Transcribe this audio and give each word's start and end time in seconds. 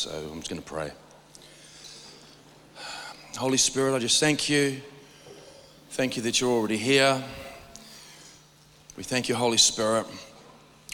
So 0.00 0.08
I'm 0.32 0.38
just 0.38 0.48
going 0.48 0.62
to 0.62 0.66
pray. 0.66 0.90
Holy 3.36 3.58
Spirit, 3.58 3.94
I 3.94 3.98
just 3.98 4.18
thank 4.18 4.48
you. 4.48 4.80
Thank 5.90 6.16
you 6.16 6.22
that 6.22 6.40
you're 6.40 6.48
already 6.48 6.78
here. 6.78 7.22
We 8.96 9.02
thank 9.02 9.28
you, 9.28 9.34
Holy 9.34 9.58
Spirit. 9.58 10.06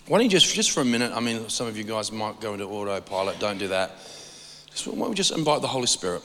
Why 0.08 0.18
don't 0.18 0.24
you 0.24 0.30
just, 0.30 0.52
just 0.52 0.72
for 0.72 0.80
a 0.80 0.84
minute, 0.84 1.12
I 1.14 1.20
mean, 1.20 1.48
some 1.48 1.68
of 1.68 1.78
you 1.78 1.84
guys 1.84 2.10
might 2.10 2.40
go 2.40 2.54
into 2.54 2.64
autopilot, 2.64 3.38
don't 3.38 3.58
do 3.58 3.68
that. 3.68 3.92
Just, 4.72 4.88
why 4.88 4.98
don't 4.98 5.10
we 5.10 5.14
just 5.14 5.30
invite 5.30 5.62
the 5.62 5.68
Holy 5.68 5.86
Spirit 5.86 6.22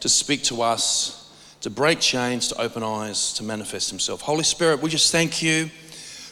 to 0.00 0.10
speak 0.10 0.42
to 0.42 0.60
us, 0.60 1.32
to 1.62 1.70
break 1.70 2.00
chains, 2.00 2.48
to 2.48 2.60
open 2.60 2.82
eyes, 2.82 3.32
to 3.32 3.42
manifest 3.42 3.88
Himself. 3.88 4.20
Holy 4.20 4.44
Spirit, 4.44 4.82
we 4.82 4.90
just 4.90 5.10
thank 5.10 5.42
you. 5.42 5.70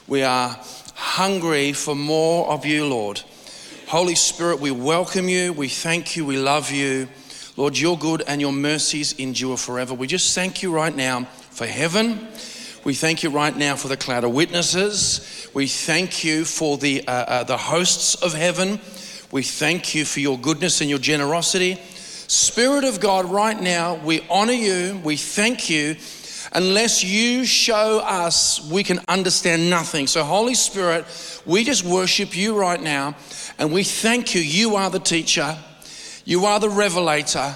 We 0.07 0.23
are 0.23 0.61
hungry 0.95 1.73
for 1.73 1.95
more 1.95 2.47
of 2.51 2.67
you, 2.67 2.87
Lord. 2.87 3.23
Holy 3.89 4.17
Spirit, 4.17 4.59
we 4.59 4.73
welcome 4.73 5.29
you. 5.29 5.53
We 5.53 5.69
thank 5.69 6.17
you. 6.17 6.27
We 6.27 6.39
love 6.39 6.73
you. 6.73 7.07
Lord, 7.57 7.79
you're 7.79 7.97
good 7.97 8.21
and 8.27 8.41
your 8.41 8.51
mercies 8.53 9.13
endure 9.13 9.57
forever. 9.57 9.95
We 9.95 10.09
just 10.09 10.35
thank 10.35 10.61
you 10.61 10.75
right 10.75 10.95
now 10.95 11.27
for 11.51 11.67
heaven. 11.67 12.27
We 12.83 12.95
thank 12.95 13.23
you 13.23 13.31
right 13.31 13.57
now 13.57 13.77
for 13.77 13.87
the 13.87 13.97
cloud 13.97 14.25
of 14.25 14.33
witnesses. 14.33 15.49
We 15.55 15.69
thank 15.69 16.25
you 16.25 16.45
for 16.45 16.79
the, 16.79 17.07
uh, 17.07 17.13
uh, 17.13 17.45
the 17.45 17.57
hosts 17.57 18.17
of 18.17 18.35
heaven. 18.35 18.81
We 19.31 19.45
thank 19.45 19.95
you 19.95 20.05
for 20.05 20.19
your 20.19 20.37
goodness 20.37 20.81
and 20.81 20.91
your 20.91 20.99
generosity. 20.99 21.77
Spirit 22.27 22.83
of 22.83 22.99
God, 22.99 23.27
right 23.27 23.61
now, 23.61 23.95
we 24.05 24.27
honor 24.29 24.53
you. 24.53 25.01
We 25.05 25.17
thank 25.17 25.71
you. 25.71 25.95
Unless 26.53 27.05
you 27.05 27.45
show 27.45 28.01
us, 28.01 28.69
we 28.69 28.83
can 28.83 28.99
understand 29.07 29.71
nothing. 29.71 30.09
So, 30.09 30.25
Holy 30.25 30.55
Spirit, 30.55 31.05
we 31.47 31.63
just 31.63 31.85
worship 31.85 32.37
you 32.37 32.59
right 32.59 32.81
now 32.81 33.15
and 33.59 33.73
we 33.73 33.83
thank 33.83 34.35
you. 34.35 34.41
You 34.41 34.77
are 34.77 34.91
the 34.91 34.99
teacher, 34.99 35.57
you 36.25 36.47
are 36.47 36.61
the 36.61 36.71
revelator. 36.71 37.55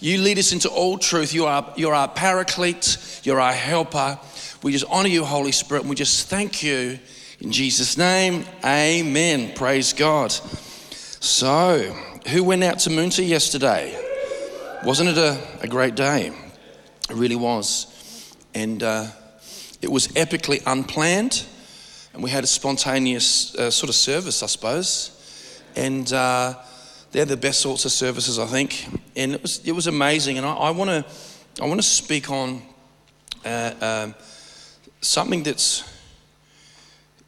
You 0.00 0.18
lead 0.18 0.38
us 0.38 0.52
into 0.52 0.68
all 0.68 0.96
truth. 0.96 1.34
You 1.34 1.46
are, 1.46 1.72
you're 1.76 1.94
our 1.94 2.06
paraclete, 2.06 3.20
you're 3.24 3.40
our 3.40 3.52
helper. 3.52 4.18
We 4.62 4.70
just 4.70 4.84
honor 4.88 5.08
you, 5.08 5.24
Holy 5.24 5.50
Spirit, 5.50 5.80
and 5.80 5.90
we 5.90 5.96
just 5.96 6.28
thank 6.28 6.62
you. 6.62 7.00
In 7.40 7.50
Jesus' 7.50 7.96
name, 7.96 8.44
amen. 8.64 9.54
Praise 9.54 9.92
God. 9.92 10.30
So, 10.30 11.80
who 12.28 12.44
went 12.44 12.62
out 12.62 12.78
to 12.80 12.90
Moonta 12.90 13.26
yesterday? 13.26 13.96
Wasn't 14.84 15.08
it 15.08 15.18
a, 15.18 15.38
a 15.62 15.68
great 15.68 15.96
day? 15.96 16.32
It 17.10 17.16
really 17.16 17.36
was. 17.36 18.34
And 18.54 18.82
uh, 18.82 19.06
it 19.82 19.90
was 19.90 20.08
epically 20.08 20.62
unplanned, 20.64 21.44
and 22.14 22.22
we 22.22 22.30
had 22.30 22.44
a 22.44 22.48
spontaneous 22.48 23.54
uh, 23.56 23.70
sort 23.70 23.88
of 23.88 23.96
service, 23.96 24.42
I 24.42 24.46
suppose. 24.46 25.17
And 25.78 26.12
uh, 26.12 26.54
they're 27.12 27.24
the 27.24 27.36
best 27.36 27.60
sorts 27.60 27.84
of 27.84 27.92
services, 27.92 28.38
I 28.38 28.46
think. 28.46 28.88
And 29.14 29.34
it 29.34 29.42
was, 29.42 29.60
it 29.64 29.72
was 29.72 29.86
amazing. 29.86 30.38
And 30.38 30.46
I 30.46 30.70
want 30.70 30.90
to 30.90 31.04
I 31.60 31.66
want 31.66 31.80
to 31.80 31.86
speak 31.86 32.30
on 32.30 32.62
uh, 33.44 33.74
um, 33.80 34.14
something 35.00 35.42
that's 35.42 35.82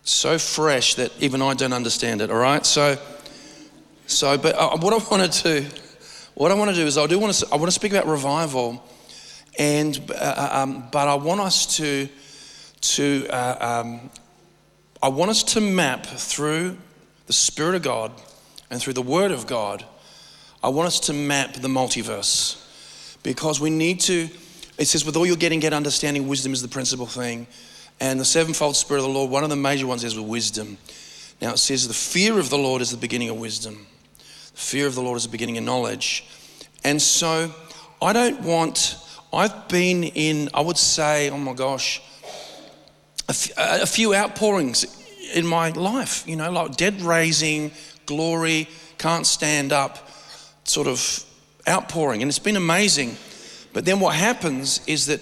so 0.02 0.38
fresh 0.38 0.94
that 0.94 1.10
even 1.20 1.42
I 1.42 1.54
don't 1.54 1.72
understand 1.72 2.22
it. 2.22 2.30
All 2.30 2.38
right, 2.38 2.64
so 2.64 2.96
so 4.06 4.38
but 4.38 4.54
uh, 4.54 4.76
what 4.78 4.92
I 4.92 4.98
want 5.10 5.32
to 5.32 5.42
do, 5.42 5.66
what 6.34 6.52
I 6.52 6.54
want 6.54 6.70
to 6.70 6.76
do 6.76 6.86
is 6.86 6.96
I 6.96 7.06
do 7.06 7.18
want 7.18 7.34
to 7.34 7.46
I 7.52 7.56
want 7.56 7.66
to 7.66 7.72
speak 7.72 7.92
about 7.92 8.06
revival, 8.06 8.84
and 9.58 9.98
uh, 10.10 10.14
uh, 10.14 10.62
um, 10.62 10.88
but 10.92 11.08
I 11.08 11.14
want 11.14 11.40
us 11.40 11.76
to 11.78 12.08
to 12.80 13.26
uh, 13.30 13.82
um, 13.82 14.10
I 15.02 15.08
want 15.08 15.30
us 15.30 15.42
to 15.54 15.60
map 15.60 16.06
through 16.06 16.76
the 17.26 17.32
Spirit 17.32 17.74
of 17.74 17.82
God 17.82 18.12
and 18.70 18.80
through 18.80 18.94
the 18.94 19.02
Word 19.02 19.32
of 19.32 19.46
God. 19.46 19.84
I 20.62 20.68
want 20.68 20.86
us 20.86 21.00
to 21.00 21.12
map 21.12 21.54
the 21.54 21.68
multiverse 21.68 22.62
because 23.22 23.60
we 23.60 23.70
need 23.70 24.00
to 24.00 24.28
it 24.80 24.88
says, 24.88 25.04
with 25.04 25.14
all 25.14 25.26
you're 25.26 25.36
getting, 25.36 25.60
get 25.60 25.74
understanding. 25.74 26.26
Wisdom 26.26 26.54
is 26.54 26.62
the 26.62 26.68
principal 26.68 27.04
thing. 27.04 27.46
And 28.00 28.18
the 28.18 28.24
sevenfold 28.24 28.76
Spirit 28.76 29.00
of 29.00 29.08
the 29.08 29.12
Lord, 29.12 29.30
one 29.30 29.44
of 29.44 29.50
the 29.50 29.56
major 29.56 29.86
ones 29.86 30.02
is 30.02 30.16
with 30.16 30.26
wisdom. 30.26 30.78
Now 31.42 31.52
it 31.52 31.58
says, 31.58 31.86
the 31.86 31.92
fear 31.92 32.38
of 32.38 32.48
the 32.48 32.56
Lord 32.56 32.80
is 32.80 32.90
the 32.90 32.96
beginning 32.96 33.28
of 33.28 33.38
wisdom. 33.38 33.86
The 34.16 34.60
fear 34.60 34.86
of 34.86 34.94
the 34.94 35.02
Lord 35.02 35.18
is 35.18 35.24
the 35.24 35.28
beginning 35.28 35.58
of 35.58 35.64
knowledge. 35.64 36.26
And 36.82 37.00
so 37.00 37.54
I 38.00 38.14
don't 38.14 38.40
want, 38.40 38.96
I've 39.34 39.68
been 39.68 40.04
in, 40.04 40.48
I 40.54 40.62
would 40.62 40.78
say, 40.78 41.28
oh 41.28 41.36
my 41.36 41.52
gosh, 41.52 42.00
a, 43.28 43.86
few 43.86 44.14
outpourings 44.14 44.86
in 45.34 45.46
my 45.46 45.68
life, 45.70 46.26
you 46.26 46.36
know, 46.36 46.50
like 46.50 46.76
dead 46.76 47.02
raising, 47.02 47.70
glory, 48.10 48.68
can't 48.98 49.24
stand 49.24 49.72
up, 49.72 50.10
sort 50.64 50.88
of 50.88 51.24
outpouring. 51.68 52.22
And 52.22 52.28
it's 52.28 52.40
been 52.40 52.56
amazing. 52.56 53.16
But 53.72 53.84
then 53.84 54.00
what 54.00 54.16
happens 54.16 54.80
is 54.88 55.06
that 55.06 55.20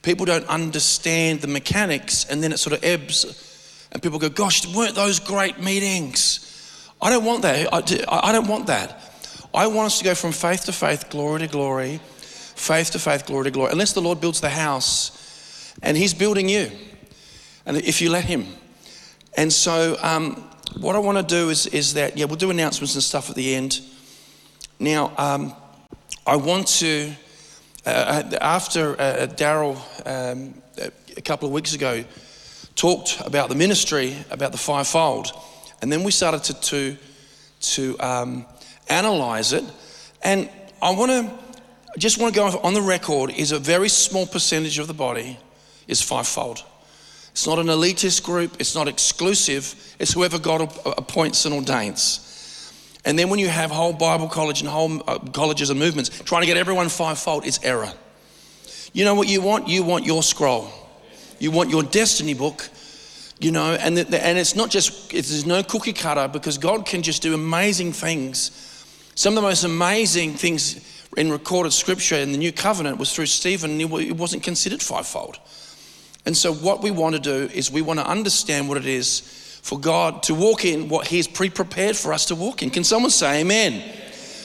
people 0.00 0.24
don't 0.24 0.46
understand 0.46 1.42
the 1.42 1.46
mechanics 1.46 2.24
and 2.24 2.42
then 2.42 2.50
it 2.50 2.58
sort 2.58 2.72
of 2.72 2.82
ebbs 2.82 3.86
and 3.92 4.02
people 4.02 4.18
go, 4.18 4.30
gosh, 4.30 4.66
weren't 4.74 4.94
those 4.94 5.20
great 5.20 5.60
meetings? 5.60 6.46
I 7.02 7.10
don't 7.10 7.26
want 7.26 7.42
that. 7.42 7.68
I 7.72 8.32
don't 8.32 8.48
want 8.48 8.68
that. 8.68 9.12
I 9.52 9.66
want 9.66 9.86
us 9.86 9.98
to 9.98 10.04
go 10.04 10.14
from 10.14 10.32
faith 10.32 10.64
to 10.64 10.72
faith, 10.72 11.10
glory 11.10 11.40
to 11.40 11.46
glory, 11.46 12.00
faith 12.06 12.92
to 12.92 12.98
faith, 12.98 13.26
glory 13.26 13.44
to 13.44 13.50
glory, 13.50 13.72
unless 13.72 13.92
the 13.92 14.00
Lord 14.00 14.20
builds 14.20 14.40
the 14.40 14.48
house 14.48 15.74
and 15.82 15.94
He's 15.94 16.14
building 16.14 16.48
you. 16.48 16.70
And 17.66 17.76
if 17.76 18.00
you 18.00 18.10
let 18.10 18.24
Him. 18.24 18.46
And 19.36 19.52
so, 19.52 19.98
um, 20.02 20.49
what 20.78 20.96
I 20.96 20.98
want 20.98 21.18
to 21.18 21.24
do 21.24 21.50
is, 21.50 21.66
is 21.66 21.94
that, 21.94 22.16
yeah, 22.16 22.26
we'll 22.26 22.36
do 22.36 22.50
announcements 22.50 22.94
and 22.94 23.02
stuff 23.02 23.30
at 23.30 23.36
the 23.36 23.54
end. 23.54 23.80
Now, 24.78 25.12
um, 25.18 25.54
I 26.26 26.36
want 26.36 26.68
to 26.78 27.12
uh, 27.86 28.22
after 28.40 28.92
uh, 29.00 29.26
Daryl 29.26 29.76
um, 30.06 30.54
a 31.16 31.22
couple 31.22 31.48
of 31.48 31.52
weeks 31.52 31.74
ago 31.74 32.04
talked 32.74 33.20
about 33.24 33.48
the 33.48 33.54
ministry, 33.54 34.16
about 34.30 34.52
the 34.52 34.58
fivefold, 34.58 35.32
and 35.82 35.90
then 35.90 36.04
we 36.04 36.10
started 36.10 36.44
to 36.44 36.54
to, 36.60 36.96
to 37.60 37.98
um, 38.00 38.46
analyze 38.88 39.52
it. 39.52 39.64
And 40.22 40.50
I 40.82 40.94
want 40.94 41.10
to 41.10 41.98
just 41.98 42.18
want 42.18 42.34
to 42.34 42.40
go 42.40 42.58
on 42.62 42.74
the 42.74 42.82
record: 42.82 43.30
is 43.30 43.52
a 43.52 43.58
very 43.58 43.88
small 43.88 44.26
percentage 44.26 44.78
of 44.78 44.86
the 44.86 44.94
body 44.94 45.38
is 45.88 46.02
fivefold. 46.02 46.64
It's 47.32 47.46
not 47.46 47.58
an 47.58 47.66
elitist 47.66 48.22
group. 48.24 48.56
It's 48.58 48.74
not 48.74 48.88
exclusive. 48.88 49.74
It's 49.98 50.12
whoever 50.12 50.38
God 50.38 50.62
appoints 50.84 51.44
and 51.44 51.54
ordains. 51.54 52.26
And 53.04 53.18
then 53.18 53.30
when 53.30 53.38
you 53.38 53.48
have 53.48 53.70
whole 53.70 53.92
Bible 53.92 54.28
college 54.28 54.60
and 54.60 54.68
whole 54.68 55.02
uh, 55.08 55.18
colleges 55.32 55.70
and 55.70 55.78
movements 55.78 56.10
trying 56.20 56.42
to 56.42 56.46
get 56.46 56.56
everyone 56.56 56.88
fivefold, 56.88 57.46
it's 57.46 57.62
error. 57.62 57.90
You 58.92 59.04
know 59.04 59.14
what 59.14 59.28
you 59.28 59.40
want? 59.40 59.68
You 59.68 59.82
want 59.84 60.04
your 60.04 60.22
scroll. 60.22 60.70
You 61.38 61.50
want 61.50 61.70
your 61.70 61.82
destiny 61.82 62.34
book, 62.34 62.68
you 63.38 63.50
know, 63.50 63.72
and, 63.72 63.96
the, 63.96 64.24
and 64.24 64.38
it's 64.38 64.54
not 64.54 64.68
just, 64.68 65.10
there's 65.10 65.46
no 65.46 65.62
cookie 65.62 65.94
cutter 65.94 66.28
because 66.28 66.58
God 66.58 66.84
can 66.84 67.00
just 67.00 67.22
do 67.22 67.32
amazing 67.32 67.92
things. 67.92 68.50
Some 69.14 69.32
of 69.32 69.42
the 69.42 69.48
most 69.48 69.64
amazing 69.64 70.34
things 70.34 70.86
in 71.16 71.30
recorded 71.30 71.72
scripture 71.72 72.16
in 72.16 72.32
the 72.32 72.38
new 72.38 72.52
covenant 72.52 72.98
was 72.98 73.14
through 73.14 73.26
Stephen, 73.26 73.78
he 73.78 74.12
wasn't 74.12 74.42
considered 74.42 74.82
fivefold. 74.82 75.38
And 76.26 76.36
so, 76.36 76.52
what 76.52 76.82
we 76.82 76.90
want 76.90 77.14
to 77.14 77.20
do 77.20 77.52
is 77.52 77.70
we 77.70 77.82
want 77.82 77.98
to 77.98 78.06
understand 78.06 78.68
what 78.68 78.76
it 78.76 78.86
is 78.86 79.20
for 79.62 79.78
God 79.78 80.22
to 80.24 80.34
walk 80.34 80.64
in 80.64 80.88
what 80.88 81.06
He's 81.06 81.26
pre 81.26 81.50
prepared 81.50 81.96
for 81.96 82.12
us 82.12 82.26
to 82.26 82.34
walk 82.34 82.62
in. 82.62 82.70
Can 82.70 82.84
someone 82.84 83.10
say 83.10 83.40
amen? 83.40 83.82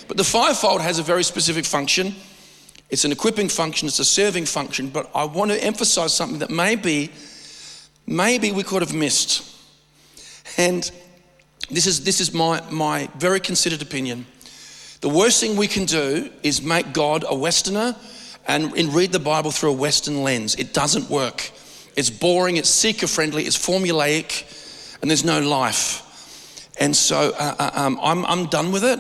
But 0.08 0.18
the 0.18 0.24
fivefold 0.24 0.82
has 0.82 1.00
a 1.00 1.04
very 1.04 1.24
specific 1.24 1.66
function. 1.66 2.16
It's 2.90 3.06
an 3.06 3.12
equipping 3.12 3.50
function, 3.50 3.88
it's 3.88 4.00
a 4.00 4.06
serving 4.06 4.46
function, 4.46 4.90
but 4.90 5.10
I 5.16 5.26
want 5.26 5.52
to 5.52 5.64
emphasize 5.64 6.14
something 6.14 6.40
that 6.40 6.52
maybe, 6.52 7.12
maybe 8.06 8.52
we 8.52 8.62
could 8.62 8.84
have 8.84 8.94
missed. 8.94 9.52
And 10.58 10.90
this 11.72 11.88
is, 11.88 12.04
this 12.04 12.22
is 12.22 12.32
my, 12.32 12.62
my 12.70 13.10
very 13.18 13.40
considered 13.40 13.82
opinion. 13.82 14.28
The 15.02 15.10
worst 15.10 15.42
thing 15.42 15.56
we 15.56 15.68
can 15.68 15.86
do 15.86 16.32
is 16.44 16.62
make 16.62 16.94
God 16.94 17.26
a 17.28 17.36
Westerner 17.36 17.96
and, 18.48 18.72
and 18.78 18.94
read 18.94 19.12
the 19.12 19.20
Bible 19.20 19.50
through 19.50 19.72
a 19.72 19.74
Western 19.74 20.24
lens. 20.24 20.56
It 20.56 20.74
doesn't 20.74 21.10
work. 21.10 21.52
It's 21.96 22.10
boring, 22.10 22.58
it's 22.58 22.70
seeker 22.70 23.08
friendly, 23.08 23.44
it's 23.44 23.58
formulaic, 23.58 25.00
and 25.02 25.10
there's 25.10 25.24
no 25.24 25.40
life. 25.40 26.02
And 26.80 26.96
so 26.96 27.34
uh, 27.38 27.56
uh, 27.58 27.72
um, 27.74 28.00
I'm, 28.02 28.26
I'm 28.26 28.48
done 28.48 28.72
with 28.72 28.84
it. 28.84 29.00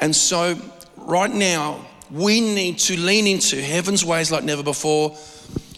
And 0.00 0.14
so 0.16 0.56
right 0.96 1.30
now, 1.30 1.84
we 2.10 2.40
need 2.40 2.78
to 2.78 2.98
lean 2.98 3.26
into 3.26 3.60
heaven's 3.60 4.04
ways 4.04 4.30
like 4.30 4.44
never 4.44 4.62
before. 4.62 5.16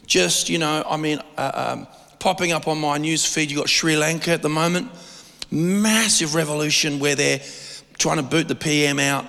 Just, 0.07 0.49
you 0.49 0.59
know, 0.59 0.85
I 0.89 0.97
mean, 0.97 1.21
uh, 1.37 1.75
um, 1.77 1.87
popping 2.19 2.53
up 2.53 2.69
on 2.69 2.79
my 2.79 2.99
news 2.99 3.25
feed, 3.25 3.51
you've 3.51 3.59
got 3.59 3.69
Sri 3.69 3.97
Lanka 3.97 4.33
at 4.33 4.43
the 4.43 4.49
moment. 4.49 4.91
Massive 5.51 6.35
revolution 6.35 6.99
where 6.99 7.15
they're 7.15 7.41
trying 7.99 8.17
to 8.17 8.23
boot 8.23 8.49
the 8.49 8.55
PM 8.55 8.99
out. 8.99 9.27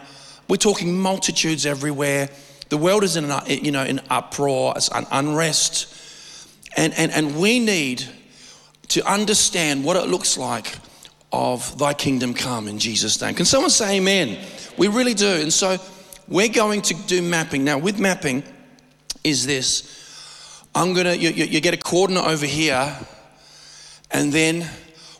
We're 0.47 0.57
talking 0.57 0.99
multitudes 0.99 1.65
everywhere. 1.65 2.29
The 2.69 2.77
world 2.77 3.03
is 3.03 3.15
in, 3.15 3.29
an, 3.29 3.41
you 3.47 3.71
know, 3.71 3.83
in 3.83 4.01
uproar, 4.09 4.73
it's 4.75 4.89
an 4.89 5.05
unrest. 5.11 5.94
And, 6.75 6.93
and, 6.95 7.11
and 7.11 7.37
we 7.37 7.59
need 7.59 8.03
to 8.89 9.09
understand 9.09 9.83
what 9.83 9.97
it 9.97 10.07
looks 10.07 10.37
like 10.37 10.77
of 11.31 11.77
thy 11.77 11.93
kingdom 11.93 12.33
come 12.33 12.67
in 12.67 12.79
Jesus' 12.79 13.19
name. 13.21 13.35
Can 13.35 13.45
someone 13.45 13.69
say 13.69 13.97
amen? 13.97 14.37
We 14.77 14.87
really 14.87 15.13
do. 15.13 15.27
And 15.27 15.51
so 15.51 15.77
we're 16.27 16.49
going 16.49 16.81
to 16.83 16.93
do 16.93 17.21
mapping. 17.21 17.63
Now, 17.63 17.77
with 17.77 17.99
mapping, 17.99 18.43
is 19.23 19.45
this 19.45 20.63
I'm 20.75 20.93
gonna, 20.93 21.13
you, 21.13 21.29
you, 21.29 21.45
you 21.45 21.61
get 21.61 21.73
a 21.73 21.77
coordinate 21.77 22.25
over 22.25 22.45
here, 22.45 22.95
and 24.11 24.31
then 24.31 24.69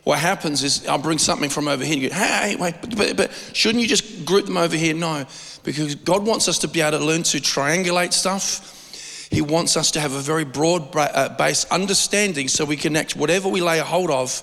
what 0.04 0.20
happens 0.20 0.64
is 0.64 0.86
I'll 0.86 1.00
bring 1.00 1.18
something 1.18 1.50
from 1.50 1.68
over 1.68 1.84
here 1.84 1.94
and 1.94 2.04
you 2.04 2.10
go, 2.10 2.16
hey, 2.16 2.56
wait, 2.60 2.76
but, 2.96 3.18
but 3.18 3.32
shouldn't 3.54 3.82
you 3.82 3.88
just 3.88 4.24
group 4.24 4.46
them 4.46 4.58
over 4.58 4.76
here? 4.76 4.94
No, 4.94 5.26
because 5.64 5.96
God 5.96 6.26
wants 6.26 6.48
us 6.48 6.60
to 6.60 6.68
be 6.68 6.82
able 6.82 7.00
to 7.00 7.04
learn 7.04 7.24
to 7.24 7.38
triangulate 7.38 8.14
stuff. 8.14 8.75
He 9.32 9.42
wants 9.42 9.76
us 9.76 9.92
to 9.92 10.00
have 10.00 10.14
a 10.14 10.20
very 10.20 10.46
broad 10.46 10.96
uh, 10.96 11.30
base 11.30 11.66
understanding 11.66 12.48
so 12.48 12.66
we 12.66 12.78
connect 12.78 13.16
whatever 13.16 13.50
we 13.50 13.62
lay 13.62 13.80
a 13.80 13.84
hold 13.84 14.12
of. 14.12 14.42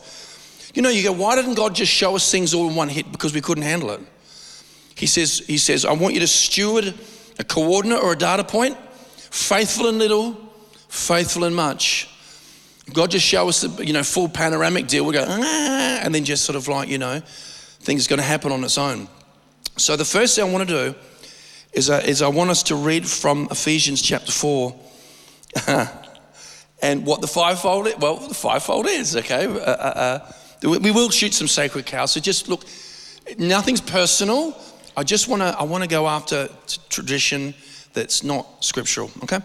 You 0.75 0.83
know, 0.83 0.89
you 0.89 1.03
go, 1.03 1.13
why 1.13 1.37
didn't 1.37 1.55
God 1.55 1.75
just 1.75 1.93
show 1.93 2.17
us 2.17 2.31
things 2.31 2.55
all 2.55 2.69
in 2.69 2.75
one 2.75 2.89
hit? 2.89 3.11
Because 3.13 3.35
we 3.35 3.41
couldn't 3.41 3.65
handle 3.65 3.91
it. 3.91 4.01
He 4.95 5.07
says, 5.07 5.43
he 5.47 5.59
says, 5.59 5.85
I 5.85 5.93
want 5.93 6.15
you 6.15 6.21
to 6.21 6.27
steward 6.27 6.95
a 7.39 7.45
coordinate 7.45 8.03
or 8.03 8.13
a 8.13 8.17
data 8.17 8.45
point, 8.45 8.77
faithful 9.17 9.89
in 9.89 9.99
little, 9.99 10.37
faithful 10.89 11.45
in 11.45 11.55
much. 11.55 12.09
God 12.93 13.11
just 13.11 13.25
show 13.25 13.49
us 13.49 13.63
the 13.63 13.87
you 13.87 13.93
know 13.93 14.03
full 14.03 14.29
panoramic 14.29 14.87
deal. 14.87 15.05
We 15.05 15.15
go 15.15 15.25
ah, 15.27 16.01
and 16.03 16.15
then 16.15 16.25
just 16.25 16.45
sort 16.45 16.57
of 16.57 16.69
like 16.69 16.89
you 16.89 16.99
know 16.99 17.21
things 17.21 18.07
going 18.07 18.19
to 18.19 18.25
happen 18.25 18.53
on 18.53 18.63
its 18.65 18.77
own. 18.77 19.09
So 19.77 19.97
the 19.97 20.05
first 20.05 20.37
thing 20.37 20.49
I 20.49 20.53
want 20.53 20.69
to 20.69 20.75
do 20.93 20.99
is 21.73 21.91
uh, 21.91 22.03
is 22.05 22.23
I 22.23 22.29
want 22.29 22.51
us 22.51 22.63
to 22.65 22.77
read 22.77 23.09
from 23.09 23.49
Ephesians 23.51 24.03
chapter 24.03 24.33
four. 24.33 24.75
and 26.83 27.07
what 27.07 27.21
the 27.21 27.27
fivefold 27.27 27.87
is, 27.87 27.97
well, 27.99 28.17
the 28.17 28.35
fivefold 28.35 28.87
is, 28.87 29.17
okay? 29.17 29.47
Uh, 29.47 29.59
uh, 29.59 29.93
uh 29.97 30.33
we 30.63 30.93
will 30.93 31.11
shoot 31.11 31.35
some 31.35 31.49
sacred 31.49 31.87
cows. 31.87 32.13
So 32.13 32.21
just 32.21 32.49
look, 32.49 32.65
nothing's 33.37 33.81
personal. 33.81 34.57
I 34.97 35.03
just 35.03 35.27
want 35.27 35.43
to, 35.43 35.57
I 35.59 35.65
want 35.65 35.83
to 35.83 35.89
go 35.89 36.07
after 36.07 36.49
tradition 36.89 37.55
that's 37.95 38.23
not 38.23 38.65
scriptural, 38.65 39.11
okay? 39.25 39.41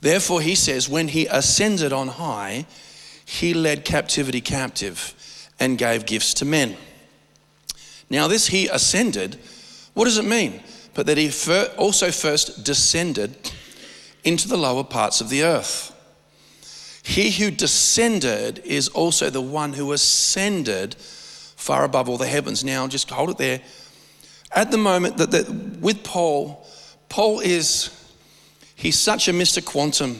Therefore, 0.00 0.40
he 0.40 0.54
says, 0.54 0.88
when 0.88 1.08
he 1.08 1.26
ascended 1.26 1.92
on 1.92 2.08
high, 2.08 2.66
he 3.24 3.52
led 3.52 3.84
captivity 3.84 4.40
captive 4.40 5.14
and 5.58 5.76
gave 5.76 6.06
gifts 6.06 6.34
to 6.34 6.44
men. 6.44 6.76
Now, 8.08 8.28
this 8.28 8.46
he 8.46 8.68
ascended, 8.68 9.38
what 9.98 10.04
does 10.04 10.16
it 10.16 10.24
mean? 10.24 10.62
But 10.94 11.06
that 11.06 11.18
he 11.18 11.28
also 11.76 12.12
first 12.12 12.62
descended 12.62 13.50
into 14.22 14.46
the 14.46 14.56
lower 14.56 14.84
parts 14.84 15.20
of 15.20 15.28
the 15.28 15.42
earth. 15.42 15.92
He 17.02 17.32
who 17.32 17.50
descended 17.50 18.60
is 18.60 18.86
also 18.88 19.28
the 19.28 19.40
one 19.40 19.72
who 19.72 19.90
ascended 19.90 20.94
far 20.94 21.82
above 21.82 22.08
all 22.08 22.16
the 22.16 22.28
heavens. 22.28 22.62
Now, 22.62 22.86
just 22.86 23.10
hold 23.10 23.30
it 23.30 23.38
there. 23.38 23.60
At 24.52 24.70
the 24.70 24.78
moment 24.78 25.16
that, 25.16 25.32
that 25.32 25.50
with 25.80 26.04
Paul, 26.04 26.64
Paul 27.08 27.40
is 27.40 27.90
He's 28.78 28.96
such 28.96 29.26
a 29.26 29.32
Mr. 29.32 29.64
Quantum. 29.64 30.16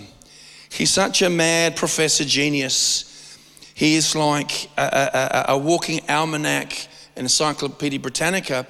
He's 0.68 0.90
such 0.90 1.22
a 1.22 1.30
mad 1.30 1.76
professor 1.76 2.24
genius. 2.24 3.38
He 3.72 3.94
is 3.94 4.16
like 4.16 4.68
a, 4.76 5.46
a, 5.46 5.52
a 5.52 5.58
walking 5.58 6.00
almanac, 6.08 6.72
an 7.14 7.22
Encyclopedia 7.22 8.00
Britannica. 8.00 8.66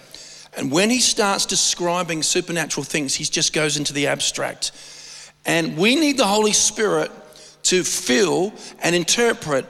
And 0.58 0.72
when 0.72 0.90
he 0.90 0.98
starts 0.98 1.46
describing 1.46 2.24
supernatural 2.24 2.82
things, 2.82 3.14
he 3.14 3.22
just 3.22 3.52
goes 3.52 3.76
into 3.76 3.92
the 3.92 4.08
abstract. 4.08 4.72
And 5.46 5.78
we 5.78 5.94
need 5.94 6.18
the 6.18 6.26
Holy 6.26 6.52
Spirit 6.52 7.12
to 7.62 7.84
fill 7.84 8.52
and 8.82 8.96
interpret 8.96 9.66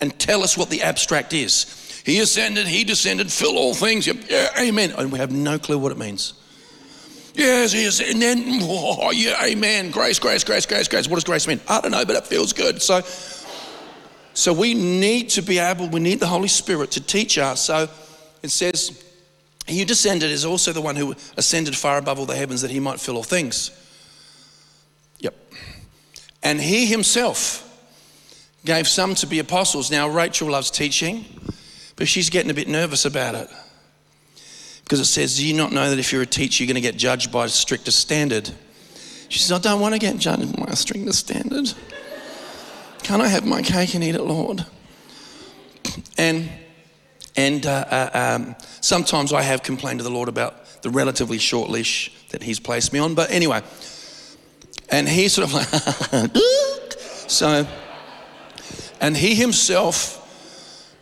and 0.00 0.18
tell 0.18 0.42
us 0.42 0.56
what 0.56 0.70
the 0.70 0.82
abstract 0.82 1.34
is. 1.34 2.02
He 2.06 2.20
ascended, 2.20 2.66
he 2.66 2.84
descended, 2.84 3.30
fill 3.30 3.58
all 3.58 3.74
things. 3.74 4.06
Yeah, 4.06 4.48
amen. 4.58 4.94
And 4.96 5.12
we 5.12 5.18
have 5.18 5.30
no 5.30 5.58
clue 5.58 5.78
what 5.78 5.92
it 5.92 5.98
means. 5.98 6.32
Yes, 7.34 7.74
yes. 7.74 8.00
And 8.00 8.22
then, 8.22 8.42
oh, 8.62 9.10
yeah, 9.10 9.44
amen. 9.44 9.90
Grace, 9.90 10.18
grace, 10.18 10.42
grace, 10.42 10.64
grace, 10.64 10.88
grace. 10.88 11.06
What 11.06 11.16
does 11.16 11.24
grace 11.24 11.46
mean? 11.46 11.60
I 11.68 11.82
don't 11.82 11.90
know, 11.90 12.06
but 12.06 12.16
it 12.16 12.26
feels 12.26 12.54
good. 12.54 12.80
So, 12.80 13.02
so 14.32 14.54
we 14.54 14.72
need 14.72 15.28
to 15.30 15.42
be 15.42 15.58
able, 15.58 15.90
we 15.90 16.00
need 16.00 16.18
the 16.18 16.26
Holy 16.26 16.48
Spirit 16.48 16.92
to 16.92 17.02
teach 17.02 17.36
us. 17.36 17.62
So 17.66 17.90
it 18.42 18.50
says, 18.50 19.04
He 19.66 19.78
who 19.78 19.84
descended 19.84 20.30
is 20.30 20.44
also 20.44 20.72
the 20.72 20.80
one 20.80 20.96
who 20.96 21.14
ascended 21.36 21.76
far 21.76 21.98
above 21.98 22.18
all 22.18 22.26
the 22.26 22.36
heavens 22.36 22.62
that 22.62 22.70
he 22.70 22.80
might 22.80 23.00
fill 23.00 23.16
all 23.16 23.22
things. 23.22 23.70
Yep. 25.20 25.34
And 26.42 26.60
he 26.60 26.86
himself 26.86 27.66
gave 28.64 28.88
some 28.88 29.14
to 29.16 29.26
be 29.26 29.38
apostles. 29.38 29.90
Now, 29.90 30.08
Rachel 30.08 30.50
loves 30.50 30.70
teaching, 30.70 31.24
but 31.96 32.08
she's 32.08 32.30
getting 32.30 32.50
a 32.50 32.54
bit 32.54 32.68
nervous 32.68 33.04
about 33.04 33.34
it. 33.34 33.48
Because 34.82 35.00
it 35.00 35.06
says, 35.06 35.36
Do 35.36 35.46
you 35.46 35.54
not 35.54 35.72
know 35.72 35.88
that 35.90 35.98
if 35.98 36.12
you're 36.12 36.22
a 36.22 36.26
teacher, 36.26 36.64
you're 36.64 36.72
going 36.72 36.82
to 36.82 36.86
get 36.86 36.96
judged 36.96 37.30
by 37.30 37.44
a 37.44 37.48
stricter 37.48 37.92
standard? 37.92 38.50
She 39.28 39.38
says, 39.38 39.52
I 39.52 39.58
don't 39.60 39.80
want 39.80 39.94
to 39.94 40.00
get 40.00 40.16
judged 40.18 40.56
by 40.56 40.64
a 40.64 40.76
stricter 40.76 41.12
standard. 41.12 41.72
Can 43.04 43.20
I 43.20 43.28
have 43.28 43.46
my 43.46 43.62
cake 43.62 43.94
and 43.94 44.02
eat 44.02 44.16
it, 44.16 44.22
Lord? 44.22 44.66
And 46.18 46.50
and 47.40 47.64
uh, 47.64 47.70
uh, 47.90 48.10
um, 48.12 48.54
sometimes 48.82 49.32
I 49.32 49.40
have 49.40 49.62
complained 49.62 50.00
to 50.00 50.04
the 50.04 50.10
Lord 50.10 50.28
about 50.28 50.82
the 50.82 50.90
relatively 50.90 51.38
short 51.38 51.70
leash 51.70 52.12
that 52.28 52.42
He's 52.42 52.60
placed 52.60 52.92
me 52.92 52.98
on. 52.98 53.14
But 53.14 53.30
anyway, 53.30 53.62
and 54.90 55.08
He 55.08 55.26
sort 55.28 55.48
of 55.48 55.54
like, 55.54 56.36
so, 57.28 57.66
and 59.00 59.16
He 59.16 59.34
Himself 59.34 60.18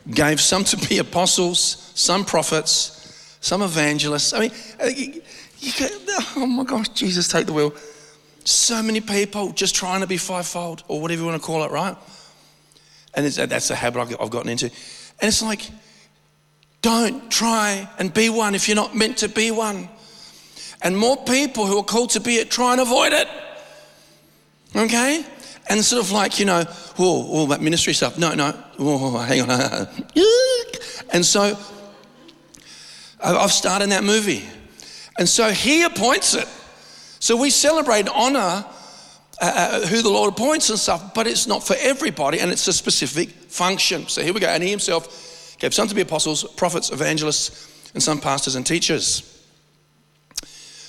gave 0.08 0.40
some 0.40 0.62
to 0.64 0.76
be 0.88 0.98
apostles, 0.98 1.92
some 1.96 2.24
prophets, 2.24 3.36
some 3.40 3.62
evangelists. 3.62 4.32
I 4.32 4.38
mean, 4.38 4.52
uh, 4.80 4.86
you, 4.86 5.20
you 5.58 5.72
oh 6.36 6.46
my 6.46 6.62
gosh, 6.62 6.88
Jesus, 6.90 7.26
take 7.26 7.46
the 7.46 7.52
wheel. 7.52 7.74
So 8.44 8.80
many 8.80 9.00
people 9.00 9.50
just 9.50 9.74
trying 9.74 10.02
to 10.02 10.06
be 10.06 10.16
fivefold 10.16 10.84
or 10.86 11.00
whatever 11.00 11.22
you 11.22 11.26
want 11.26 11.42
to 11.42 11.44
call 11.44 11.64
it, 11.64 11.72
right? 11.72 11.96
And 13.14 13.26
that's 13.26 13.70
a 13.70 13.74
habit 13.74 14.16
I've 14.20 14.30
gotten 14.30 14.50
into. 14.50 14.66
And 15.20 15.28
it's 15.28 15.42
like, 15.42 15.68
don't 16.88 17.30
try 17.30 17.86
and 17.98 18.14
be 18.14 18.30
one 18.30 18.54
if 18.54 18.66
you're 18.66 18.74
not 18.74 18.96
meant 18.96 19.18
to 19.18 19.28
be 19.28 19.50
one. 19.50 19.90
And 20.80 20.96
more 20.96 21.18
people 21.18 21.66
who 21.66 21.76
are 21.76 21.84
called 21.84 22.08
to 22.10 22.20
be 22.20 22.36
it 22.36 22.50
try 22.50 22.72
and 22.72 22.80
avoid 22.80 23.12
it. 23.12 23.28
Okay? 24.74 25.22
And 25.68 25.84
sort 25.84 26.02
of 26.02 26.12
like, 26.12 26.40
you 26.40 26.46
know, 26.46 26.64
whoa, 26.96 27.26
all 27.26 27.46
that 27.48 27.60
ministry 27.60 27.92
stuff. 27.92 28.16
No, 28.16 28.34
no, 28.34 28.52
whoa, 28.78 29.18
hang 29.18 29.42
on. 29.42 29.50
and 31.12 31.26
so 31.26 31.58
I've 33.22 33.52
starred 33.52 33.82
in 33.82 33.90
that 33.90 34.02
movie. 34.02 34.46
And 35.18 35.28
so 35.28 35.50
he 35.50 35.82
appoints 35.82 36.32
it. 36.32 36.48
So 37.20 37.36
we 37.36 37.50
celebrate 37.50 38.00
and 38.00 38.08
honor 38.14 38.38
uh, 38.40 38.62
uh, 39.42 39.86
who 39.88 40.00
the 40.00 40.08
Lord 40.08 40.32
appoints 40.32 40.70
and 40.70 40.78
stuff, 40.78 41.12
but 41.12 41.26
it's 41.26 41.46
not 41.46 41.66
for 41.66 41.76
everybody 41.80 42.40
and 42.40 42.50
it's 42.50 42.66
a 42.66 42.72
specific 42.72 43.28
function. 43.28 44.08
So 44.08 44.22
here 44.22 44.32
we 44.32 44.40
go. 44.40 44.46
And 44.46 44.62
he 44.62 44.70
himself 44.70 45.28
gave 45.58 45.74
some 45.74 45.88
to 45.88 45.94
be 45.94 46.00
apostles, 46.00 46.44
prophets, 46.54 46.90
evangelists, 46.90 47.90
and 47.94 48.02
some 48.02 48.20
pastors 48.20 48.54
and 48.54 48.66
teachers 48.66 49.34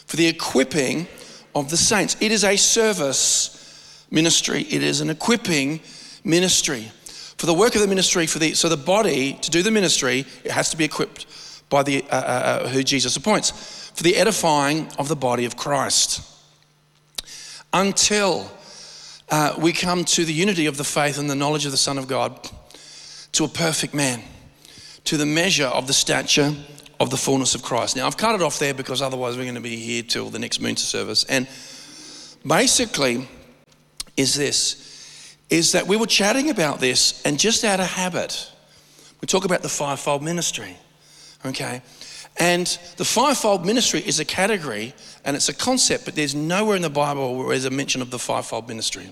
for 0.05 0.17
the 0.17 0.27
equipping 0.27 1.07
of 1.53 1.69
the 1.69 1.77
saints. 1.77 2.17
It 2.19 2.31
is 2.31 2.43
a 2.43 2.55
service 2.55 4.07
ministry, 4.09 4.61
it 4.63 4.83
is 4.83 5.01
an 5.01 5.09
equipping 5.09 5.81
ministry. 6.23 6.91
For 7.37 7.45
the 7.45 7.53
work 7.53 7.75
of 7.75 7.81
the 7.81 7.87
ministry, 7.87 8.27
for 8.27 8.39
the 8.39 8.53
so 8.53 8.67
the 8.67 8.75
body 8.75 9.33
to 9.33 9.51
do 9.51 9.63
the 9.63 9.71
ministry, 9.71 10.25
it 10.43 10.51
has 10.51 10.71
to 10.71 10.77
be 10.77 10.83
equipped 10.83 11.25
by 11.69 11.83
the, 11.83 12.03
uh, 12.09 12.15
uh, 12.15 12.17
uh, 12.17 12.67
who 12.69 12.83
Jesus 12.83 13.15
appoints 13.15 13.51
for 13.93 14.03
the 14.03 14.15
edifying 14.15 14.89
of 14.97 15.07
the 15.07 15.15
body 15.15 15.45
of 15.45 15.55
Christ. 15.55 16.21
Until 17.71 18.51
uh, 19.29 19.55
we 19.59 19.73
come 19.73 20.03
to 20.05 20.25
the 20.25 20.33
unity 20.33 20.65
of 20.65 20.77
the 20.77 20.83
faith 20.83 21.19
and 21.19 21.29
the 21.29 21.35
knowledge 21.35 21.65
of 21.65 21.71
the 21.71 21.77
Son 21.77 21.97
of 21.97 22.07
God, 22.07 22.49
to 23.33 23.43
a 23.43 23.47
perfect 23.47 23.93
man, 23.93 24.23
to 25.09 25.17
the 25.17 25.25
measure 25.25 25.65
of 25.65 25.87
the 25.87 25.93
stature 25.93 26.53
of 26.99 27.09
the 27.09 27.17
fullness 27.17 27.55
of 27.55 27.63
Christ. 27.63 27.95
Now, 27.95 28.05
I've 28.05 28.15
cut 28.15 28.35
it 28.35 28.43
off 28.43 28.59
there 28.59 28.75
because 28.75 29.01
otherwise 29.01 29.37
we're 29.37 29.43
going 29.43 29.55
to 29.55 29.59
be 29.59 29.75
here 29.75 30.03
till 30.03 30.29
the 30.29 30.37
next 30.37 30.61
Moonta 30.61 30.77
service. 30.77 31.23
And 31.23 31.47
basically, 32.45 33.27
is 34.15 34.35
this 34.35 34.85
is 35.49 35.71
that 35.71 35.87
we 35.87 35.97
were 35.97 36.05
chatting 36.05 36.51
about 36.51 36.79
this, 36.79 37.23
and 37.25 37.39
just 37.39 37.63
out 37.63 37.79
of 37.79 37.87
habit, 37.87 38.51
we 39.19 39.25
talk 39.25 39.45
about 39.45 39.63
the 39.63 39.69
fivefold 39.69 40.21
ministry. 40.21 40.77
Okay? 41.43 41.81
And 42.37 42.67
the 42.97 43.05
fivefold 43.05 43.65
ministry 43.65 44.01
is 44.05 44.19
a 44.19 44.25
category 44.25 44.93
and 45.25 45.35
it's 45.35 45.49
a 45.49 45.55
concept, 45.55 46.05
but 46.05 46.13
there's 46.13 46.35
nowhere 46.35 46.75
in 46.75 46.83
the 46.83 46.89
Bible 46.91 47.35
where 47.35 47.49
there's 47.49 47.65
a 47.65 47.71
mention 47.71 48.03
of 48.03 48.11
the 48.11 48.19
fivefold 48.19 48.67
ministry. 48.67 49.11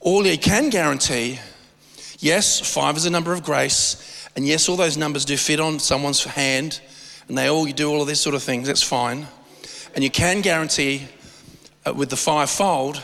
All 0.00 0.26
you 0.26 0.38
can 0.38 0.70
guarantee, 0.70 1.38
yes, 2.18 2.60
five 2.60 2.96
is 2.96 3.06
a 3.06 3.10
number 3.10 3.32
of 3.32 3.42
grace, 3.42 4.28
and 4.36 4.46
yes, 4.46 4.68
all 4.68 4.76
those 4.76 4.96
numbers 4.96 5.24
do 5.24 5.36
fit 5.36 5.60
on 5.60 5.78
someone's 5.78 6.24
hand, 6.24 6.80
and 7.28 7.38
they 7.38 7.48
all 7.48 7.64
do 7.66 7.90
all 7.90 8.00
of 8.02 8.06
this 8.06 8.20
sort 8.20 8.34
of 8.34 8.42
things, 8.42 8.66
that's 8.66 8.82
fine. 8.82 9.26
And 9.94 10.02
you 10.02 10.10
can 10.10 10.40
guarantee 10.40 11.08
uh, 11.86 11.94
with 11.94 12.10
the 12.10 12.16
fivefold 12.16 13.02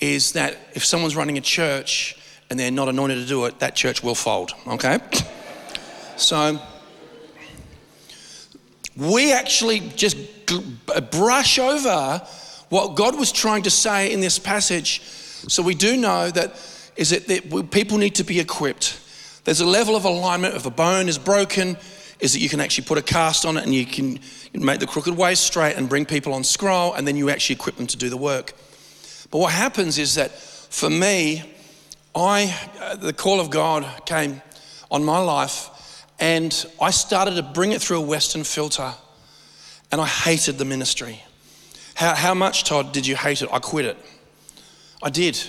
is 0.00 0.32
that 0.32 0.56
if 0.74 0.84
someone's 0.84 1.16
running 1.16 1.38
a 1.38 1.42
church 1.42 2.16
and 2.48 2.58
they're 2.58 2.70
not 2.70 2.88
anointed 2.88 3.18
to 3.18 3.26
do 3.26 3.44
it, 3.46 3.58
that 3.60 3.74
church 3.74 4.02
will 4.02 4.14
fold, 4.14 4.52
okay? 4.66 4.98
So, 6.16 6.60
we 8.96 9.32
actually 9.32 9.80
just 9.80 10.16
brush 11.10 11.58
over 11.58 12.22
what 12.68 12.94
God 12.94 13.18
was 13.18 13.32
trying 13.32 13.62
to 13.62 13.70
say 13.70 14.12
in 14.12 14.20
this 14.20 14.38
passage. 14.38 15.02
So, 15.48 15.62
we 15.62 15.74
do 15.74 15.96
know 15.96 16.30
that 16.30 16.56
is 16.96 17.10
that 17.10 17.70
people 17.70 17.98
need 17.98 18.14
to 18.16 18.24
be 18.24 18.40
equipped. 18.40 19.00
There's 19.44 19.60
a 19.60 19.66
level 19.66 19.96
of 19.96 20.04
alignment. 20.04 20.54
If 20.54 20.66
a 20.66 20.70
bone 20.70 21.08
is 21.08 21.18
broken, 21.18 21.76
is 22.18 22.32
that 22.32 22.40
you 22.40 22.48
can 22.48 22.60
actually 22.60 22.86
put 22.86 22.98
a 22.98 23.02
cast 23.02 23.44
on 23.44 23.56
it 23.56 23.64
and 23.64 23.74
you 23.74 23.84
can 23.84 24.18
make 24.54 24.80
the 24.80 24.86
crooked 24.86 25.14
way 25.16 25.34
straight 25.34 25.76
and 25.76 25.88
bring 25.88 26.06
people 26.06 26.32
on 26.32 26.44
scroll, 26.44 26.94
and 26.94 27.06
then 27.06 27.16
you 27.16 27.30
actually 27.30 27.56
equip 27.56 27.76
them 27.76 27.86
to 27.86 27.96
do 27.96 28.08
the 28.08 28.16
work. 28.16 28.54
But 29.30 29.38
what 29.38 29.52
happens 29.52 29.98
is 29.98 30.14
that 30.14 30.30
for 30.32 30.88
me, 30.90 31.42
I 32.14 32.54
uh, 32.80 32.96
the 32.96 33.12
call 33.12 33.40
of 33.40 33.50
God 33.50 33.84
came 34.06 34.40
on 34.90 35.04
my 35.04 35.18
life, 35.18 36.04
and 36.18 36.66
I 36.80 36.90
started 36.90 37.34
to 37.34 37.42
bring 37.42 37.72
it 37.72 37.82
through 37.82 37.98
a 37.98 38.06
Western 38.06 38.44
filter, 38.44 38.94
and 39.92 40.00
I 40.00 40.06
hated 40.06 40.56
the 40.58 40.64
ministry. 40.64 41.22
How, 41.94 42.14
how 42.14 42.34
much, 42.34 42.64
Todd, 42.64 42.92
did 42.92 43.06
you 43.06 43.16
hate 43.16 43.42
it? 43.42 43.48
I 43.52 43.58
quit 43.58 43.84
it. 43.84 43.96
I 45.02 45.10
did. 45.10 45.42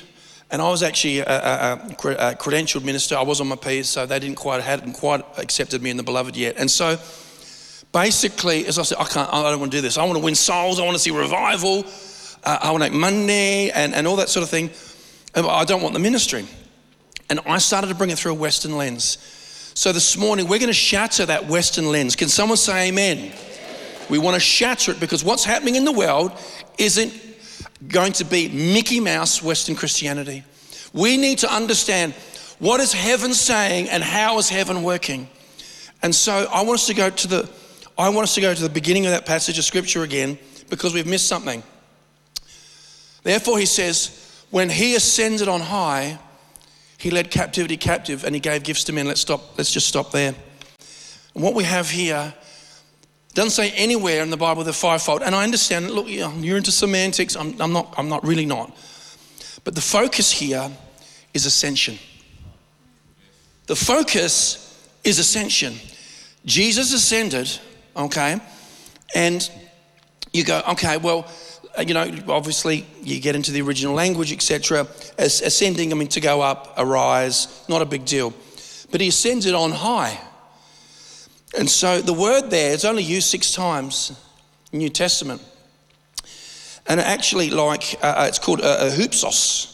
And 0.49 0.61
I 0.61 0.69
was 0.69 0.81
actually 0.81 1.19
a, 1.19 1.25
a, 1.25 1.73
a, 1.73 2.35
credentialed 2.35 2.85
minister. 2.85 3.17
I 3.17 3.21
was 3.21 3.41
on 3.41 3.47
my 3.47 3.57
P's, 3.57 3.89
so 3.89 4.05
they 4.05 4.17
didn't 4.17 4.37
quite 4.37 4.61
hadn't 4.61 4.93
quite 4.93 5.23
accepted 5.37 5.81
me 5.81 5.89
in 5.89 5.97
the 5.97 6.03
beloved 6.03 6.37
yet. 6.37 6.55
And 6.57 6.71
so, 6.71 6.97
basically, 7.91 8.65
as 8.65 8.79
I 8.79 8.83
said, 8.83 8.97
I 8.97 9.03
can't. 9.05 9.31
I 9.33 9.49
don't 9.51 9.59
want 9.59 9.71
to 9.73 9.77
do 9.77 9.81
this. 9.81 9.97
I 9.97 10.05
want 10.05 10.17
to 10.17 10.23
win 10.23 10.35
souls. 10.35 10.79
I 10.79 10.85
want 10.85 10.95
to 10.95 10.99
see 10.99 11.11
revival. 11.11 11.85
Uh, 12.43 12.59
I 12.61 12.71
want 12.71 12.83
to 12.83 12.89
make 12.89 12.99
money 12.99 13.71
and, 13.71 13.93
and 13.93 14.07
all 14.07 14.15
that 14.17 14.29
sort 14.29 14.43
of 14.43 14.49
thing. 14.49 14.69
I 15.35 15.65
don't 15.65 15.81
want 15.81 15.93
the 15.93 15.99
ministry. 15.99 16.45
And 17.29 17.41
I 17.45 17.57
started 17.57 17.87
to 17.87 17.95
bring 17.95 18.09
it 18.09 18.17
through 18.17 18.31
a 18.31 18.35
Western 18.35 18.77
lens. 18.77 19.17
So 19.75 19.91
this 19.91 20.17
morning, 20.17 20.47
we're 20.47 20.59
going 20.59 20.67
to 20.67 20.73
shatter 20.73 21.25
that 21.25 21.47
Western 21.47 21.91
lens. 21.91 22.15
Can 22.15 22.29
someone 22.29 22.57
say 22.57 22.87
amen? 22.87 23.33
We 24.09 24.17
want 24.17 24.35
to 24.35 24.39
shatter 24.39 24.91
it 24.91 24.99
because 24.99 25.23
what's 25.23 25.43
happening 25.43 25.75
in 25.75 25.83
the 25.83 25.91
world 25.91 26.31
isn't 26.77 27.13
going 27.87 28.13
to 28.13 28.25
be 28.25 28.49
Mickey 28.49 28.99
Mouse 28.99 29.41
Western 29.41 29.75
Christianity. 29.75 30.43
We 30.93 31.17
need 31.17 31.39
to 31.39 31.53
understand 31.53 32.13
what 32.59 32.79
is 32.79 32.93
heaven 32.93 33.33
saying 33.33 33.89
and 33.89 34.03
how 34.03 34.37
is 34.39 34.49
heaven 34.49 34.83
working. 34.83 35.29
And 36.01 36.13
so 36.13 36.47
I 36.51 36.63
want 36.63 36.79
us 36.79 36.87
to 36.87 36.93
go 36.93 37.09
to 37.09 37.27
the 37.27 37.49
I 37.97 38.09
want 38.09 38.25
us 38.25 38.35
to 38.35 38.41
go 38.41 38.53
to 38.53 38.61
the 38.61 38.69
beginning 38.69 39.07
of 39.07 39.11
that 39.11 39.25
passage 39.25 39.57
of 39.57 39.65
scripture 39.65 40.03
again 40.03 40.37
because 40.69 40.93
we've 40.93 41.07
missed 41.07 41.27
something. 41.27 41.63
Therefore 43.23 43.57
he 43.57 43.65
says, 43.65 44.45
when 44.51 44.69
he 44.69 44.95
ascended 44.95 45.47
on 45.47 45.61
high, 45.61 46.19
he 46.99 47.09
led 47.09 47.31
captivity 47.31 47.75
captive 47.75 48.23
and 48.23 48.35
he 48.35 48.39
gave 48.39 48.63
gifts 48.63 48.83
to 48.85 48.93
men. 48.93 49.07
Let's 49.07 49.21
stop, 49.21 49.57
let's 49.57 49.71
just 49.71 49.87
stop 49.87 50.11
there. 50.11 50.35
And 51.33 51.43
what 51.43 51.55
we 51.55 51.63
have 51.63 51.89
here 51.89 52.33
doesn't 53.37 53.51
say 53.51 53.69
anywhere 53.73 54.23
in 54.23 54.31
the 54.31 54.37
Bible 54.37 54.63
the 54.63 54.73
fivefold. 54.73 55.21
And 55.21 55.35
I 55.35 55.43
understand, 55.43 55.91
look, 55.91 56.09
you're 56.09 56.57
into 56.57 56.71
semantics. 56.71 57.35
I'm, 57.35 57.61
I'm, 57.61 57.71
not, 57.71 57.93
I'm 57.95 58.09
not 58.09 58.25
really 58.25 58.47
not. 58.47 58.75
But 59.63 59.75
the 59.75 59.81
focus 59.81 60.31
here 60.31 60.71
is 61.35 61.45
ascension. 61.45 61.99
The 63.67 63.75
focus 63.75 64.89
is 65.03 65.19
ascension. 65.19 65.75
Jesus 66.45 66.91
ascended, 66.91 67.47
okay? 67.95 68.39
And 69.13 69.47
you 70.33 70.43
go, 70.43 70.63
okay, 70.69 70.97
well, 70.97 71.29
uh, 71.77 71.83
you 71.83 71.93
know, 71.93 72.11
obviously 72.29 72.87
you 73.03 73.19
get 73.19 73.35
into 73.35 73.51
the 73.51 73.61
original 73.61 73.93
language, 73.93 74.33
etc. 74.33 74.87
As 75.19 75.41
ascending, 75.43 75.91
I 75.91 75.95
mean, 75.95 76.07
to 76.07 76.19
go 76.19 76.41
up, 76.41 76.73
arise, 76.75 77.63
not 77.69 77.83
a 77.83 77.85
big 77.85 78.03
deal. 78.03 78.33
But 78.89 78.99
he 78.99 79.09
ascended 79.09 79.53
on 79.53 79.73
high. 79.73 80.19
And 81.55 81.69
so 81.69 82.01
the 82.01 82.13
word 82.13 82.49
there 82.49 82.73
is 82.73 82.83
only 82.85 83.03
used 83.03 83.27
six 83.27 83.53
times 83.53 84.11
in 84.71 84.79
New 84.79 84.89
Testament. 84.89 85.41
And 86.87 86.99
actually, 86.99 87.49
like, 87.49 87.95
uh, 88.01 88.15
uh 88.17 88.25
it's 88.27 88.39
called 88.39 88.61
a, 88.61 88.87
a 88.87 88.89
hoopsos. 88.89 89.73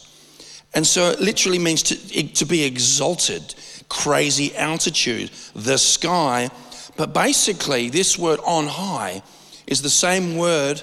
And 0.74 0.86
so 0.86 1.10
it 1.10 1.20
literally 1.20 1.58
means 1.58 1.82
to, 1.84 2.32
to 2.34 2.44
be 2.44 2.64
exalted, 2.64 3.54
crazy 3.88 4.54
altitude, 4.56 5.30
the 5.54 5.78
sky. 5.78 6.50
But 6.96 7.14
basically, 7.14 7.90
this 7.90 8.18
word 8.18 8.40
on 8.44 8.66
high 8.66 9.22
is 9.66 9.82
the 9.82 9.90
same 9.90 10.36
word 10.36 10.82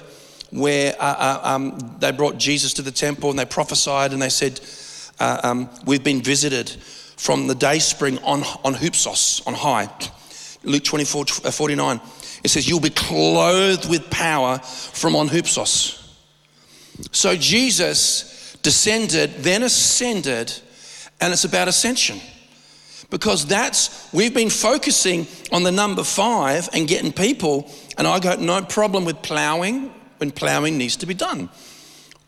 where 0.50 0.94
uh, 0.98 1.04
uh, 1.18 1.40
um, 1.42 1.96
they 1.98 2.10
brought 2.10 2.38
Jesus 2.38 2.74
to 2.74 2.82
the 2.82 2.90
temple 2.90 3.30
and 3.30 3.38
they 3.38 3.44
prophesied 3.44 4.12
and 4.12 4.20
they 4.20 4.28
said, 4.28 4.60
uh, 5.20 5.40
um, 5.42 5.70
We've 5.86 6.04
been 6.04 6.22
visited 6.22 6.70
from 7.16 7.46
the 7.46 7.54
day 7.54 7.78
spring 7.78 8.18
on, 8.18 8.42
on 8.64 8.74
hoopsos, 8.74 9.46
on 9.46 9.54
high. 9.54 9.88
Luke 10.64 10.84
24, 10.84 11.24
uh, 11.44 11.50
49. 11.50 12.00
It 12.44 12.48
says, 12.48 12.68
You'll 12.68 12.80
be 12.80 12.90
clothed 12.90 13.88
with 13.88 14.10
power 14.10 14.58
from 14.58 15.16
on 15.16 15.28
hoopsos. 15.28 15.98
So 17.10 17.36
Jesus 17.36 18.56
descended, 18.62 19.34
then 19.38 19.62
ascended, 19.62 20.52
and 21.20 21.32
it's 21.32 21.44
about 21.44 21.68
ascension. 21.68 22.20
Because 23.10 23.46
that's, 23.46 24.10
we've 24.12 24.32
been 24.32 24.50
focusing 24.50 25.26
on 25.50 25.64
the 25.64 25.72
number 25.72 26.02
five 26.02 26.68
and 26.72 26.88
getting 26.88 27.12
people, 27.12 27.70
and 27.98 28.06
I 28.06 28.18
got 28.20 28.40
no 28.40 28.62
problem 28.62 29.04
with 29.04 29.20
plowing 29.20 29.92
when 30.18 30.30
plowing 30.30 30.78
needs 30.78 30.96
to 30.98 31.06
be 31.06 31.14
done. 31.14 31.50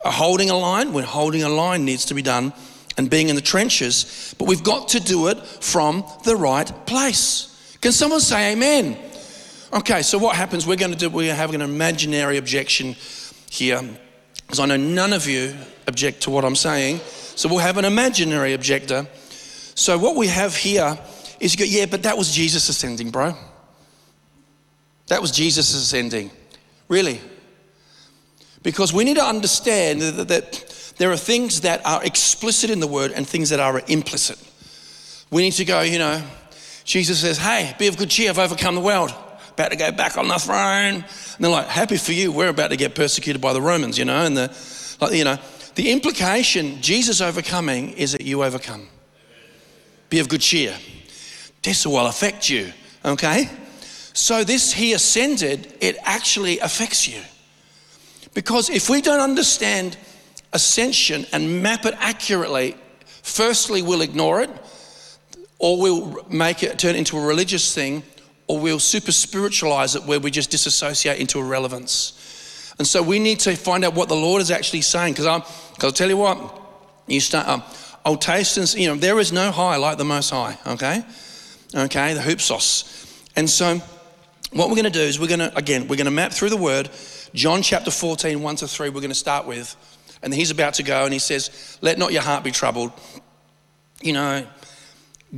holding 0.04 0.50
a 0.50 0.56
line 0.56 0.92
when 0.92 1.04
holding 1.04 1.42
a 1.42 1.48
line 1.48 1.84
needs 1.86 2.04
to 2.06 2.14
be 2.14 2.20
done, 2.20 2.52
and 2.96 3.08
being 3.08 3.28
in 3.28 3.36
the 3.36 3.42
trenches, 3.42 4.34
but 4.38 4.46
we've 4.46 4.62
got 4.62 4.88
to 4.88 5.00
do 5.00 5.28
it 5.28 5.38
from 5.38 6.04
the 6.24 6.36
right 6.36 6.70
place. 6.86 7.53
Can 7.84 7.92
someone 7.92 8.20
say 8.20 8.52
amen? 8.52 8.96
Okay, 9.70 10.00
so 10.00 10.16
what 10.16 10.34
happens? 10.36 10.66
We're 10.66 10.76
going 10.76 10.92
to 10.92 10.96
do, 10.96 11.10
we're 11.10 11.34
having 11.34 11.56
an 11.56 11.60
imaginary 11.60 12.38
objection 12.38 12.96
here, 13.50 13.82
because 14.36 14.58
I 14.58 14.64
know 14.64 14.78
none 14.78 15.12
of 15.12 15.26
you 15.26 15.54
object 15.86 16.22
to 16.22 16.30
what 16.30 16.46
I'm 16.46 16.56
saying. 16.56 17.00
So 17.36 17.46
we'll 17.46 17.58
have 17.58 17.76
an 17.76 17.84
imaginary 17.84 18.54
objector. 18.54 19.06
So 19.74 19.98
what 19.98 20.16
we 20.16 20.28
have 20.28 20.56
here 20.56 20.98
is 21.40 21.52
you 21.52 21.58
go, 21.58 21.70
yeah, 21.70 21.84
but 21.84 22.04
that 22.04 22.16
was 22.16 22.34
Jesus 22.34 22.70
ascending, 22.70 23.10
bro. 23.10 23.34
That 25.08 25.20
was 25.20 25.30
Jesus 25.30 25.74
ascending. 25.74 26.30
Really? 26.88 27.20
Because 28.62 28.94
we 28.94 29.04
need 29.04 29.16
to 29.18 29.24
understand 29.24 30.00
that, 30.00 30.28
that 30.28 30.94
there 30.96 31.12
are 31.12 31.18
things 31.18 31.60
that 31.60 31.84
are 31.84 32.02
explicit 32.02 32.70
in 32.70 32.80
the 32.80 32.86
word 32.86 33.12
and 33.12 33.28
things 33.28 33.50
that 33.50 33.60
are 33.60 33.82
implicit. 33.88 34.38
We 35.30 35.42
need 35.42 35.52
to 35.52 35.66
go, 35.66 35.82
you 35.82 35.98
know, 35.98 36.22
Jesus 36.84 37.20
says, 37.20 37.38
Hey, 37.38 37.74
be 37.78 37.88
of 37.88 37.96
good 37.96 38.10
cheer, 38.10 38.30
I've 38.30 38.38
overcome 38.38 38.74
the 38.74 38.80
world. 38.80 39.12
About 39.52 39.70
to 39.70 39.76
go 39.76 39.90
back 39.90 40.16
on 40.16 40.28
the 40.28 40.38
throne. 40.38 41.04
And 41.04 41.04
they're 41.40 41.50
like, 41.50 41.66
Happy 41.66 41.96
for 41.96 42.12
you, 42.12 42.30
we're 42.30 42.48
about 42.48 42.70
to 42.70 42.76
get 42.76 42.94
persecuted 42.94 43.40
by 43.40 43.52
the 43.52 43.62
Romans, 43.62 43.98
you 43.98 44.04
know. 44.04 44.24
And 44.24 44.36
the, 44.36 44.96
like, 45.00 45.12
you 45.12 45.24
know, 45.24 45.38
the 45.74 45.90
implication, 45.90 46.80
Jesus 46.80 47.20
overcoming, 47.20 47.90
is 47.92 48.12
that 48.12 48.20
you 48.20 48.44
overcome. 48.44 48.88
Be 50.10 50.20
of 50.20 50.28
good 50.28 50.42
cheer. 50.42 50.76
This 51.62 51.86
will 51.86 52.06
affect 52.06 52.50
you, 52.50 52.72
okay? 53.04 53.48
So, 54.12 54.44
this 54.44 54.72
he 54.72 54.92
ascended, 54.92 55.74
it 55.80 55.96
actually 56.02 56.58
affects 56.60 57.08
you. 57.08 57.20
Because 58.34 58.68
if 58.68 58.90
we 58.90 59.00
don't 59.00 59.20
understand 59.20 59.96
ascension 60.52 61.26
and 61.32 61.62
map 61.62 61.86
it 61.86 61.94
accurately, 61.98 62.76
firstly, 63.22 63.82
we'll 63.82 64.02
ignore 64.02 64.42
it 64.42 64.50
or 65.64 65.80
we'll 65.80 66.26
make 66.28 66.62
it 66.62 66.78
turn 66.78 66.94
into 66.94 67.16
a 67.16 67.26
religious 67.26 67.74
thing, 67.74 68.02
or 68.48 68.60
we'll 68.60 68.78
super 68.78 69.10
spiritualize 69.10 69.96
it 69.96 70.02
where 70.02 70.20
we 70.20 70.30
just 70.30 70.50
disassociate 70.50 71.18
into 71.18 71.38
irrelevance. 71.38 72.74
And 72.78 72.86
so 72.86 73.02
we 73.02 73.18
need 73.18 73.40
to 73.40 73.56
find 73.56 73.82
out 73.82 73.94
what 73.94 74.10
the 74.10 74.14
Lord 74.14 74.42
is 74.42 74.50
actually 74.50 74.82
saying. 74.82 75.14
Because 75.14 75.24
I'll 75.24 75.90
tell 75.90 76.10
you 76.10 76.18
what, 76.18 76.38
you 77.06 77.18
start, 77.18 77.48
um, 77.48 77.62
I'll 78.04 78.18
taste 78.18 78.58
and 78.58 78.70
you 78.74 78.88
know, 78.88 78.96
there 78.96 79.18
is 79.18 79.32
no 79.32 79.50
high 79.50 79.76
like 79.76 79.96
the 79.96 80.04
Most 80.04 80.28
High, 80.28 80.58
okay? 80.66 81.02
Okay, 81.74 82.12
the 82.12 82.20
hoopsos. 82.20 83.24
And 83.34 83.48
so 83.48 83.78
what 84.52 84.68
we're 84.68 84.76
going 84.76 84.84
to 84.84 84.90
do 84.90 85.00
is 85.00 85.18
we're 85.18 85.28
going 85.28 85.40
to, 85.40 85.56
again, 85.56 85.88
we're 85.88 85.96
going 85.96 86.04
to 86.04 86.10
map 86.10 86.34
through 86.34 86.50
the 86.50 86.58
word. 86.58 86.90
John 87.32 87.62
chapter 87.62 87.90
14, 87.90 88.42
1 88.42 88.56
to 88.56 88.68
3, 88.68 88.90
we're 88.90 89.00
going 89.00 89.08
to 89.08 89.14
start 89.14 89.46
with. 89.46 89.74
And 90.22 90.34
he's 90.34 90.50
about 90.50 90.74
to 90.74 90.82
go 90.82 91.04
and 91.04 91.12
he 91.14 91.18
says, 91.18 91.78
Let 91.80 91.96
not 91.96 92.12
your 92.12 92.20
heart 92.20 92.44
be 92.44 92.50
troubled. 92.50 92.92
You 94.02 94.12
know, 94.12 94.46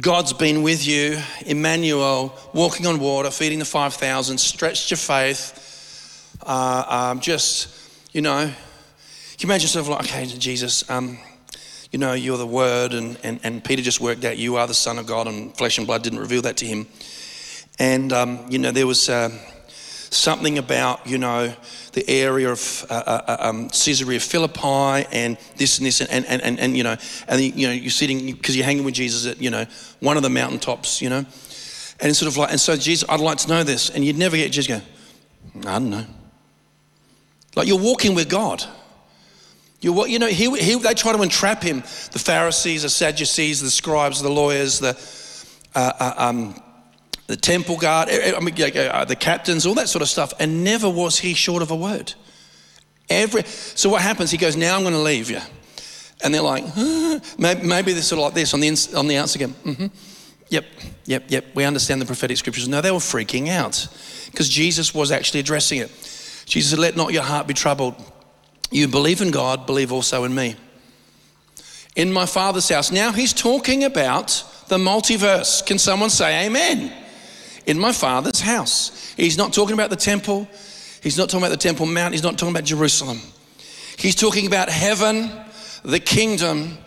God's 0.01 0.35
been 0.35 0.63
with 0.63 0.87
you, 0.87 1.19
Emmanuel, 1.47 2.37
walking 2.53 2.87
on 2.87 2.99
water, 2.99 3.31
feeding 3.31 3.61
the 3.61 3.65
5,000, 3.65 4.37
stretched 4.37 4.91
your 4.91 4.99
faith. 4.99 6.37
Uh, 6.43 6.85
um, 6.87 7.21
just, 7.21 7.69
you 8.13 8.21
know, 8.21 8.41
you 8.41 9.45
imagine 9.45 9.65
yourself 9.65 9.89
like, 9.89 10.01
okay, 10.01 10.27
Jesus, 10.27 10.89
um, 10.91 11.17
you 11.93 11.99
know, 11.99 12.13
you're 12.13 12.37
the 12.37 12.47
Word, 12.47 12.93
and, 12.93 13.17
and, 13.23 13.41
and 13.43 13.65
Peter 13.65 13.81
just 13.81 13.99
worked 13.99 14.23
out 14.27 14.37
you 14.37 14.57
are 14.57 14.67
the 14.67 14.75
Son 14.75 14.99
of 14.99 15.07
God, 15.07 15.29
and 15.29 15.57
flesh 15.57 15.79
and 15.79 15.87
blood 15.87 16.03
didn't 16.03 16.19
reveal 16.19 16.43
that 16.43 16.59
to 16.59 16.67
him. 16.67 16.87
And, 17.79 18.13
um, 18.13 18.45
you 18.51 18.59
know, 18.59 18.73
there 18.73 18.87
was 18.87 19.09
uh, 19.09 19.31
something 20.11 20.59
about, 20.59 21.07
you 21.07 21.19
know, 21.19 21.55
the 21.93 22.09
area 22.09 22.51
of 22.51 22.87
uh, 22.91 22.95
uh, 22.95 23.23
uh 23.27 23.37
um, 23.41 23.69
Caesarea 23.69 24.21
Philippi 24.21 25.07
and 25.13 25.37
this 25.57 25.79
and 25.79 25.87
this 25.87 26.01
and, 26.01 26.25
and, 26.27 26.43
and, 26.43 26.59
and 26.59 26.77
you 26.77 26.83
know, 26.83 26.97
and 27.29 27.41
you 27.41 27.67
know, 27.67 27.73
you're 27.73 27.91
sitting, 27.91 28.33
because 28.33 28.57
you're 28.57 28.65
hanging 28.65 28.85
with 28.85 28.95
Jesus 28.95 29.27
at, 29.27 29.41
you 29.41 29.51
know, 29.51 29.67
one 30.01 30.17
of 30.17 30.23
the 30.23 30.31
mountaintops, 30.31 31.01
you 31.01 31.09
know. 31.09 31.25
And 31.99 32.11
it's 32.11 32.19
sort 32.19 32.31
of 32.31 32.37
like, 32.37 32.51
and 32.51 32.61
so 32.61 32.77
Jesus, 32.77 33.09
I'd 33.09 33.21
like 33.21 33.39
to 33.39 33.49
know 33.49 33.63
this. 33.63 33.91
And 33.91 34.05
you'd 34.05 34.19
never 34.19 34.37
get 34.37 34.53
Jesus 34.53 34.79
go, 34.79 34.83
I 35.69 35.79
don't 35.79 35.91
know. 35.91 36.07
Like 37.55 37.67
you're 37.67 37.81
walking 37.81 38.15
with 38.15 38.29
God. 38.29 38.63
You're, 39.81 40.07
you 40.07 40.19
know, 40.19 40.27
he, 40.27 40.51
he, 40.59 40.75
they 40.79 40.95
try 40.95 41.13
to 41.13 41.23
entrap 41.23 41.63
him. 41.63 41.79
The 42.13 42.19
Pharisees, 42.19 42.83
the 42.83 42.91
Sadducees, 42.91 43.61
the 43.61 43.71
scribes, 43.71 44.23
the 44.23 44.29
lawyers, 44.29 44.79
the, 44.79 44.99
uh, 45.75 45.93
uh, 45.99 46.15
um, 46.17 46.63
the 47.27 47.37
temple 47.37 47.77
guard, 47.77 48.09
I 48.11 48.39
mean, 48.41 48.55
uh, 48.61 49.05
the 49.05 49.17
captains, 49.17 49.67
all 49.67 49.75
that 49.75 49.89
sort 49.89 50.03
of 50.03 50.09
stuff. 50.09 50.33
And 50.39 50.63
never 50.63 50.89
was 50.89 51.19
he 51.19 51.35
short 51.35 51.63
of 51.63 51.71
a 51.71 51.77
word. 51.77 52.15
Every, 53.09 53.43
so 53.45 53.89
what 53.89 54.03
happens? 54.03 54.31
He 54.31 54.39
goes, 54.39 54.57
now 54.57 54.77
I'm 54.77 54.83
going 54.83 54.95
to 54.95 55.01
leave 55.01 55.31
you. 55.31 55.41
And 56.23 56.33
they're 56.33 56.43
like, 56.43 56.65
maybe, 57.39 57.67
maybe 57.67 57.93
they're 57.93 58.03
sort 58.03 58.19
of 58.19 58.25
like 58.25 58.35
this 58.35 58.55
on 58.55 58.61
the, 58.61 58.69
ins, 58.69 58.95
on 58.95 59.07
the 59.07 59.17
outside 59.17 59.43
again. 59.43 59.55
Mm-hmm. 59.65 59.87
Yep, 60.49 60.65
yep, 61.07 61.25
yep. 61.29 61.45
We 61.55 61.65
understand 61.65 62.01
the 62.01 62.07
prophetic 62.07 62.37
scriptures. 62.37 62.69
No, 62.69 62.81
they 62.81 62.91
were 62.91 62.99
freaking 62.99 63.49
out 63.49 63.89
because 64.31 64.49
Jesus 64.49 64.95
was 64.95 65.11
actually 65.11 65.41
addressing 65.41 65.81
it. 65.81 65.91
Jesus 66.47 66.71
said, 66.71 66.79
Let 66.79 66.97
not 66.97 67.13
your 67.13 67.25
heart 67.25 67.49
be 67.49 67.55
troubled. 67.55 67.97
You 68.71 68.87
believe 68.87 69.21
in 69.21 69.31
God, 69.31 69.67
believe 69.67 69.93
also 69.93 70.25
in 70.25 70.35
me. 70.35 70.55
In 71.97 72.13
my 72.13 72.27
Father's 72.27 72.69
house. 72.69 72.93
Now 72.93 73.11
he's 73.13 73.33
talking 73.33 73.85
about 73.85 74.45
the 74.69 74.79
multiverse. 74.79 75.65
Can 75.67 75.79
someone 75.79 76.11
say 76.11 76.47
amen? 76.47 76.93
In 77.67 77.79
my 77.79 77.93
Father's 77.93 78.41
house. 78.41 79.13
He's 79.17 79.37
not 79.37 79.53
talking 79.53 79.75
about 79.75 79.91
the 79.91 79.97
temple. 79.97 80.49
He's 81.03 81.19
not 81.19 81.29
talking 81.29 81.45
about 81.45 81.53
the 81.53 81.57
Temple 81.57 81.87
Mount. 81.87 82.15
He's 82.15 82.23
not 82.23 82.39
talking 82.39 82.55
about 82.55 82.65
Jerusalem. 82.65 83.21
He's 83.97 84.15
talking 84.15 84.47
about 84.47 84.69
heaven, 84.69 85.31
the 85.85 86.01
kingdom, 86.01 86.79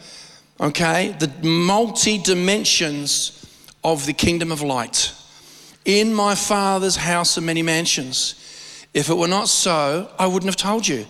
okay? 0.60 1.16
The 1.18 1.32
multi 1.48 2.18
dimensions 2.18 3.46
of 3.84 4.06
the 4.06 4.14
kingdom 4.14 4.52
of 4.52 4.62
light. 4.62 5.14
In 5.86 6.14
my 6.14 6.36
Father's 6.36 6.98
house 6.98 7.38
are 7.38 7.42
many 7.42 7.62
mansions. 7.62 8.36
If 8.94 9.10
it 9.10 9.16
were 9.16 9.28
not 9.28 9.48
so, 9.48 10.10
I 10.20 10.28
wouldn't 10.28 10.50
have 10.50 10.56
told 10.56 10.88
you. 10.88 11.06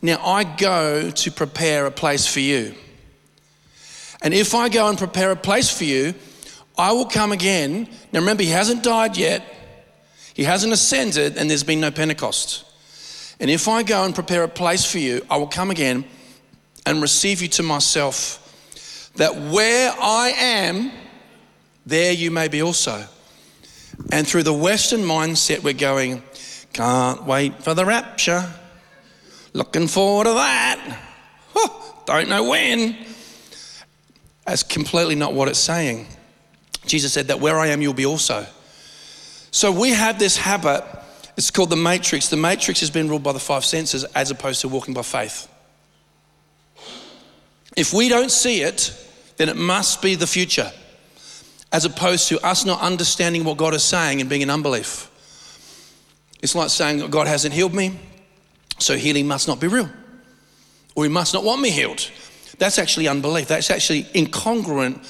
Now 0.00 0.24
I 0.24 0.44
go 0.44 1.10
to 1.10 1.30
prepare 1.30 1.86
a 1.86 1.90
place 1.90 2.26
for 2.26 2.40
you. 2.40 2.74
And 4.22 4.32
if 4.32 4.54
I 4.54 4.68
go 4.68 4.88
and 4.88 4.96
prepare 4.96 5.30
a 5.32 5.36
place 5.36 5.76
for 5.76 5.84
you, 5.84 6.14
I 6.76 6.92
will 6.92 7.06
come 7.06 7.32
again. 7.32 7.88
Now 8.12 8.20
remember, 8.20 8.42
he 8.42 8.50
hasn't 8.50 8.82
died 8.82 9.16
yet, 9.16 9.42
he 10.34 10.44
hasn't 10.44 10.72
ascended, 10.72 11.36
and 11.36 11.48
there's 11.48 11.62
been 11.62 11.80
no 11.80 11.90
Pentecost. 11.90 12.64
And 13.40 13.50
if 13.50 13.68
I 13.68 13.82
go 13.82 14.04
and 14.04 14.14
prepare 14.14 14.42
a 14.42 14.48
place 14.48 14.84
for 14.84 14.98
you, 14.98 15.24
I 15.30 15.36
will 15.36 15.46
come 15.46 15.70
again 15.70 16.04
and 16.86 17.00
receive 17.00 17.42
you 17.42 17.48
to 17.48 17.62
myself, 17.62 19.12
that 19.16 19.34
where 19.34 19.94
I 20.00 20.32
am, 20.36 20.90
there 21.86 22.12
you 22.12 22.30
may 22.30 22.48
be 22.48 22.62
also. 22.62 23.04
And 24.10 24.26
through 24.26 24.42
the 24.42 24.52
Western 24.52 25.00
mindset, 25.00 25.62
we're 25.62 25.72
going, 25.72 26.22
can't 26.72 27.24
wait 27.24 27.62
for 27.62 27.74
the 27.74 27.84
rapture. 27.84 28.50
Looking 29.52 29.86
forward 29.86 30.24
to 30.24 30.34
that. 30.34 31.00
Oh, 31.54 32.02
don't 32.06 32.28
know 32.28 32.42
when. 32.50 32.96
That's 34.44 34.64
completely 34.64 35.14
not 35.14 35.32
what 35.32 35.48
it's 35.48 35.60
saying. 35.60 36.06
Jesus 36.86 37.12
said 37.12 37.28
that 37.28 37.40
where 37.40 37.58
I 37.58 37.68
am, 37.68 37.82
you'll 37.82 37.94
be 37.94 38.06
also. 38.06 38.46
So 39.50 39.70
we 39.70 39.90
have 39.90 40.18
this 40.18 40.36
habit, 40.36 40.84
it's 41.36 41.50
called 41.50 41.70
the 41.70 41.76
matrix. 41.76 42.28
The 42.28 42.36
matrix 42.36 42.80
has 42.80 42.90
been 42.90 43.08
ruled 43.08 43.22
by 43.22 43.32
the 43.32 43.38
five 43.38 43.64
senses 43.64 44.04
as 44.04 44.30
opposed 44.30 44.60
to 44.62 44.68
walking 44.68 44.94
by 44.94 45.02
faith. 45.02 45.48
If 47.76 47.92
we 47.92 48.08
don't 48.08 48.30
see 48.30 48.62
it, 48.62 48.92
then 49.36 49.48
it 49.48 49.56
must 49.56 50.00
be 50.00 50.14
the 50.14 50.26
future, 50.26 50.70
as 51.72 51.84
opposed 51.84 52.28
to 52.28 52.44
us 52.44 52.64
not 52.64 52.80
understanding 52.80 53.44
what 53.44 53.56
God 53.56 53.74
is 53.74 53.82
saying 53.82 54.20
and 54.20 54.30
being 54.30 54.42
in 54.42 54.50
unbelief. 54.50 55.10
It's 56.42 56.54
like 56.54 56.70
saying, 56.70 57.08
God 57.10 57.26
hasn't 57.26 57.54
healed 57.54 57.74
me, 57.74 57.98
so 58.78 58.96
healing 58.96 59.26
must 59.26 59.48
not 59.48 59.60
be 59.60 59.66
real, 59.66 59.88
or 60.94 61.04
He 61.04 61.10
must 61.10 61.34
not 61.34 61.42
want 61.42 61.60
me 61.60 61.70
healed. 61.70 62.10
That's 62.58 62.78
actually 62.78 63.08
unbelief. 63.08 63.48
That's 63.48 63.70
actually 63.70 64.04
incongruent 64.04 65.04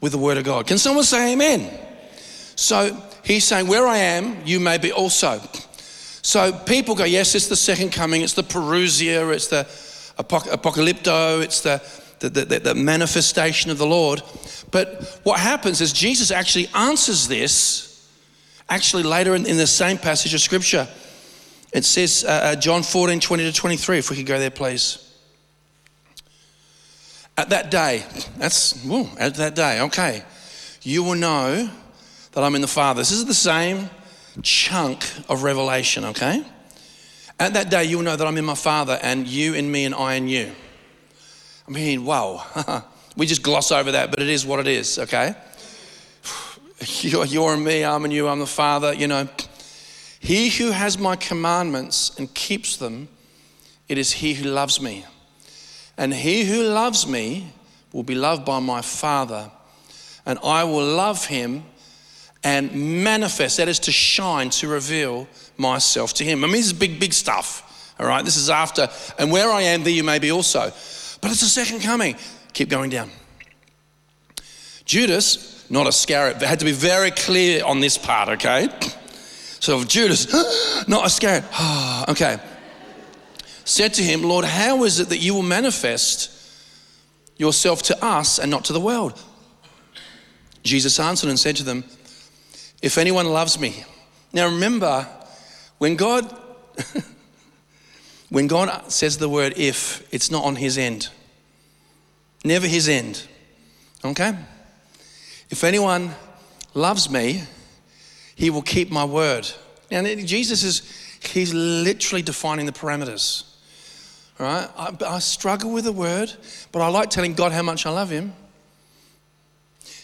with 0.00 0.12
the 0.12 0.18
Word 0.18 0.38
of 0.38 0.44
God. 0.44 0.66
Can 0.66 0.78
someone 0.78 1.04
say 1.04 1.32
amen? 1.32 1.70
So 2.56 2.96
He's 3.24 3.44
saying, 3.44 3.66
Where 3.66 3.86
I 3.86 3.98
am, 3.98 4.36
you 4.44 4.60
may 4.60 4.78
be 4.78 4.92
also. 4.92 5.40
So 6.22 6.52
people 6.52 6.94
go, 6.94 7.04
Yes, 7.04 7.34
it's 7.34 7.48
the 7.48 7.56
second 7.56 7.92
coming, 7.92 8.22
it's 8.22 8.34
the 8.34 8.42
parousia, 8.42 9.32
it's 9.34 9.48
the 9.48 9.64
apocalypto, 10.18 11.42
it's 11.42 11.60
the, 11.60 11.82
the, 12.20 12.28
the, 12.28 12.58
the 12.58 12.74
manifestation 12.74 13.70
of 13.70 13.78
the 13.78 13.86
Lord. 13.86 14.22
But 14.70 15.20
what 15.22 15.38
happens 15.38 15.80
is 15.80 15.92
Jesus 15.92 16.30
actually 16.30 16.68
answers 16.74 17.28
this 17.28 17.86
Actually, 18.68 19.04
later 19.04 19.34
in, 19.36 19.46
in 19.46 19.56
the 19.56 19.66
same 19.66 19.96
passage 19.96 20.34
of 20.34 20.40
scripture, 20.40 20.88
it 21.72 21.84
says, 21.84 22.24
uh, 22.26 22.30
uh, 22.30 22.56
John 22.56 22.82
14, 22.82 23.20
20 23.20 23.44
to 23.44 23.52
23, 23.52 23.98
if 23.98 24.10
we 24.10 24.16
could 24.16 24.26
go 24.26 24.38
there, 24.38 24.50
please. 24.50 25.05
At 27.38 27.50
that 27.50 27.70
day, 27.70 28.04
that's, 28.38 28.82
whoa, 28.82 29.08
at 29.18 29.34
that 29.34 29.54
day, 29.54 29.82
okay, 29.82 30.22
you 30.82 31.02
will 31.02 31.14
know 31.14 31.68
that 32.32 32.44
I'm 32.44 32.54
in 32.54 32.62
the 32.62 32.68
Father. 32.68 33.00
This 33.00 33.10
is 33.10 33.26
the 33.26 33.34
same 33.34 33.90
chunk 34.42 35.04
of 35.28 35.42
revelation, 35.42 36.04
okay? 36.06 36.44
At 37.38 37.52
that 37.52 37.70
day, 37.70 37.84
you 37.84 37.98
will 37.98 38.04
know 38.04 38.16
that 38.16 38.26
I'm 38.26 38.38
in 38.38 38.44
my 38.46 38.54
Father, 38.54 38.98
and 39.02 39.26
you 39.26 39.52
in 39.52 39.70
me, 39.70 39.84
and 39.84 39.94
I 39.94 40.14
in 40.14 40.28
you. 40.28 40.50
I 41.68 41.70
mean, 41.70 42.06
wow. 42.06 42.44
we 43.16 43.26
just 43.26 43.42
gloss 43.42 43.70
over 43.70 43.92
that, 43.92 44.10
but 44.10 44.20
it 44.20 44.28
is 44.28 44.46
what 44.46 44.58
it 44.60 44.68
is, 44.68 44.98
okay? 44.98 45.34
you're, 47.02 47.26
you're 47.26 47.56
me, 47.58 47.84
I'm 47.84 48.06
in 48.06 48.12
you, 48.12 48.28
I'm 48.28 48.38
the 48.38 48.46
Father, 48.46 48.94
you 48.94 49.08
know. 49.08 49.28
He 50.20 50.48
who 50.48 50.70
has 50.70 50.98
my 50.98 51.16
commandments 51.16 52.18
and 52.18 52.32
keeps 52.32 52.78
them, 52.78 53.08
it 53.88 53.98
is 53.98 54.12
he 54.12 54.32
who 54.34 54.48
loves 54.48 54.80
me. 54.80 55.04
And 55.98 56.12
he 56.12 56.44
who 56.44 56.62
loves 56.62 57.06
me 57.06 57.52
will 57.92 58.02
be 58.02 58.14
loved 58.14 58.44
by 58.44 58.60
my 58.60 58.82
Father, 58.82 59.50
and 60.24 60.38
I 60.44 60.64
will 60.64 60.84
love 60.84 61.26
him 61.26 61.64
and 62.44 63.02
manifest, 63.02 63.56
that 63.56 63.68
is 63.68 63.78
to 63.80 63.92
shine, 63.92 64.50
to 64.50 64.68
reveal 64.68 65.26
myself 65.56 66.14
to 66.14 66.24
him. 66.24 66.44
I 66.44 66.46
mean, 66.46 66.56
this 66.56 66.66
is 66.66 66.72
big, 66.72 67.00
big 67.00 67.12
stuff, 67.12 67.94
all 67.98 68.06
right? 68.06 68.24
This 68.24 68.36
is 68.36 68.50
after, 68.50 68.88
and 69.18 69.32
where 69.32 69.50
I 69.50 69.62
am, 69.62 69.82
there 69.82 69.92
you 69.92 70.04
may 70.04 70.18
be 70.18 70.30
also. 70.30 70.72
But 71.20 71.30
it's 71.30 71.42
a 71.42 71.48
second 71.48 71.80
coming. 71.80 72.16
Keep 72.52 72.68
going 72.68 72.90
down. 72.90 73.10
Judas 74.84 75.56
not 75.70 75.86
Iscariot. 75.86 76.42
It 76.42 76.46
had 76.46 76.58
to 76.60 76.64
be 76.64 76.72
very 76.72 77.10
clear 77.10 77.64
on 77.64 77.80
this 77.80 77.98
part, 77.98 78.28
okay? 78.30 78.68
So 79.60 79.84
Judas, 79.84 80.32
not 80.88 81.06
Iscariot, 81.06 81.44
okay, 82.08 82.38
said 83.66 83.92
to 83.94 84.02
him, 84.02 84.22
Lord, 84.22 84.46
how 84.46 84.84
is 84.84 85.00
it 85.00 85.10
that 85.10 85.18
you 85.18 85.34
will 85.34 85.42
manifest 85.42 86.30
yourself 87.36 87.82
to 87.82 88.04
us 88.04 88.38
and 88.38 88.50
not 88.50 88.64
to 88.66 88.72
the 88.72 88.80
world? 88.80 89.22
Jesus 90.62 90.98
answered 90.98 91.28
and 91.28 91.38
said 91.38 91.56
to 91.56 91.62
them, 91.62 91.84
If 92.80 92.96
anyone 92.96 93.26
loves 93.26 93.58
me. 93.60 93.84
Now 94.32 94.46
remember, 94.46 95.06
when 95.78 95.96
God 95.96 96.34
when 98.28 98.46
God 98.46 98.90
says 98.90 99.18
the 99.18 99.28
word 99.28 99.54
if, 99.56 100.06
it's 100.12 100.30
not 100.30 100.44
on 100.44 100.56
his 100.56 100.78
end. 100.78 101.08
Never 102.44 102.66
his 102.66 102.88
end. 102.88 103.26
Okay? 104.04 104.36
If 105.50 105.64
anyone 105.64 106.10
loves 106.74 107.08
me, 107.08 107.42
he 108.34 108.50
will 108.50 108.62
keep 108.62 108.90
my 108.90 109.04
word. 109.04 109.48
Now, 109.90 110.02
Jesus 110.02 110.62
is, 110.62 110.82
he's 111.20 111.54
literally 111.54 112.22
defining 112.22 112.66
the 112.66 112.72
parameters. 112.72 113.45
Right? 114.38 114.68
I, 114.76 114.94
I 115.06 115.18
struggle 115.18 115.72
with 115.72 115.84
the 115.84 115.92
word, 115.92 116.32
but 116.72 116.82
I 116.82 116.88
like 116.88 117.10
telling 117.10 117.34
God 117.34 117.52
how 117.52 117.62
much 117.62 117.86
I 117.86 117.90
love 117.90 118.10
him. 118.10 118.34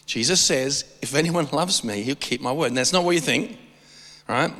Jesus 0.07 0.41
says, 0.41 0.85
if 1.03 1.15
anyone 1.15 1.47
loves 1.53 1.85
me, 1.85 2.03
he'll 2.03 2.15
keep 2.15 2.41
my 2.41 2.53
word. 2.53 2.69
And 2.69 2.77
that's 2.77 2.93
not 2.93 3.05
what 3.05 3.13
you 3.13 3.21
think, 3.21 3.59
right? 4.29 4.53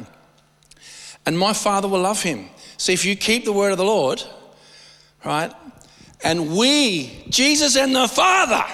And 1.25 1.39
my 1.39 1.53
Father 1.53 1.89
will 1.89 2.01
love 2.01 2.23
him. 2.23 2.49
So 2.77 2.93
if 2.93 3.05
you 3.05 3.17
keep 3.17 3.45
the 3.45 3.53
word 3.53 3.73
of 3.73 3.79
the 3.79 3.85
Lord, 3.85 4.23
right? 5.25 5.53
And 6.23 6.57
we, 6.57 7.25
Jesus 7.29 7.77
and 7.77 7.95
the 7.95 8.09
Father, 8.09 8.65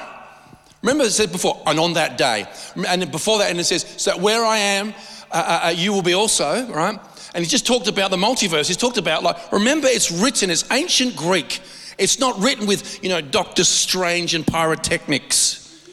Remember, 0.82 1.04
it 1.04 1.10
said 1.10 1.32
before, 1.32 1.60
and 1.66 1.78
on 1.80 1.94
that 1.94 2.16
day. 2.16 2.46
And 2.86 3.10
before 3.10 3.38
that, 3.38 3.50
and 3.50 3.58
it 3.58 3.64
says, 3.64 3.84
so 3.96 4.16
where 4.18 4.44
I 4.44 4.58
am, 4.58 4.94
uh, 5.30 5.34
uh, 5.34 5.60
uh, 5.66 5.68
you 5.70 5.92
will 5.92 6.02
be 6.02 6.14
also, 6.14 6.66
right? 6.68 6.98
And 7.34 7.44
he 7.44 7.48
just 7.48 7.66
talked 7.66 7.88
about 7.88 8.10
the 8.10 8.16
multiverse. 8.16 8.66
He's 8.66 8.76
talked 8.76 8.98
about, 8.98 9.22
like, 9.22 9.52
remember, 9.52 9.86
it's 9.88 10.10
written, 10.10 10.50
it's 10.50 10.70
ancient 10.70 11.16
Greek. 11.16 11.60
It's 11.98 12.18
not 12.18 12.38
written 12.38 12.66
with, 12.66 13.02
you 13.02 13.08
know, 13.08 13.20
Doctor 13.20 13.64
Strange 13.64 14.34
and 14.34 14.46
pyrotechnics. 14.46 15.88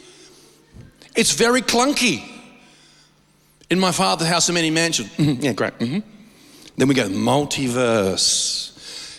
It's 1.16 1.32
very 1.34 1.62
clunky. 1.62 2.24
In 3.70 3.80
my 3.80 3.92
father's 3.92 4.28
house 4.28 4.50
are 4.50 4.54
many 4.54 4.70
mansions. 4.70 5.10
Mm-hmm. 5.18 5.44
Yeah, 5.44 5.54
great. 5.54 5.78
Mm-hmm. 5.80 6.00
Then 6.78 6.88
we 6.88 6.94
go 6.94 7.08
multiverse. 7.08 8.72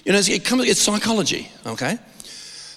You 0.05 0.13
know, 0.13 0.19
it 0.19 0.45
comes, 0.45 0.69
it's 0.69 0.81
psychology, 0.81 1.51
okay? 1.67 1.99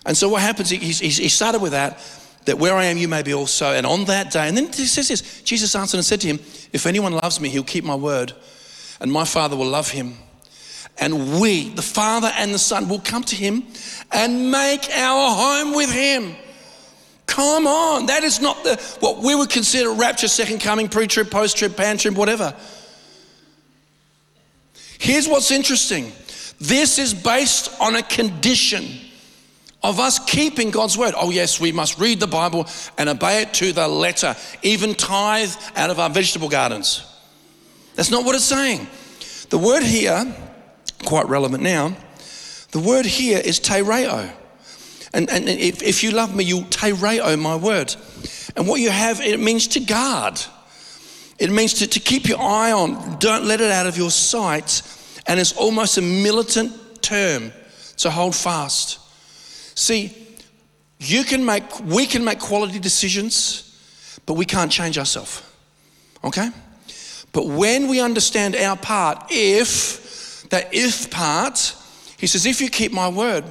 And 0.06 0.18
so 0.18 0.30
what 0.30 0.42
happens, 0.42 0.70
he, 0.70 0.78
he 0.78 1.30
started 1.30 1.62
with 1.62 1.74
that, 1.74 2.00
that 2.46 2.58
where 2.58 2.74
I 2.74 2.86
am, 2.86 2.98
you 2.98 3.08
may 3.08 3.22
be 3.22 3.34
also. 3.34 3.74
And 3.74 3.86
on 3.86 4.06
that 4.06 4.32
day, 4.32 4.48
and 4.48 4.58
then 4.58 4.68
he 4.74 4.86
says 4.86 5.08
this 5.08 5.42
Jesus 5.44 5.76
answered 5.76 5.98
and 5.98 6.06
said 6.06 6.22
to 6.22 6.28
him, 6.28 6.40
If 6.74 6.88
anyone 6.88 7.14
loves 7.14 7.40
me, 7.40 7.50
he'll 7.50 7.64
keep 7.64 7.84
my 7.84 7.96
word, 7.96 8.34
and 9.00 9.12
my 9.12 9.26
Father 9.26 9.56
will 9.56 9.68
love 9.68 9.90
him. 9.90 10.16
And 10.98 11.40
we, 11.40 11.70
the 11.70 11.82
Father 11.82 12.32
and 12.36 12.54
the 12.54 12.60
Son, 12.60 12.90
will 12.90 13.00
come 13.00 13.24
to 13.24 13.36
him 13.36 13.64
and 14.12 14.52
make 14.52 14.90
our 14.90 15.36
home 15.36 15.74
with 15.74 15.92
him. 15.92 16.36
Come 17.26 17.68
on, 17.68 18.08
that 18.08 18.24
is 18.24 18.42
not 18.42 18.64
the 18.64 18.76
what 19.00 19.20
we 19.20 19.36
would 19.36 19.50
consider 19.50 19.92
rapture, 19.92 20.28
second 20.28 20.60
coming, 20.62 20.90
pre 20.90 21.08
trip, 21.08 21.30
post 21.30 21.58
trip, 21.58 21.78
pan 21.78 21.98
trip, 21.98 22.16
whatever. 22.16 22.56
Here's 24.98 25.28
what's 25.28 25.52
interesting. 25.52 26.12
This 26.60 27.00
is 27.00 27.14
based 27.14 27.72
on 27.80 27.96
a 27.96 28.04
condition 28.04 28.86
of 29.82 30.00
us 30.00 30.20
keeping 30.20 30.72
God's 30.72 30.98
word. 30.98 31.14
Oh, 31.16 31.30
yes, 31.30 31.60
we 31.60 31.72
must 31.72 32.00
read 32.00 32.20
the 32.20 32.28
Bible 32.28 32.68
and 32.98 33.08
obey 33.08 33.44
it 33.44 33.54
to 33.56 33.72
the 33.72 33.88
letter, 33.88 34.36
even 34.62 34.94
tithe 34.94 35.54
out 35.76 35.90
of 35.90 36.00
our 36.00 36.10
vegetable 36.10 36.50
gardens. 36.50 37.09
That's 38.00 38.12
not 38.12 38.24
what 38.24 38.34
it's 38.34 38.46
saying. 38.46 38.88
The 39.50 39.58
word 39.58 39.84
here, 39.84 40.34
quite 41.04 41.28
relevant 41.28 41.62
now, 41.62 41.98
the 42.72 42.80
word 42.80 43.06
here 43.06 43.40
is 43.40 43.60
tereo. 43.60 44.32
And, 45.14 45.30
and 45.30 45.50
if, 45.50 45.84
if 45.84 46.02
you 46.02 46.12
love 46.12 46.34
me, 46.34 46.46
you'll 46.46 46.62
tereo 46.62 47.38
my 47.38 47.58
word. 47.58 47.94
And 48.56 48.70
what 48.70 48.80
you 48.80 48.90
have, 48.90 49.20
it 49.20 49.38
means 49.42 49.68
to 49.68 49.82
guard. 49.82 50.40
It 51.40 51.52
means 51.52 51.74
to, 51.74 51.88
to 51.88 52.00
keep 52.00 52.30
your 52.30 52.40
eye 52.40 52.72
on, 52.72 53.20
don't 53.20 53.44
let 53.44 53.60
it 53.60 53.70
out 53.70 53.86
of 53.86 53.98
your 53.98 54.12
sight. 54.12 54.82
And 55.28 55.38
it's 55.38 55.52
almost 55.58 55.98
a 55.98 56.02
militant 56.02 57.02
term 57.02 57.52
to 57.98 58.10
hold 58.10 58.34
fast. 58.34 58.98
See, 59.78 60.16
you 61.00 61.26
can 61.26 61.44
make, 61.44 61.82
we 61.82 62.06
can 62.06 62.24
make 62.24 62.40
quality 62.40 62.80
decisions, 62.80 63.78
but 64.26 64.36
we 64.36 64.46
can't 64.46 64.72
change 64.72 64.98
ourselves. 64.98 65.44
Okay? 66.24 66.50
But 67.32 67.48
when 67.48 67.88
we 67.88 68.02
understand 68.02 68.56
our 68.56 68.76
part, 68.76 69.28
if, 69.30 70.48
that 70.50 70.74
if 70.74 71.12
part, 71.12 71.76
he 72.18 72.28
says, 72.28 72.46
if 72.46 72.60
you 72.60 72.70
keep 72.70 72.92
my 72.92 73.08
word, 73.08 73.46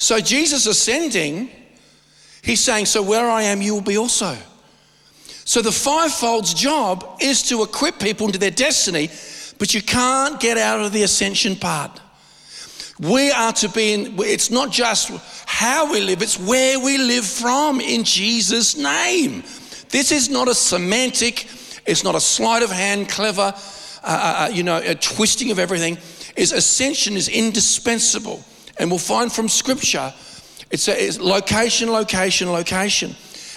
so 0.00 0.18
Jesus 0.18 0.66
ascending, 0.66 1.50
he's 2.42 2.60
saying, 2.60 2.86
So 2.86 3.02
where 3.02 3.28
I 3.28 3.42
am, 3.42 3.60
you 3.60 3.74
will 3.74 3.82
be 3.82 3.98
also. 3.98 4.36
So 5.44 5.60
the 5.60 5.72
fivefold's 5.72 6.54
job 6.54 7.18
is 7.20 7.42
to 7.48 7.62
equip 7.62 7.98
people 7.98 8.26
into 8.26 8.38
their 8.38 8.50
destiny, 8.50 9.10
but 9.58 9.74
you 9.74 9.82
can't 9.82 10.40
get 10.40 10.56
out 10.56 10.80
of 10.80 10.92
the 10.92 11.02
ascension 11.02 11.54
part. 11.54 12.00
We 12.98 13.30
are 13.30 13.52
to 13.54 13.68
be 13.68 13.92
in, 13.92 14.14
it's 14.20 14.50
not 14.50 14.70
just 14.70 15.10
how 15.46 15.90
we 15.92 16.00
live, 16.00 16.22
it's 16.22 16.38
where 16.38 16.78
we 16.78 16.96
live 16.96 17.26
from 17.26 17.80
in 17.80 18.04
Jesus' 18.04 18.76
name. 18.76 19.42
This 19.90 20.12
is 20.12 20.28
not 20.28 20.48
a 20.48 20.54
semantic, 20.54 21.46
it's 21.90 22.04
not 22.04 22.14
a 22.14 22.20
sleight 22.20 22.62
of 22.62 22.70
hand, 22.70 23.08
clever, 23.08 23.52
uh, 23.52 24.04
uh, 24.04 24.46
uh 24.46 24.50
you 24.52 24.62
know, 24.62 24.78
a 24.78 24.94
twisting 24.94 25.50
of 25.50 25.58
everything. 25.58 25.98
Is 26.36 26.52
ascension 26.52 27.16
is 27.16 27.28
indispensable. 27.28 28.44
And 28.78 28.90
we'll 28.90 28.98
find 28.98 29.30
from 29.30 29.48
scripture, 29.48 30.14
it's, 30.70 30.88
a, 30.88 30.92
it's 30.92 31.18
location, 31.18 31.90
location, 31.90 32.50
location. 32.50 33.14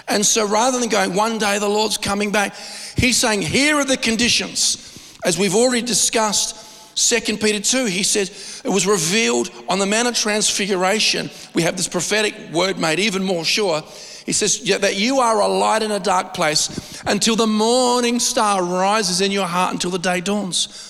And 0.07 0.25
so 0.25 0.45
rather 0.45 0.79
than 0.79 0.89
going, 0.89 1.13
one 1.13 1.37
day 1.37 1.59
the 1.59 1.69
Lord's 1.69 1.97
coming 1.97 2.31
back, 2.31 2.55
he's 2.97 3.17
saying, 3.17 3.43
here 3.43 3.75
are 3.75 3.85
the 3.85 3.95
conditions. 3.95 5.19
As 5.23 5.37
we've 5.37 5.55
already 5.55 5.81
discussed, 5.81 6.59
2 6.95 7.37
Peter 7.37 7.59
2, 7.59 7.85
he 7.85 8.03
says, 8.03 8.61
it 8.65 8.69
was 8.69 8.85
revealed 8.85 9.49
on 9.69 9.79
the 9.79 9.85
Mount 9.85 10.07
of 10.07 10.15
Transfiguration. 10.15 11.29
We 11.53 11.61
have 11.61 11.77
this 11.77 11.87
prophetic 11.87 12.35
word 12.51 12.77
made 12.77 12.99
even 12.99 13.23
more 13.23 13.45
sure. 13.45 13.81
He 14.25 14.31
says 14.31 14.63
that 14.79 14.95
you 14.95 15.19
are 15.19 15.41
a 15.41 15.47
light 15.47 15.83
in 15.83 15.91
a 15.91 15.99
dark 15.99 16.33
place 16.33 17.01
until 17.05 17.35
the 17.35 17.47
morning 17.47 18.19
star 18.19 18.63
rises 18.63 19.21
in 19.21 19.31
your 19.31 19.45
heart 19.45 19.73
until 19.73 19.91
the 19.91 19.99
day 19.99 20.21
dawns. 20.21 20.89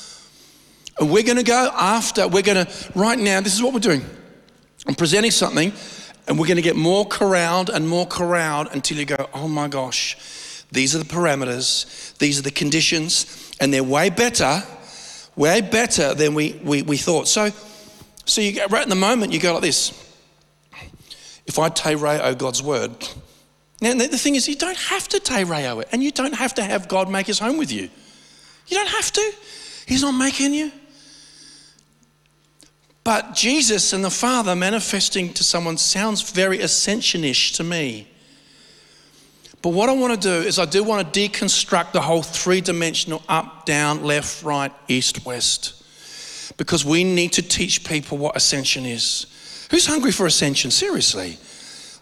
And 0.99 1.09
we're 1.09 1.23
going 1.23 1.37
to 1.37 1.43
go 1.43 1.71
after, 1.73 2.27
we're 2.27 2.43
going 2.43 2.65
to, 2.65 2.71
right 2.93 3.17
now, 3.17 3.41
this 3.41 3.55
is 3.55 3.63
what 3.63 3.73
we're 3.73 3.79
doing. 3.79 4.05
I'm 4.85 4.95
presenting 4.95 5.31
something, 5.31 5.73
and 6.27 6.37
we're 6.37 6.45
going 6.45 6.57
to 6.57 6.61
get 6.61 6.75
more 6.75 7.05
corralled 7.07 7.69
and 7.69 7.87
more 7.87 8.05
corralled 8.05 8.67
until 8.71 8.97
you 8.97 9.05
go, 9.05 9.27
oh 9.33 9.47
my 9.47 9.67
gosh, 9.67 10.63
these 10.71 10.95
are 10.95 10.99
the 10.99 11.05
parameters, 11.05 12.15
these 12.17 12.37
are 12.37 12.43
the 12.43 12.51
conditions, 12.51 13.51
and 13.59 13.73
they're 13.73 13.83
way 13.83 14.09
better, 14.09 14.61
way 15.35 15.61
better 15.61 16.13
than 16.13 16.35
we, 16.35 16.59
we, 16.63 16.83
we 16.83 16.97
thought. 16.97 17.27
So, 17.27 17.49
so 18.25 18.41
you 18.41 18.51
get, 18.51 18.71
right 18.71 18.83
in 18.83 18.89
the 18.89 18.95
moment, 18.95 19.33
you 19.33 19.39
go 19.39 19.53
like 19.53 19.63
this. 19.63 19.99
If 21.45 21.59
I 21.59 21.69
tereo 21.69 22.37
God's 22.37 22.61
word, 22.61 22.91
now 23.83 23.93
the 23.93 24.17
thing 24.17 24.35
is, 24.35 24.47
you 24.47 24.55
don't 24.55 24.77
have 24.77 25.07
to 25.09 25.19
tereo 25.19 25.81
it, 25.81 25.89
and 25.91 26.03
you 26.03 26.11
don't 26.11 26.35
have 26.35 26.53
to 26.55 26.63
have 26.63 26.87
God 26.87 27.09
make 27.09 27.27
his 27.27 27.39
home 27.39 27.57
with 27.57 27.71
you. 27.71 27.89
You 28.67 28.77
don't 28.77 28.89
have 28.89 29.11
to. 29.11 29.33
He's 29.85 30.01
not 30.01 30.11
making 30.11 30.53
you. 30.53 30.71
But 33.03 33.35
Jesus 33.35 33.91
and 33.91 34.03
the 34.03 34.09
Father 34.09 34.55
manifesting 34.55 35.33
to 35.33 35.43
someone 35.43 35.77
sounds 35.77 36.31
very 36.31 36.59
ascensionish 36.59 37.55
to 37.57 37.63
me. 37.63 38.07
But 39.61 39.69
what 39.69 39.89
I 39.89 39.93
want 39.93 40.13
to 40.13 40.19
do 40.19 40.47
is, 40.47 40.59
I 40.59 40.65
do 40.65 40.83
want 40.83 41.13
to 41.13 41.19
deconstruct 41.29 41.91
the 41.91 42.01
whole 42.01 42.21
three 42.21 42.61
dimensional 42.61 43.21
up, 43.27 43.65
down, 43.65 44.03
left, 44.03 44.43
right, 44.43 44.71
east, 44.87 45.25
west. 45.25 45.83
Because 46.57 46.85
we 46.85 47.03
need 47.03 47.33
to 47.33 47.41
teach 47.41 47.83
people 47.83 48.17
what 48.17 48.35
ascension 48.35 48.85
is. 48.85 49.67
Who's 49.71 49.85
hungry 49.85 50.11
for 50.11 50.25
ascension? 50.25 50.69
Seriously. 50.69 51.37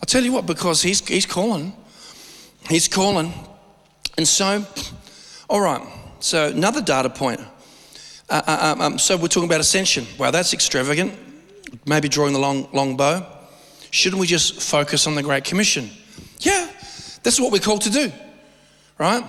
I'll 0.01 0.07
tell 0.07 0.23
you 0.23 0.31
what, 0.31 0.45
because 0.45 0.81
he's, 0.81 1.05
he's 1.07 1.25
calling. 1.25 1.73
He's 2.67 2.87
calling. 2.87 3.33
And 4.17 4.27
so, 4.27 4.65
all 5.49 5.61
right, 5.61 5.81
so 6.19 6.47
another 6.47 6.81
data 6.81 7.09
point. 7.09 7.39
Uh, 8.29 8.41
uh, 8.47 8.73
um, 8.73 8.81
um, 8.81 8.99
so 8.99 9.15
we're 9.15 9.27
talking 9.27 9.49
about 9.49 9.59
ascension. 9.59 10.05
Wow, 10.17 10.31
that's 10.31 10.53
extravagant. 10.53 11.13
Maybe 11.85 12.09
drawing 12.09 12.33
the 12.33 12.39
long, 12.39 12.67
long 12.73 12.97
bow. 12.97 13.25
Shouldn't 13.91 14.19
we 14.19 14.27
just 14.27 14.61
focus 14.61 15.05
on 15.05 15.15
the 15.15 15.23
Great 15.23 15.43
Commission? 15.43 15.89
Yeah, 16.39 16.69
that's 17.23 17.39
what 17.39 17.51
we're 17.51 17.59
called 17.59 17.81
to 17.81 17.89
do, 17.89 18.11
right? 18.97 19.23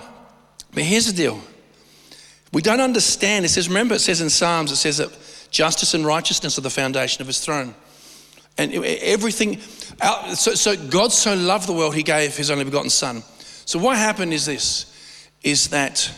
But 0.73 0.83
here's 0.83 1.05
the 1.05 1.13
deal. 1.13 1.39
We 2.51 2.61
don't 2.61 2.81
understand. 2.81 3.45
It 3.45 3.49
says, 3.49 3.67
remember, 3.67 3.95
it 3.95 3.99
says 3.99 4.21
in 4.21 4.29
Psalms, 4.29 4.71
it 4.71 4.77
says 4.77 4.97
that 4.97 5.11
justice 5.51 5.93
and 5.93 6.05
righteousness 6.05 6.57
are 6.57 6.61
the 6.61 6.69
foundation 6.69 7.21
of 7.21 7.27
his 7.27 7.39
throne. 7.39 7.75
And 8.57 8.73
everything, 8.73 9.59
so, 10.35 10.53
so 10.53 10.75
God 10.87 11.11
so 11.11 11.35
loved 11.35 11.67
the 11.67 11.73
world, 11.73 11.95
he 11.95 12.03
gave 12.03 12.35
his 12.35 12.51
only 12.51 12.63
begotten 12.63 12.89
son. 12.89 13.23
So 13.65 13.79
what 13.79 13.97
happened 13.97 14.33
is 14.33 14.45
this, 14.45 15.29
is 15.43 15.69
that 15.69 16.11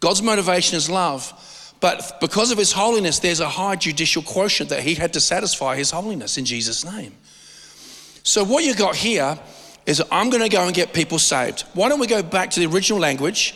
God's 0.00 0.22
motivation 0.22 0.76
is 0.76 0.90
love, 0.90 1.32
but 1.80 2.18
because 2.20 2.50
of 2.50 2.58
his 2.58 2.72
holiness, 2.72 3.18
there's 3.18 3.40
a 3.40 3.48
high 3.48 3.76
judicial 3.76 4.22
quotient 4.22 4.70
that 4.70 4.82
he 4.82 4.94
had 4.94 5.12
to 5.14 5.20
satisfy 5.20 5.76
his 5.76 5.90
holiness 5.90 6.38
in 6.38 6.44
Jesus' 6.44 6.84
name. 6.84 7.14
So, 8.22 8.44
what 8.44 8.64
you 8.64 8.74
got 8.74 8.94
here 8.94 9.38
is 9.84 10.02
I'm 10.12 10.30
going 10.30 10.42
to 10.42 10.48
go 10.48 10.64
and 10.64 10.74
get 10.74 10.92
people 10.92 11.18
saved. 11.18 11.62
Why 11.74 11.88
don't 11.88 11.98
we 11.98 12.06
go 12.06 12.22
back 12.22 12.50
to 12.52 12.60
the 12.60 12.66
original 12.66 13.00
language? 13.00 13.54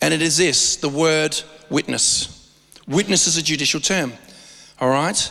And 0.00 0.14
it 0.14 0.22
is 0.22 0.38
this 0.38 0.76
the 0.76 0.88
word 0.88 1.38
witness. 1.68 2.36
Witness 2.88 3.26
is 3.26 3.36
a 3.36 3.42
judicial 3.42 3.80
term, 3.80 4.12
all 4.80 4.88
right? 4.88 5.30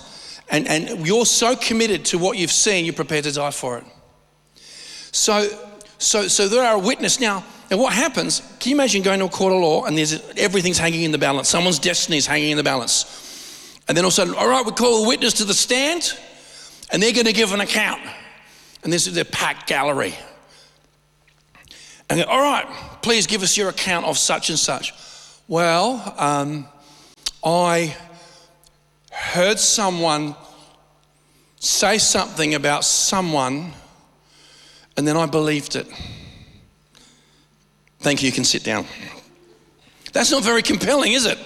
And, 0.49 0.67
and 0.67 1.05
you're 1.05 1.25
so 1.25 1.55
committed 1.55 2.05
to 2.05 2.17
what 2.17 2.38
you've 2.38 2.51
seen, 2.51 2.85
you're 2.85 2.93
prepared 2.93 3.25
to 3.25 3.31
die 3.31 3.51
for 3.51 3.77
it. 3.77 3.83
So, 5.12 5.47
so, 5.97 6.27
so 6.27 6.47
there 6.47 6.63
are 6.63 6.75
a 6.75 6.79
witness. 6.79 7.19
Now, 7.19 7.43
and 7.69 7.79
what 7.79 7.93
happens, 7.93 8.41
can 8.59 8.71
you 8.71 8.75
imagine 8.75 9.03
going 9.03 9.19
to 9.19 9.25
a 9.25 9.29
court 9.29 9.53
of 9.53 9.62
law 9.62 9.85
and 9.85 9.97
there's 9.97 10.19
everything's 10.38 10.79
hanging 10.79 11.03
in 11.03 11.12
the 11.12 11.17
balance, 11.17 11.49
someone's 11.49 11.77
destiny 11.77 12.17
is 12.17 12.25
hanging 12.25 12.51
in 12.51 12.57
the 12.57 12.63
balance. 12.63 13.77
And 13.88 13.95
then 13.95 14.05
all 14.05 14.09
of 14.09 14.13
a 14.13 14.15
sudden, 14.15 14.33
all 14.35 14.47
right, 14.47 14.65
we 14.65 14.71
call 14.71 15.05
a 15.05 15.07
witness 15.07 15.33
to 15.33 15.45
the 15.45 15.53
stand 15.53 16.17
and 16.91 17.01
they're 17.01 17.13
going 17.13 17.25
to 17.25 17.33
give 17.33 17.53
an 17.53 17.62
account. 17.62 18.01
And 18.83 18.91
this 18.91 19.07
is 19.07 19.13
their 19.13 19.25
packed 19.25 19.67
gallery. 19.67 20.15
And 22.09 22.23
all 22.23 22.41
right, 22.41 22.65
please 23.03 23.27
give 23.27 23.43
us 23.43 23.55
your 23.55 23.69
account 23.69 24.05
of 24.05 24.17
such 24.17 24.49
and 24.49 24.57
such. 24.57 24.93
Well, 25.47 26.13
um, 26.17 26.67
I 27.43 27.95
heard 29.19 29.60
someone 29.60 30.36
say 31.60 31.97
something 31.97 32.55
about 32.55 32.86
someone, 32.86 33.73
and 34.97 35.08
then 35.08 35.17
I 35.17 35.25
believed 35.25 35.75
it. 35.75 35.88
Thank 37.99 38.21
you, 38.21 38.27
you 38.27 38.32
can 38.32 38.45
sit 38.45 38.63
down. 38.63 38.86
That's 40.13 40.32
not 40.32 40.43
very 40.43 40.62
compelling, 40.62 41.12
is 41.12 41.25
it? 41.25 41.38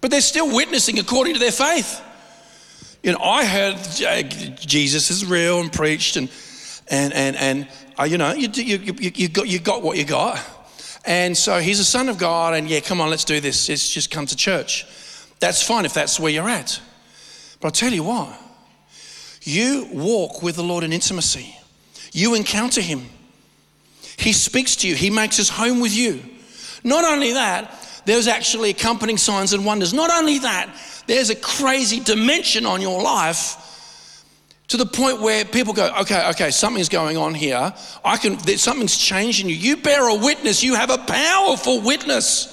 But 0.00 0.10
they're 0.10 0.20
still 0.20 0.54
witnessing 0.54 0.98
according 0.98 1.34
to 1.34 1.40
their 1.40 1.52
faith. 1.52 2.02
You 3.02 3.12
know, 3.12 3.20
I 3.20 3.44
heard 3.44 3.76
uh, 3.76 4.22
Jesus 4.58 5.10
is 5.10 5.24
real 5.24 5.60
and 5.60 5.72
preached, 5.72 6.16
and 6.16 6.28
and 6.88 7.12
and 7.12 7.36
and 7.36 7.68
uh, 7.98 8.04
you 8.04 8.18
know, 8.18 8.32
you, 8.32 8.48
you, 8.48 8.78
you, 8.78 9.12
you 9.14 9.28
got 9.28 9.48
you 9.48 9.58
got 9.60 9.82
what 9.82 9.96
you 9.96 10.04
got, 10.04 10.42
And 11.06 11.36
so 11.36 11.58
he's 11.58 11.80
a 11.80 11.84
son 11.84 12.08
of 12.08 12.18
God, 12.18 12.54
and 12.54 12.68
yeah, 12.68 12.80
come 12.80 13.00
on, 13.00 13.10
let's 13.10 13.24
do 13.24 13.40
this. 13.40 13.68
Let's 13.68 13.92
just 13.92 14.10
come 14.10 14.26
to 14.26 14.36
church. 14.36 14.86
That's 15.40 15.62
fine 15.62 15.84
if 15.84 15.94
that's 15.94 16.18
where 16.18 16.32
you're 16.32 16.48
at. 16.48 16.80
But 17.60 17.68
I'll 17.68 17.72
tell 17.72 17.92
you 17.92 18.04
what, 18.04 18.28
you 19.42 19.88
walk 19.92 20.42
with 20.42 20.56
the 20.56 20.62
Lord 20.62 20.84
in 20.84 20.92
intimacy, 20.92 21.56
you 22.12 22.34
encounter 22.34 22.80
him. 22.80 23.06
He 24.16 24.32
speaks 24.32 24.76
to 24.76 24.88
you, 24.88 24.94
he 24.94 25.10
makes 25.10 25.36
his 25.36 25.48
home 25.48 25.80
with 25.80 25.94
you. 25.94 26.22
Not 26.84 27.04
only 27.04 27.32
that, 27.32 28.02
there's 28.04 28.28
actually 28.28 28.70
accompanying 28.70 29.18
signs 29.18 29.52
and 29.52 29.64
wonders. 29.64 29.92
Not 29.92 30.10
only 30.10 30.38
that, 30.40 30.68
there's 31.06 31.30
a 31.30 31.34
crazy 31.34 32.00
dimension 32.00 32.66
on 32.66 32.80
your 32.80 33.02
life 33.02 33.60
to 34.68 34.76
the 34.76 34.86
point 34.86 35.20
where 35.20 35.44
people 35.44 35.72
go, 35.72 35.92
okay, 36.00 36.28
okay, 36.30 36.50
something's 36.50 36.88
going 36.88 37.16
on 37.16 37.34
here. 37.34 37.72
I 38.04 38.16
can, 38.16 38.38
something's 38.58 38.96
changing 38.96 39.48
you. 39.48 39.54
You 39.54 39.76
bear 39.76 40.08
a 40.08 40.14
witness. 40.14 40.62
You 40.62 40.74
have 40.74 40.90
a 40.90 40.98
powerful 40.98 41.80
witness. 41.80 42.50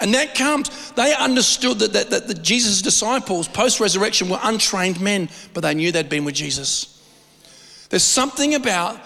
And 0.00 0.14
that 0.14 0.34
comes, 0.34 0.92
they 0.92 1.14
understood 1.14 1.78
that, 1.80 1.92
that, 1.92 2.10
that 2.10 2.26
the 2.26 2.34
Jesus' 2.34 2.80
disciples 2.80 3.48
post 3.48 3.80
resurrection 3.80 4.28
were 4.28 4.38
untrained 4.42 5.00
men, 5.00 5.28
but 5.52 5.60
they 5.60 5.74
knew 5.74 5.92
they'd 5.92 6.08
been 6.08 6.24
with 6.24 6.34
Jesus. 6.34 6.96
There's 7.90 8.04
something 8.04 8.54
about 8.54 8.98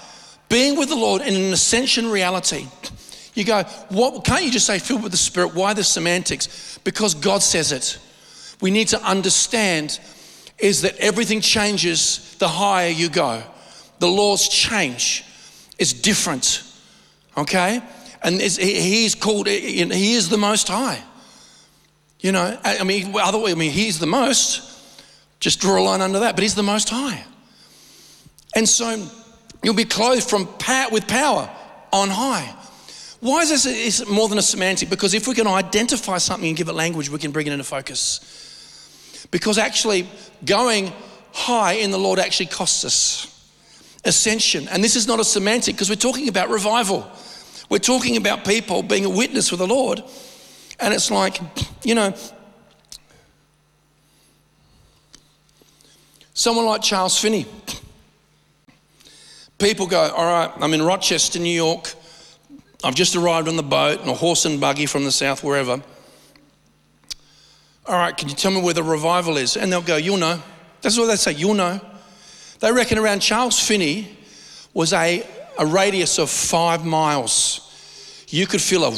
being 0.49 0.79
with 0.79 0.89
the 0.89 0.97
Lord 0.97 1.23
in 1.23 1.35
an 1.35 1.53
ascension 1.53 2.09
reality. 2.11 2.67
You 3.35 3.45
go, 3.45 3.65
what, 3.89 4.25
can't 4.25 4.45
you 4.45 4.51
just 4.51 4.67
say 4.67 4.79
filled 4.79 5.03
with 5.03 5.11
the 5.11 5.19
Spirit? 5.19 5.55
Why 5.55 5.75
the 5.75 5.83
semantics? 5.83 6.79
Because 6.85 7.15
God 7.15 7.43
says 7.43 7.73
it. 7.73 7.99
We 8.61 8.71
need 8.71 8.89
to 8.89 9.03
understand 9.03 9.99
is 10.59 10.83
that 10.83 10.97
everything 10.99 11.41
changes 11.41 12.37
the 12.39 12.47
higher 12.49 12.89
you 12.89 13.09
go. 13.09 13.43
The 13.99 14.07
laws 14.07 14.49
change. 14.49 15.25
It's 15.79 15.93
different. 15.93 16.63
Okay? 17.37 17.83
And 18.25 18.41
he's 18.41 19.15
called, 19.15 19.47
eh, 19.49 19.61
he 19.61 20.15
is 20.15 20.31
the 20.31 20.39
most 20.39 20.69
high. 20.69 21.01
You 22.21 22.33
know, 22.33 22.59
I 22.65 22.83
mean, 22.83 23.15
other 23.15 23.39
way, 23.39 23.53
I 23.53 23.55
mean, 23.55 23.71
he's 23.71 23.99
the 23.99 24.07
most. 24.07 24.63
Just 25.41 25.61
draw 25.61 25.79
a 25.79 25.85
line 25.85 26.01
under 26.01 26.21
that, 26.21 26.35
but 26.35 26.43
he's 26.43 26.55
the 26.55 26.63
most 26.63 26.89
high. 26.89 27.23
And 28.57 28.67
so 28.67 29.07
you'll 29.63 29.75
be 29.75 29.85
clothed 29.85 30.29
from 30.29 30.49
with 30.91 31.07
power 31.07 31.51
on 31.93 32.09
high. 32.09 32.55
Why 33.21 33.43
is 33.43 33.51
this 33.51 33.67
is 33.67 34.09
more 34.09 34.29
than 34.29 34.39
a 34.39 34.43
semantic? 34.43 34.89
Because 34.89 35.13
if 35.13 35.29
we 35.29 35.35
can 35.35 35.47
identify 35.47 36.17
something 36.17 36.49
and 36.49 36.57
give 36.57 36.69
it 36.69 36.75
language, 36.75 37.11
we 37.11 37.19
can 37.19 37.31
bring 37.31 37.47
it 37.47 37.53
into 37.53 37.65
focus. 37.65 39.27
Because 39.31 39.59
actually, 39.59 40.09
going 40.47 40.93
high 41.33 41.75
in 41.75 41.91
the 41.91 41.99
Lord 41.99 42.19
actually 42.19 42.47
costs 42.47 42.85
us 42.87 43.51
ascension. 44.05 44.67
And 44.69 44.83
this 44.83 44.97
is 44.97 45.07
not 45.07 45.21
a 45.21 45.25
semantic 45.25 45.75
because 45.75 45.91
we're 45.91 45.97
talking 45.97 46.29
about 46.29 46.49
revival. 46.49 47.11
We're 47.75 47.79
talking 47.79 48.17
about 48.17 48.45
people 48.45 48.85
being 48.85 49.05
a 49.05 49.11
witness 49.11 49.49
for 49.49 49.57
the 49.57 49.67
Lord. 49.67 50.01
And 50.79 50.95
it's 50.95 51.11
like, 51.11 51.41
you 51.83 51.97
know, 51.97 52.15
someone 56.35 56.67
like 56.67 56.83
Charles 56.83 57.19
Finney. 57.19 57.47
People 59.59 59.89
go, 59.89 60.03
all 60.03 60.25
right, 60.25 60.53
I'm 60.61 60.73
in 60.73 60.83
Rochester, 60.83 61.41
New 61.41 61.51
York. 61.53 61.93
I've 62.85 62.95
just 62.95 63.17
arrived 63.17 63.49
on 63.49 63.57
the 63.57 63.65
boat 63.65 64.01
and 64.03 64.09
a 64.09 64.15
horse 64.15 64.45
and 64.45 64.61
buggy 64.61 64.87
from 64.87 65.03
the 65.03 65.11
south, 65.11 65.43
wherever. 65.43 65.83
All 67.87 67.97
right, 67.97 68.17
can 68.17 68.29
you 68.29 68.37
tell 68.37 68.53
me 68.53 68.63
where 68.63 68.75
the 68.75 68.85
revival 68.85 69.37
is? 69.37 69.57
And 69.57 69.73
they'll 69.73 69.83
go, 69.83 69.97
You'll 69.97 70.19
know. 70.19 70.41
That's 70.81 70.97
what 70.97 71.07
they 71.07 71.17
say, 71.17 71.33
You'll 71.33 71.55
know. 71.55 71.81
They 72.61 72.71
reckon 72.71 72.99
around 72.99 73.19
Charles 73.19 73.59
Finney 73.59 74.17
was 74.73 74.93
a, 74.93 75.27
a 75.59 75.67
radius 75.67 76.21
of 76.21 76.31
five 76.31 76.85
miles. 76.85 77.63
You 78.35 78.49
could 78.49 78.61
feel 78.61 78.83
a. 78.83 78.91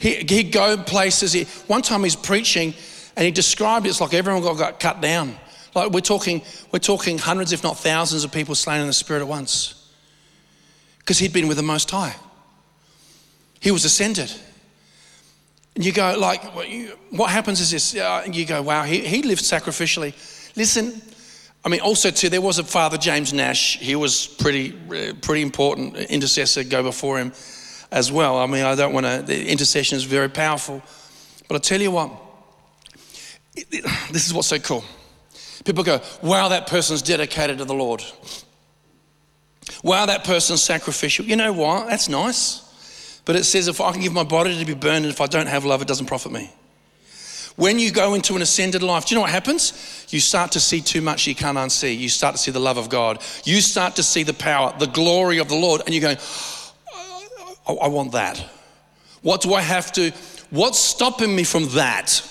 He, 0.00 0.24
he'd 0.26 0.52
go 0.52 0.78
places. 0.78 1.34
He, 1.34 1.44
one 1.66 1.82
time 1.82 2.02
he's 2.02 2.16
preaching 2.16 2.72
and 3.14 3.26
he 3.26 3.30
described 3.30 3.84
it, 3.84 3.90
it's 3.90 4.00
like 4.00 4.14
everyone 4.14 4.42
got, 4.42 4.56
got 4.56 4.80
cut 4.80 5.02
down. 5.02 5.36
Like 5.74 5.90
we're 5.90 6.00
talking, 6.00 6.40
we're 6.72 6.78
talking 6.78 7.18
hundreds, 7.18 7.52
if 7.52 7.62
not 7.62 7.76
thousands, 7.76 8.24
of 8.24 8.32
people 8.32 8.54
slain 8.54 8.80
in 8.80 8.86
the 8.86 8.94
spirit 8.94 9.20
at 9.20 9.28
once. 9.28 9.92
Because 10.98 11.18
he'd 11.18 11.34
been 11.34 11.46
with 11.46 11.58
the 11.58 11.62
Most 11.62 11.90
High. 11.90 12.16
He 13.60 13.70
was 13.70 13.84
ascended. 13.84 14.32
And 15.74 15.84
you 15.84 15.92
go, 15.92 16.16
like, 16.18 16.42
what 17.10 17.28
happens 17.28 17.60
is 17.60 17.70
this, 17.70 17.94
uh, 17.96 18.26
you 18.32 18.46
go, 18.46 18.62
wow, 18.62 18.84
he, 18.84 19.00
he 19.00 19.22
lived 19.22 19.42
sacrificially. 19.42 20.14
Listen, 20.56 21.02
I 21.64 21.70
mean, 21.70 21.80
also 21.80 22.10
too, 22.10 22.28
there 22.28 22.42
was 22.42 22.58
a 22.58 22.64
Father 22.64 22.98
James 22.98 23.32
Nash. 23.32 23.78
He 23.78 23.96
was 23.96 24.26
pretty, 24.26 24.74
uh, 24.90 25.14
pretty 25.22 25.42
important 25.42 25.96
intercessor. 25.96 26.62
Go 26.62 26.82
before 26.82 27.18
him 27.18 27.32
as 27.90 28.12
well. 28.12 28.38
I 28.38 28.46
mean, 28.46 28.64
I 28.64 28.74
don't 28.74 28.92
want 28.92 29.06
to. 29.06 29.22
The 29.22 29.48
intercession 29.48 29.96
is 29.96 30.04
very 30.04 30.28
powerful, 30.28 30.82
but 31.48 31.54
I 31.54 31.58
tell 31.58 31.80
you 31.80 31.90
what, 31.90 32.10
it, 33.56 33.66
it, 33.70 33.84
this 34.12 34.26
is 34.26 34.34
what's 34.34 34.48
so 34.48 34.58
cool. 34.58 34.84
People 35.64 35.84
go, 35.84 36.00
"Wow, 36.22 36.48
that 36.48 36.66
person's 36.66 37.00
dedicated 37.00 37.58
to 37.58 37.64
the 37.64 37.74
Lord." 37.74 38.04
Wow, 39.82 40.06
that 40.06 40.24
person's 40.24 40.62
sacrificial. 40.62 41.24
You 41.24 41.36
know 41.36 41.52
what? 41.52 41.88
That's 41.88 42.08
nice. 42.08 42.60
But 43.24 43.36
it 43.36 43.44
says, 43.44 43.68
if 43.68 43.80
I 43.80 43.92
can 43.92 44.02
give 44.02 44.12
my 44.12 44.24
body 44.24 44.58
to 44.58 44.64
be 44.64 44.74
burned 44.74 45.04
and 45.04 45.12
if 45.12 45.20
I 45.20 45.26
don't 45.26 45.46
have 45.46 45.64
love, 45.64 45.80
it 45.80 45.88
doesn't 45.88 46.06
profit 46.06 46.32
me. 46.32 46.50
When 47.56 47.78
you 47.78 47.92
go 47.92 48.14
into 48.14 48.34
an 48.34 48.42
ascended 48.42 48.82
life, 48.82 49.06
do 49.06 49.14
you 49.14 49.16
know 49.16 49.22
what 49.22 49.30
happens? 49.30 50.06
You 50.10 50.18
start 50.18 50.52
to 50.52 50.60
see 50.60 50.80
too 50.80 51.00
much 51.00 51.26
you 51.26 51.36
can't 51.36 51.56
unsee. 51.56 51.96
You 51.96 52.08
start 52.08 52.34
to 52.34 52.40
see 52.40 52.50
the 52.50 52.58
love 52.58 52.78
of 52.78 52.88
God. 52.88 53.22
You 53.44 53.60
start 53.60 53.96
to 53.96 54.02
see 54.02 54.24
the 54.24 54.34
power, 54.34 54.74
the 54.78 54.86
glory 54.86 55.38
of 55.38 55.48
the 55.48 55.54
Lord, 55.54 55.82
and 55.86 55.94
you're 55.94 56.02
going, 56.02 56.18
I 57.66 57.88
want 57.88 58.12
that. 58.12 58.44
What 59.22 59.40
do 59.40 59.54
I 59.54 59.60
have 59.60 59.92
to, 59.92 60.10
what's 60.50 60.78
stopping 60.78 61.34
me 61.34 61.44
from 61.44 61.68
that? 61.70 62.28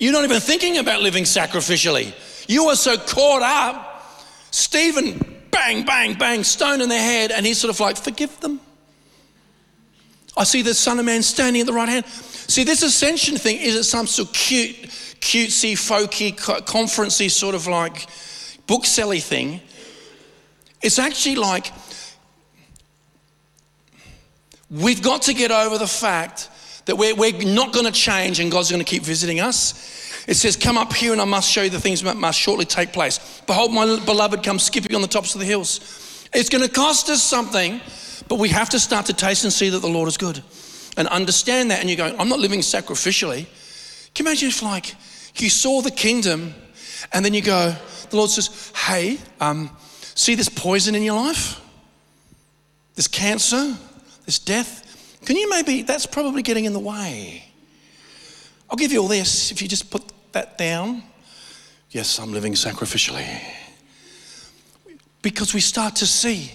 You're 0.00 0.12
not 0.12 0.24
even 0.24 0.40
thinking 0.40 0.78
about 0.78 1.00
living 1.00 1.24
sacrificially. 1.24 2.12
You 2.48 2.64
are 2.64 2.76
so 2.76 2.98
caught 2.98 3.42
up. 3.42 4.18
Stephen, 4.50 5.40
bang, 5.52 5.84
bang, 5.84 6.14
bang, 6.14 6.42
stone 6.42 6.80
in 6.80 6.88
their 6.88 7.00
head, 7.00 7.30
and 7.30 7.46
he's 7.46 7.58
sort 7.58 7.72
of 7.72 7.78
like, 7.78 7.96
forgive 7.96 8.40
them. 8.40 8.60
I 10.36 10.44
see 10.44 10.62
the 10.62 10.74
Son 10.74 10.98
of 10.98 11.04
Man 11.04 11.22
standing 11.22 11.60
at 11.60 11.66
the 11.66 11.72
right 11.72 11.88
hand. 11.88 12.04
See, 12.48 12.64
this 12.64 12.82
ascension 12.82 13.36
thing 13.36 13.58
isn't 13.58 13.84
some 13.84 14.06
sort 14.06 14.28
of 14.28 14.34
cute, 14.34 14.76
cutesy, 15.20 15.72
folky, 15.72 16.36
conferencey 16.36 17.30
sort 17.30 17.54
of 17.54 17.66
like 17.66 18.06
bookselly 18.66 19.20
thing. 19.20 19.60
It's 20.82 20.98
actually 20.98 21.36
like 21.36 21.72
we've 24.70 25.02
got 25.02 25.22
to 25.22 25.34
get 25.34 25.50
over 25.50 25.78
the 25.78 25.86
fact 25.86 26.48
that 26.86 26.96
we're, 26.96 27.14
we're 27.14 27.42
not 27.44 27.72
going 27.72 27.86
to 27.86 27.92
change 27.92 28.40
and 28.40 28.50
God's 28.50 28.70
going 28.70 28.84
to 28.84 28.90
keep 28.90 29.02
visiting 29.02 29.40
us. 29.40 30.24
It 30.26 30.34
says, 30.34 30.56
Come 30.56 30.76
up 30.76 30.92
here 30.92 31.12
and 31.12 31.20
I 31.20 31.24
must 31.24 31.50
show 31.50 31.62
you 31.62 31.70
the 31.70 31.80
things 31.80 32.02
that 32.02 32.16
must 32.16 32.38
shortly 32.38 32.64
take 32.64 32.92
place. 32.92 33.42
Behold, 33.46 33.72
my 33.72 33.98
beloved 34.04 34.42
comes 34.42 34.64
skipping 34.64 34.94
on 34.94 35.02
the 35.02 35.08
tops 35.08 35.34
of 35.34 35.40
the 35.40 35.46
hills. 35.46 36.28
It's 36.34 36.48
going 36.48 36.64
to 36.64 36.70
cost 36.70 37.08
us 37.10 37.22
something 37.22 37.80
but 38.28 38.38
we 38.38 38.48
have 38.48 38.70
to 38.70 38.80
start 38.80 39.06
to 39.06 39.12
taste 39.12 39.44
and 39.44 39.52
see 39.52 39.68
that 39.68 39.80
the 39.80 39.88
Lord 39.88 40.08
is 40.08 40.16
good 40.16 40.42
and 40.96 41.08
understand 41.08 41.70
that. 41.70 41.80
And 41.80 41.90
you 41.90 41.96
go, 41.96 42.14
I'm 42.18 42.28
not 42.28 42.38
living 42.38 42.60
sacrificially. 42.60 43.46
Can 44.14 44.26
you 44.26 44.30
imagine 44.30 44.48
if, 44.48 44.62
like, 44.62 44.94
you 45.36 45.48
saw 45.48 45.80
the 45.80 45.90
kingdom 45.90 46.54
and 47.12 47.24
then 47.24 47.34
you 47.34 47.42
go, 47.42 47.74
the 48.10 48.16
Lord 48.16 48.30
says, 48.30 48.72
Hey, 48.76 49.18
um, 49.40 49.70
see 50.14 50.34
this 50.34 50.48
poison 50.48 50.94
in 50.94 51.02
your 51.02 51.16
life? 51.16 51.60
This 52.94 53.08
cancer, 53.08 53.76
this 54.26 54.38
death? 54.38 55.18
Can 55.24 55.36
you 55.36 55.48
maybe, 55.48 55.82
that's 55.82 56.06
probably 56.06 56.42
getting 56.42 56.64
in 56.64 56.72
the 56.72 56.80
way. 56.80 57.44
I'll 58.68 58.76
give 58.76 58.92
you 58.92 59.00
all 59.00 59.08
this 59.08 59.50
if 59.50 59.62
you 59.62 59.68
just 59.68 59.90
put 59.90 60.02
that 60.32 60.58
down. 60.58 61.02
Yes, 61.90 62.18
I'm 62.18 62.32
living 62.32 62.54
sacrificially. 62.54 63.28
Because 65.20 65.54
we 65.54 65.60
start 65.60 65.96
to 65.96 66.06
see 66.06 66.52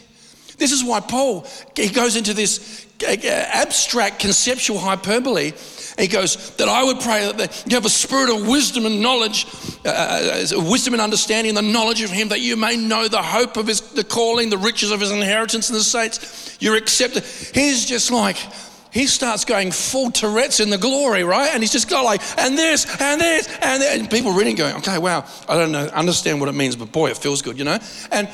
this 0.58 0.72
is 0.72 0.84
why 0.84 1.00
Paul, 1.00 1.46
he 1.76 1.90
goes 1.90 2.16
into 2.16 2.34
this 2.34 2.86
abstract 3.02 4.20
conceptual 4.20 4.80
hyperbole. 4.80 5.54
He 5.98 6.08
goes, 6.08 6.56
that 6.58 6.70
I 6.70 6.84
would 6.84 7.00
pray 7.00 7.32
that 7.32 7.64
you 7.68 7.76
have 7.76 7.86
a 7.86 7.90
spirit 7.90 8.30
of 8.30 8.48
wisdom 8.48 8.86
and 8.86 9.02
knowledge, 9.02 9.48
uh, 9.84 9.90
uh, 9.90 10.46
uh, 10.56 10.70
wisdom 10.70 10.94
and 10.94 11.02
understanding, 11.02 11.56
the 11.56 11.62
knowledge 11.64 12.02
of 12.02 12.12
Him, 12.12 12.30
that 12.30 12.40
you 12.40 12.56
may 12.56 12.76
know 12.76 13.08
the 13.08 13.22
hope 13.22 13.58
of 13.58 13.66
His, 13.66 13.82
the 13.82 14.04
calling, 14.04 14.52
the 14.52 14.60
riches 14.60 14.92
of 14.92 15.00
His 15.00 15.12
inheritance 15.12 15.70
in 15.70 15.76
the 15.76 15.84
saints. 15.84 16.56
You're 16.60 16.76
accepted. 16.76 17.24
He's 17.24 17.86
just 17.86 18.12
like, 18.12 18.38
he 18.92 19.06
starts 19.08 19.44
going 19.44 19.72
full 19.72 20.12
Tourette's 20.12 20.60
in 20.60 20.70
the 20.70 20.78
glory, 20.78 21.24
right? 21.24 21.50
And 21.54 21.62
he's 21.62 21.72
just 21.72 21.90
got 21.90 22.04
like, 22.04 22.22
and 22.38 22.58
this, 22.58 22.86
and 23.02 23.20
this, 23.20 23.48
and 23.62 23.82
this. 23.82 24.00
And 24.00 24.10
people 24.10 24.34
reading 24.34 24.56
going, 24.56 24.76
okay, 24.78 24.98
wow, 24.98 25.26
I 25.50 25.58
don't 25.58 25.72
know, 25.72 25.86
understand 25.88 26.40
what 26.40 26.50
it 26.50 26.56
means, 26.56 26.76
but 26.76 26.92
boy, 26.92 27.10
it 27.10 27.18
feels 27.18 27.42
good, 27.42 27.58
you 27.58 27.66
know? 27.66 27.80
And 28.12 28.30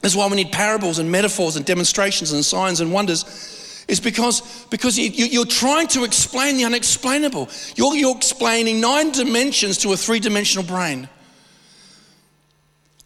that's 0.00 0.14
why 0.14 0.28
we 0.28 0.36
need 0.36 0.52
parables 0.52 0.98
and 0.98 1.10
metaphors 1.10 1.56
and 1.56 1.64
demonstrations 1.64 2.32
and 2.32 2.44
signs 2.44 2.80
and 2.80 2.92
wonders. 2.92 3.84
Is 3.88 4.00
because, 4.00 4.66
because 4.66 4.98
you, 4.98 5.42
are 5.42 5.46
trying 5.46 5.86
to 5.88 6.02
explain 6.02 6.56
the 6.56 6.64
unexplainable. 6.64 7.48
You're, 7.76 7.94
you're 7.94 8.16
explaining 8.16 8.80
nine 8.80 9.12
dimensions 9.12 9.78
to 9.78 9.92
a 9.92 9.96
three 9.96 10.18
dimensional 10.18 10.66
brain. 10.66 11.08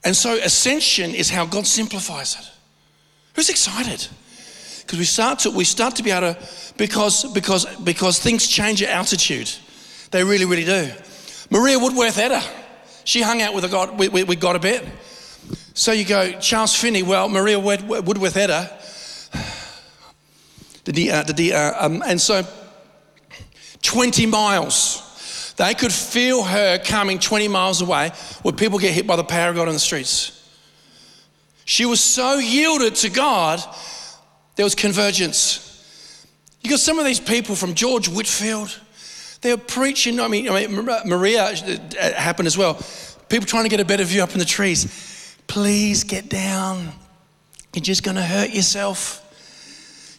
And 0.02 0.16
so 0.16 0.36
ascension 0.36 1.14
is 1.14 1.28
how 1.28 1.44
God 1.44 1.66
simplifies 1.66 2.34
it. 2.34 2.50
Who's 3.34 3.50
excited? 3.50 4.08
Because 4.80 4.98
we 4.98 5.04
start 5.04 5.40
to 5.40 5.50
we 5.50 5.64
start 5.64 5.96
to 5.96 6.02
be 6.02 6.10
able 6.10 6.34
to 6.34 6.38
because 6.78 7.30
because 7.32 7.66
because 7.76 8.18
things 8.18 8.48
change 8.48 8.82
at 8.82 8.88
altitude. 8.88 9.50
They 10.10 10.24
really, 10.24 10.46
really 10.46 10.64
do. 10.64 10.90
Maria 11.50 11.78
Woodworth 11.78 12.16
Etter, 12.16 12.42
she 13.04 13.22
hung 13.22 13.42
out 13.42 13.54
with, 13.54 13.64
a 13.64 13.68
God, 13.68 13.98
with, 13.98 14.12
with 14.12 14.40
God 14.40 14.56
a 14.56 14.58
bit. 14.58 14.84
So 15.74 15.92
you 15.92 16.04
go, 16.04 16.32
Charles 16.40 16.74
Finney, 16.74 17.02
well, 17.02 17.28
Maria 17.28 17.58
Woodworth 17.58 18.36
he, 20.96 21.10
uh, 21.10 21.22
uh, 21.22 21.76
um, 21.78 22.02
and 22.04 22.20
so 22.20 22.42
20 23.82 24.26
miles. 24.26 25.54
They 25.56 25.74
could 25.74 25.92
feel 25.92 26.42
her 26.42 26.78
coming 26.78 27.18
20 27.18 27.48
miles 27.48 27.82
away 27.82 28.12
where 28.42 28.54
people 28.54 28.78
get 28.78 28.94
hit 28.94 29.06
by 29.06 29.16
the 29.16 29.24
power 29.24 29.50
of 29.50 29.56
God 29.56 29.68
in 29.68 29.74
the 29.74 29.80
streets. 29.80 30.36
She 31.64 31.84
was 31.84 32.00
so 32.00 32.38
yielded 32.38 32.96
to 32.96 33.10
God, 33.10 33.62
there 34.56 34.64
was 34.64 34.74
convergence. 34.74 35.66
You 36.62 36.70
got 36.70 36.80
some 36.80 36.98
of 36.98 37.04
these 37.04 37.20
people 37.20 37.54
from 37.54 37.74
George 37.74 38.08
Whitefield, 38.08 38.80
they 39.40 39.52
were 39.52 39.60
preaching. 39.60 40.20
I 40.20 40.28
mean, 40.28 40.48
I 40.50 40.66
mean 40.66 40.84
Maria 41.06 41.44
uh, 41.44 42.12
happened 42.12 42.46
as 42.46 42.58
well. 42.58 42.78
People 43.28 43.46
trying 43.46 43.62
to 43.62 43.70
get 43.70 43.80
a 43.80 43.84
better 43.84 44.04
view 44.04 44.22
up 44.22 44.32
in 44.32 44.38
the 44.38 44.44
trees. 44.44 45.09
Please 45.50 46.04
get 46.04 46.28
down. 46.28 46.92
You're 47.74 47.82
just 47.82 48.04
going 48.04 48.14
to 48.14 48.22
hurt 48.22 48.50
yourself. 48.50 49.26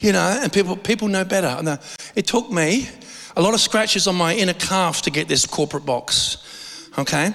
You 0.01 0.11
know, 0.11 0.39
and 0.43 0.51
people, 0.51 0.75
people 0.75 1.07
know 1.07 1.23
better. 1.23 1.47
And 1.47 1.79
it 2.15 2.27
took 2.27 2.51
me 2.51 2.89
a 3.37 3.41
lot 3.41 3.53
of 3.53 3.61
scratches 3.61 4.07
on 4.07 4.15
my 4.15 4.35
inner 4.35 4.51
calf 4.51 5.03
to 5.03 5.09
get 5.09 5.29
this 5.29 5.45
corporate 5.45 5.85
box. 5.85 6.89
Okay? 6.97 7.33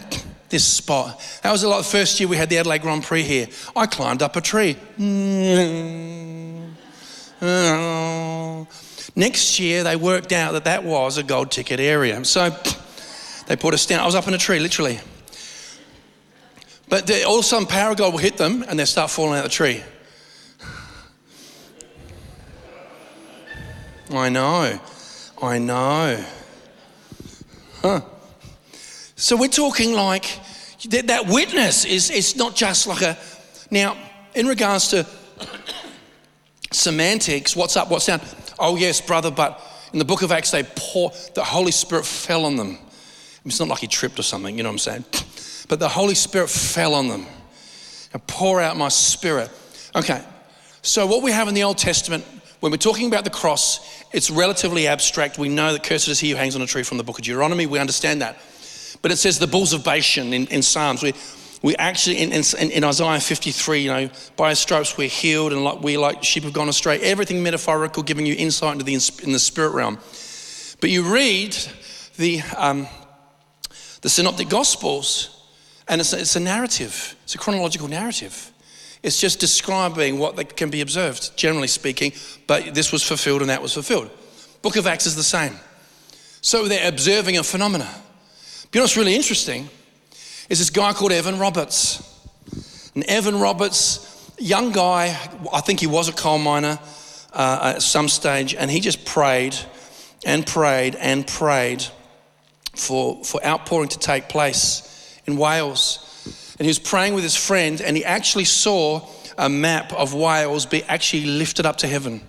This 0.50 0.62
spot. 0.62 1.18
That 1.42 1.52
was 1.52 1.62
a 1.62 1.70
lot. 1.70 1.78
The 1.78 1.85
first 1.85 2.20
year 2.20 2.28
we 2.28 2.37
had 2.37 2.50
the 2.50 2.59
Adelaide 2.59 2.82
Grand 2.82 3.02
Prix 3.02 3.22
here. 3.22 3.46
I 3.74 3.87
climbed 3.87 4.22
up 4.22 4.37
a 4.37 4.42
tree. 4.42 4.76
Next 9.16 9.59
year, 9.59 9.85
they 9.85 9.96
worked 9.96 10.32
out 10.32 10.52
that 10.52 10.64
that 10.64 10.85
was 10.85 11.16
a 11.16 11.22
gold 11.22 11.50
ticket 11.50 11.80
area. 11.80 12.22
So 12.26 12.50
they 13.46 13.56
put 13.56 13.72
us 13.72 13.87
down. 13.87 14.00
I 14.00 14.04
was 14.04 14.14
up 14.14 14.28
in 14.28 14.35
a 14.35 14.38
tree, 14.38 14.59
literally. 14.59 15.00
But 16.88 17.11
all 17.25 17.38
of 17.38 17.40
a 17.40 17.42
sudden, 17.42 17.66
power 17.66 17.90
of 17.90 17.96
God 17.96 18.12
will 18.12 18.18
hit 18.18 18.37
them 18.37 18.64
and 18.68 18.79
they 18.79 18.85
start 18.85 19.11
falling 19.11 19.38
out 19.38 19.44
of 19.44 19.51
the 19.51 19.57
tree. 19.57 19.83
I 24.11 24.29
know. 24.29 24.79
I 25.42 25.59
know. 25.59 26.25
Huh. 27.83 28.01
So 29.16 29.37
we're 29.37 29.49
talking 29.49 29.92
like 29.92 30.40
that, 30.88 31.09
that 31.09 31.27
witness 31.27 31.85
is, 31.85 32.11
is 32.11 32.37
not 32.37 32.55
just 32.55 32.87
like 32.87 33.03
a. 33.03 33.16
Now, 33.70 33.96
in 34.35 34.46
regards 34.46 34.88
to 34.88 35.07
semantics, 36.72 37.57
what's 37.57 37.77
up, 37.77 37.90
what's 37.90 38.07
down, 38.07 38.20
Oh, 38.59 38.77
yes, 38.77 39.01
brother, 39.01 39.31
but 39.31 39.61
in 39.92 39.99
the 39.99 40.05
book 40.05 40.22
of 40.22 40.33
Acts, 40.33 40.51
they 40.51 40.62
pour, 40.62 41.12
the 41.35 41.44
Holy 41.44 41.72
Spirit 41.72 42.07
fell 42.07 42.44
on 42.44 42.57
them. 42.57 42.79
It's 43.44 43.61
not 43.61 43.68
like 43.68 43.81
he 43.81 43.87
tripped 43.87 44.18
or 44.18 44.22
something, 44.22 44.57
you 44.57 44.62
know 44.62 44.70
what 44.70 44.87
I'm 44.87 45.05
saying? 45.05 45.05
But 45.68 45.81
the 45.81 45.88
Holy 45.88 46.14
Spirit 46.14 46.48
fell 46.48 46.94
on 46.94 47.09
them. 47.09 47.26
and 48.12 48.26
pour 48.26 48.61
out 48.61 48.76
my 48.76 48.88
spirit. 48.88 49.50
Okay, 49.94 50.22
so 50.83 51.07
what 51.07 51.22
we 51.22 51.33
have 51.33 51.48
in 51.48 51.55
the 51.55 51.64
Old 51.64 51.79
Testament, 51.79 52.24
when 52.61 52.70
we're 52.70 52.79
talking 52.79 53.09
about 53.09 53.24
the 53.24 53.31
cross, 53.31 54.05
it's 54.12 54.31
relatively 54.31 54.87
abstract. 54.87 55.38
We 55.38 55.48
know 55.48 55.72
that 55.72 55.83
cursed 55.83 56.09
is 56.09 56.20
he 56.20 56.31
who 56.31 56.37
hangs 56.37 56.57
on 56.57 56.62
a 56.62 56.66
tree 56.66 56.83
from 56.83 56.98
the 56.98 57.05
book 57.05 57.18
of 57.18 57.24
Deuteronomy. 57.24 57.66
We 57.66 57.79
understand 57.79 58.22
that. 58.22 58.38
But 59.02 59.11
it 59.11 59.16
says 59.16 59.38
the 59.38 59.46
bulls 59.46 59.72
of 59.72 59.85
Bashan 59.85 60.33
in, 60.33 60.46
in 60.46 60.62
Psalms. 60.62 61.02
We, 61.02 61.12
we 61.62 61.76
actually, 61.76 62.18
in, 62.18 62.33
in, 62.33 62.70
in, 62.70 62.85
Isaiah 62.85 63.20
53, 63.20 63.81
you 63.81 63.90
know, 63.90 64.11
by 64.37 64.50
his 64.50 64.59
stripes 64.59 64.96
we're 64.96 65.09
healed 65.09 65.52
and 65.52 65.64
like 65.64 65.83
we 65.83 65.98
like 65.98 66.22
sheep 66.22 66.44
have 66.44 66.52
gone 66.52 66.68
astray. 66.68 66.98
Everything 67.00 67.42
metaphorical, 67.42 68.02
giving 68.02 68.24
you 68.24 68.35
insight 68.35 68.72
into 68.72 68.85
the, 68.85 68.94
in 69.24 69.33
the 69.33 69.38
spirit 69.38 69.70
realm. 69.70 69.98
But 70.81 70.90
you 70.90 71.12
read 71.12 71.57
the, 72.16 72.40
um, 72.57 72.87
the 74.00 74.09
synoptic 74.09 74.48
gospels 74.48 75.36
and 75.88 76.01
it's 76.01 76.12
a, 76.12 76.20
it's 76.20 76.37
a 76.37 76.40
narrative. 76.40 77.16
It's 77.25 77.35
a 77.35 77.38
chronological 77.38 77.88
narrative. 77.88 78.53
It's 79.03 79.20
just 79.20 79.38
describing 79.38 80.18
what 80.18 80.57
can 80.57 80.70
be 80.70 80.81
observed, 80.81 81.37
generally 81.37 81.68
speaking, 81.68 82.12
but 82.46 82.75
this 82.75 82.92
was 82.92 83.03
fulfilled 83.03 83.40
and 83.40 83.51
that 83.51 83.62
was 83.62 83.75
fulfilled. 83.75 84.11
Book 84.62 84.77
of 84.77 84.87
Acts 84.87 85.07
is 85.07 85.14
the 85.14 85.22
same. 85.22 85.55
So 86.40 86.66
they're 86.66 86.88
observing 86.88 87.38
a 87.38 87.42
phenomena. 87.42 87.88
But 87.88 88.75
you 88.75 88.81
know 88.81 88.85
what's 88.85 88.96
really 88.96 89.14
interesting? 89.14 89.68
is 90.49 90.59
this 90.59 90.70
guy 90.70 90.92
called 90.92 91.12
Evan 91.12 91.38
Roberts. 91.38 92.03
And 92.94 93.05
Evan 93.05 93.38
Roberts, 93.38 94.33
young 94.38 94.72
guy, 94.72 95.07
I 95.53 95.61
think 95.61 95.81
he 95.81 95.87
was 95.87 96.09
a 96.09 96.12
coal 96.12 96.38
miner 96.38 96.79
uh, 97.33 97.72
at 97.75 97.83
some 97.83 98.09
stage, 98.09 98.55
and 98.55 98.70
he 98.70 98.81
just 98.81 99.05
prayed 99.05 99.57
and 100.25 100.46
prayed 100.46 100.94
and 100.96 101.27
prayed 101.27 101.85
for, 102.75 103.22
for 103.25 103.44
outpouring 103.44 103.88
to 103.88 103.99
take 103.99 104.29
place 104.29 104.86
in 105.26 105.36
Wales. 105.36 106.02
And 106.58 106.64
he 106.64 106.68
was 106.68 106.78
praying 106.78 107.14
with 107.14 107.24
his 107.24 107.36
friend, 107.36 107.80
and 107.80 107.96
he 107.96 108.04
actually 108.04 108.44
saw 108.44 109.06
a 109.36 109.48
map 109.48 109.92
of 109.92 110.14
Wales 110.14 110.66
be 110.66 110.82
actually 110.84 111.26
lifted 111.26 111.66
up 111.66 111.76
to 111.78 111.86
heaven. 111.86 112.20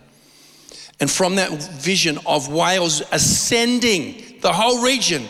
And 1.00 1.10
from 1.10 1.36
that 1.36 1.52
vision 1.74 2.20
of 2.26 2.52
Wales 2.52 3.02
ascending 3.12 4.40
the 4.42 4.52
whole 4.52 4.84
region 4.84 5.28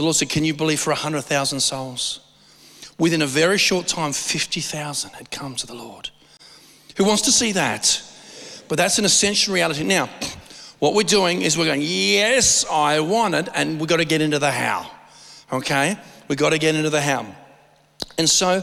the 0.00 0.04
Lord 0.04 0.16
said, 0.16 0.30
Can 0.30 0.46
you 0.46 0.54
believe 0.54 0.80
for 0.80 0.90
100,000 0.90 1.60
souls? 1.60 2.20
Within 2.98 3.20
a 3.20 3.26
very 3.26 3.58
short 3.58 3.86
time, 3.86 4.12
50,000 4.12 5.10
had 5.10 5.30
come 5.30 5.56
to 5.56 5.66
the 5.66 5.74
Lord. 5.74 6.08
Who 6.96 7.04
wants 7.04 7.22
to 7.22 7.32
see 7.32 7.52
that? 7.52 8.02
But 8.68 8.78
that's 8.78 8.98
an 8.98 9.04
essential 9.04 9.52
reality. 9.52 9.84
Now, 9.84 10.08
what 10.78 10.94
we're 10.94 11.02
doing 11.02 11.42
is 11.42 11.58
we're 11.58 11.66
going, 11.66 11.82
Yes, 11.82 12.64
I 12.70 13.00
want 13.00 13.34
it, 13.34 13.48
and 13.54 13.78
we've 13.78 13.88
got 13.88 13.98
to 13.98 14.06
get 14.06 14.22
into 14.22 14.38
the 14.38 14.50
how. 14.50 14.90
Okay? 15.52 15.98
We've 16.30 16.38
got 16.38 16.50
to 16.50 16.58
get 16.60 16.76
into 16.76 16.90
the 16.90 17.00
how. 17.00 17.26
And 18.16 18.30
so, 18.30 18.60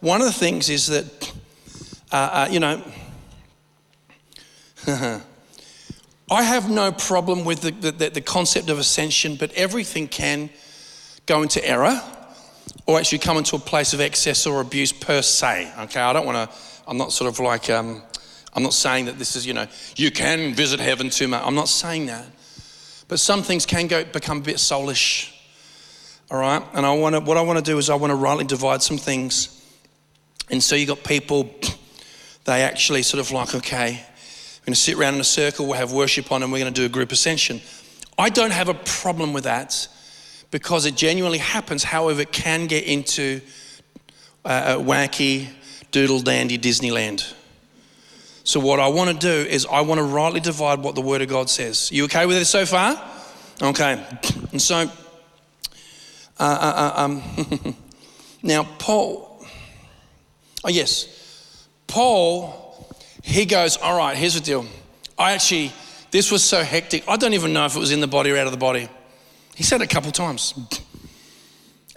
one 0.00 0.20
of 0.20 0.26
the 0.26 0.32
things 0.32 0.68
is 0.68 0.88
that, 0.88 1.32
uh, 2.10 2.16
uh, 2.16 2.48
you 2.50 2.58
know, 2.58 2.82
I 6.28 6.42
have 6.42 6.68
no 6.68 6.90
problem 6.90 7.44
with 7.44 7.60
the, 7.60 7.70
the, 7.70 8.10
the, 8.10 8.20
concept 8.20 8.70
of 8.70 8.80
ascension, 8.80 9.36
but 9.36 9.52
everything 9.52 10.08
can 10.08 10.50
go 11.26 11.42
into 11.42 11.64
error 11.64 12.02
or 12.86 12.98
actually 12.98 13.18
come 13.18 13.36
into 13.36 13.54
a 13.54 13.60
place 13.60 13.94
of 13.94 14.00
excess 14.00 14.44
or 14.44 14.60
abuse 14.60 14.92
per 14.92 15.22
se. 15.22 15.72
Okay, 15.82 16.00
I 16.00 16.12
don't 16.12 16.26
want 16.26 16.50
to, 16.50 16.56
I'm 16.88 16.98
not 16.98 17.12
sort 17.12 17.32
of 17.32 17.38
like, 17.38 17.70
um, 17.70 18.02
I'm 18.52 18.64
not 18.64 18.74
saying 18.74 19.04
that 19.04 19.16
this 19.16 19.36
is, 19.36 19.46
you 19.46 19.54
know, 19.54 19.68
you 19.94 20.10
can 20.10 20.54
visit 20.54 20.80
heaven 20.80 21.10
too 21.10 21.28
much. 21.28 21.44
I'm 21.46 21.54
not 21.54 21.68
saying 21.68 22.06
that. 22.06 22.26
But 23.06 23.20
some 23.20 23.44
things 23.44 23.64
can 23.64 23.86
go 23.86 24.02
become 24.02 24.38
a 24.38 24.42
bit 24.42 24.56
soulish. 24.56 25.35
All 26.30 26.38
right? 26.38 26.62
And 26.74 26.84
I 26.84 26.92
want 26.94 27.14
to, 27.14 27.20
what 27.20 27.36
I 27.36 27.42
want 27.42 27.58
to 27.58 27.64
do 27.64 27.78
is 27.78 27.88
I 27.88 27.94
want 27.94 28.10
to 28.10 28.16
rightly 28.16 28.44
divide 28.44 28.82
some 28.82 28.98
things. 28.98 29.52
And 30.50 30.62
so 30.62 30.76
you 30.76 30.86
got 30.86 31.04
people, 31.04 31.50
they 32.44 32.62
actually 32.62 33.02
sort 33.02 33.20
of 33.20 33.30
like, 33.32 33.54
okay, 33.54 33.92
we're 33.92 34.66
going 34.66 34.74
to 34.74 34.80
sit 34.80 34.96
around 34.96 35.14
in 35.14 35.20
a 35.20 35.24
circle, 35.24 35.66
we'll 35.66 35.76
have 35.76 35.92
worship 35.92 36.32
on, 36.32 36.42
and 36.42 36.52
we're 36.52 36.58
going 36.58 36.72
to 36.72 36.80
do 36.80 36.86
a 36.86 36.88
group 36.88 37.12
ascension. 37.12 37.60
I 38.18 38.30
don't 38.30 38.52
have 38.52 38.68
a 38.68 38.74
problem 38.74 39.32
with 39.32 39.44
that 39.44 39.88
because 40.50 40.86
it 40.86 40.96
genuinely 40.96 41.38
happens. 41.38 41.84
However, 41.84 42.22
it 42.22 42.32
can 42.32 42.66
get 42.66 42.84
into 42.84 43.40
uh, 44.44 44.76
wacky, 44.76 45.48
doodle 45.90 46.20
dandy 46.20 46.58
Disneyland. 46.58 47.32
So, 48.44 48.60
what 48.60 48.78
I 48.78 48.86
want 48.86 49.10
to 49.10 49.16
do 49.18 49.48
is, 49.48 49.66
I 49.66 49.80
want 49.80 49.98
to 49.98 50.04
rightly 50.04 50.38
divide 50.38 50.78
what 50.78 50.94
the 50.94 51.00
Word 51.00 51.20
of 51.20 51.28
God 51.28 51.50
says. 51.50 51.90
You 51.90 52.04
okay 52.04 52.26
with 52.26 52.36
it 52.36 52.44
so 52.44 52.64
far? 52.64 52.96
Okay. 53.60 54.04
And 54.52 54.62
so, 54.62 54.88
uh, 56.38 56.42
uh, 56.44 56.92
uh 56.96 57.02
um, 57.02 57.76
now, 58.42 58.64
Paul, 58.78 59.44
oh, 60.64 60.68
yes, 60.68 61.68
Paul, 61.86 62.88
he 63.22 63.44
goes, 63.44 63.76
All 63.76 63.96
right, 63.96 64.16
here's 64.16 64.34
the 64.34 64.40
deal. 64.40 64.66
I 65.18 65.32
actually, 65.32 65.72
this 66.10 66.30
was 66.30 66.44
so 66.44 66.62
hectic. 66.62 67.04
I 67.08 67.16
don't 67.16 67.34
even 67.34 67.52
know 67.52 67.64
if 67.64 67.76
it 67.76 67.78
was 67.78 67.92
in 67.92 68.00
the 68.00 68.06
body 68.06 68.30
or 68.30 68.36
out 68.36 68.46
of 68.46 68.52
the 68.52 68.58
body. 68.58 68.88
He 69.54 69.62
said 69.62 69.80
it 69.80 69.84
a 69.84 69.94
couple 69.94 70.12
times. 70.12 70.54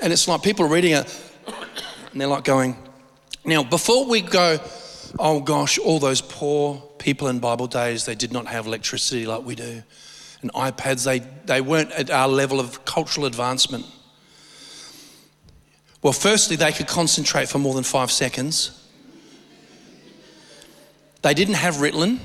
And 0.01 0.13
it's 0.13 0.29
like 0.29 0.41
people 0.43 0.65
are 0.65 0.69
reading 0.69 0.93
it 0.93 1.21
and 2.13 2.21
they're 2.21 2.29
like 2.29 2.45
going, 2.45 2.77
now, 3.43 3.63
before 3.63 4.05
we 4.05 4.21
go, 4.21 4.59
oh 5.17 5.41
gosh, 5.41 5.77
all 5.77 5.99
those 5.99 6.21
poor 6.21 6.81
people 6.99 7.27
in 7.27 7.39
Bible 7.39 7.67
days, 7.67 8.05
they 8.05 8.15
did 8.15 8.31
not 8.31 8.47
have 8.47 8.65
electricity 8.67 9.25
like 9.25 9.43
we 9.43 9.55
do. 9.55 9.83
And 10.41 10.53
iPads, 10.53 11.03
they, 11.03 11.19
they 11.45 11.61
weren't 11.61 11.91
at 11.91 12.09
our 12.09 12.27
level 12.27 12.59
of 12.59 12.85
cultural 12.85 13.25
advancement. 13.25 13.85
Well, 16.01 16.13
firstly, 16.13 16.55
they 16.55 16.71
could 16.71 16.87
concentrate 16.87 17.49
for 17.49 17.59
more 17.59 17.73
than 17.73 17.83
five 17.83 18.11
seconds. 18.11 18.75
They 21.21 21.33
didn't 21.33 21.55
have 21.55 21.75
Ritalin. 21.75 22.19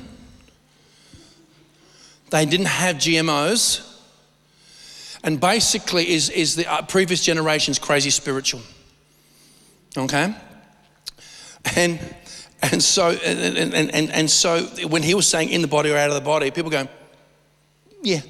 They 2.30 2.46
didn't 2.46 2.66
have 2.66 2.96
GMOs 2.96 3.90
and 5.22 5.40
basically 5.40 6.10
is, 6.10 6.28
is 6.30 6.54
the 6.54 6.70
uh, 6.70 6.82
previous 6.82 7.24
generation's 7.24 7.78
crazy 7.78 8.10
spiritual. 8.10 8.60
Okay? 9.96 10.34
And, 11.76 11.98
And 12.70 12.82
so, 12.82 13.10
and, 13.10 13.74
and, 13.74 13.94
and, 13.94 14.10
and 14.10 14.30
so 14.30 14.62
when 14.88 15.02
he 15.02 15.14
was 15.14 15.26
saying 15.26 15.50
in 15.50 15.60
the 15.60 15.68
body 15.68 15.90
or 15.90 15.98
out 15.98 16.08
of 16.08 16.14
the 16.14 16.22
body, 16.22 16.50
people 16.50 16.70
go, 16.70 16.88
yeah. 18.02 18.20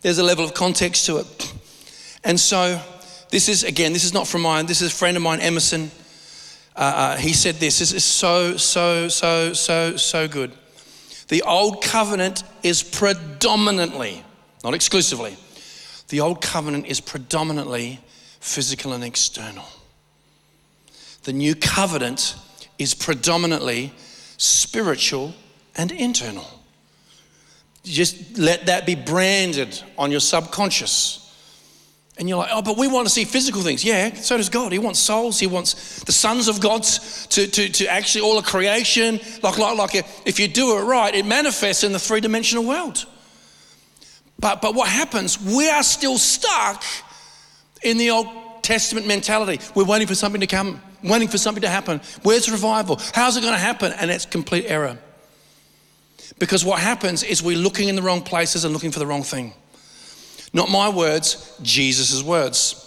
There's 0.00 0.18
a 0.18 0.24
level 0.24 0.44
of 0.44 0.52
context 0.52 1.06
to 1.06 1.18
it. 1.18 1.54
And 2.24 2.40
so 2.40 2.80
this 3.30 3.48
is, 3.48 3.64
again, 3.64 3.92
this 3.92 4.04
is 4.04 4.12
not 4.12 4.26
from 4.26 4.42
mine. 4.42 4.66
This 4.66 4.82
is 4.82 4.92
a 4.92 4.94
friend 4.94 5.16
of 5.16 5.22
mine, 5.22 5.40
Emerson. 5.40 5.90
Uh, 6.74 6.78
uh, 6.78 7.16
he 7.16 7.32
said 7.32 7.56
this. 7.56 7.78
This 7.78 7.92
is 7.92 8.04
so, 8.04 8.56
so, 8.56 9.08
so, 9.08 9.52
so, 9.52 9.96
so 9.96 10.28
good. 10.28 10.52
The 11.28 11.42
old 11.42 11.82
covenant 11.82 12.44
is 12.62 12.82
predominantly, 12.82 14.22
not 14.62 14.74
exclusively, 14.74 15.36
the 16.08 16.20
old 16.20 16.40
covenant 16.40 16.86
is 16.86 17.00
predominantly 17.00 18.00
physical 18.38 18.92
and 18.92 19.02
external. 19.02 19.64
The 21.24 21.32
new 21.32 21.56
covenant 21.56 22.36
is 22.78 22.94
predominantly 22.94 23.92
spiritual 24.36 25.34
and 25.74 25.90
internal. 25.90 26.46
Just 27.82 28.38
let 28.38 28.66
that 28.66 28.86
be 28.86 28.94
branded 28.94 29.82
on 29.98 30.10
your 30.10 30.20
subconscious. 30.20 31.25
And 32.18 32.28
you're 32.28 32.38
like, 32.38 32.48
oh, 32.50 32.62
but 32.62 32.78
we 32.78 32.88
want 32.88 33.06
to 33.06 33.12
see 33.12 33.24
physical 33.24 33.60
things. 33.60 33.84
Yeah, 33.84 34.14
so 34.14 34.38
does 34.38 34.48
God. 34.48 34.72
He 34.72 34.78
wants 34.78 34.98
souls. 34.98 35.38
He 35.38 35.46
wants 35.46 36.02
the 36.04 36.12
sons 36.12 36.48
of 36.48 36.60
God 36.60 36.82
to, 36.82 37.46
to, 37.46 37.68
to 37.68 37.86
actually 37.88 38.22
all 38.22 38.38
of 38.38 38.46
creation. 38.46 39.20
Like, 39.42 39.58
like, 39.58 39.76
like 39.76 40.06
if 40.24 40.40
you 40.40 40.48
do 40.48 40.78
it 40.78 40.82
right, 40.82 41.14
it 41.14 41.26
manifests 41.26 41.84
in 41.84 41.92
the 41.92 41.98
three 41.98 42.20
dimensional 42.20 42.64
world. 42.64 43.04
But, 44.38 44.62
but 44.62 44.74
what 44.74 44.88
happens, 44.88 45.38
we 45.42 45.68
are 45.68 45.82
still 45.82 46.16
stuck 46.16 46.82
in 47.82 47.98
the 47.98 48.10
Old 48.10 48.28
Testament 48.62 49.06
mentality. 49.06 49.62
We're 49.74 49.84
waiting 49.84 50.08
for 50.08 50.14
something 50.14 50.40
to 50.40 50.46
come, 50.46 50.80
waiting 51.02 51.28
for 51.28 51.38
something 51.38 51.62
to 51.62 51.68
happen. 51.68 52.00
Where's 52.22 52.50
revival? 52.50 52.98
How's 53.12 53.36
it 53.36 53.42
going 53.42 53.52
to 53.52 53.58
happen? 53.58 53.92
And 53.92 54.10
it's 54.10 54.24
complete 54.24 54.64
error. 54.66 54.98
Because 56.38 56.64
what 56.64 56.80
happens 56.80 57.22
is 57.22 57.42
we're 57.42 57.56
looking 57.58 57.88
in 57.88 57.96
the 57.96 58.02
wrong 58.02 58.22
places 58.22 58.64
and 58.64 58.74
looking 58.74 58.90
for 58.90 58.98
the 58.98 59.06
wrong 59.06 59.22
thing. 59.22 59.52
Not 60.52 60.70
my 60.70 60.88
words, 60.88 61.58
Jesus' 61.62 62.22
words. 62.22 62.82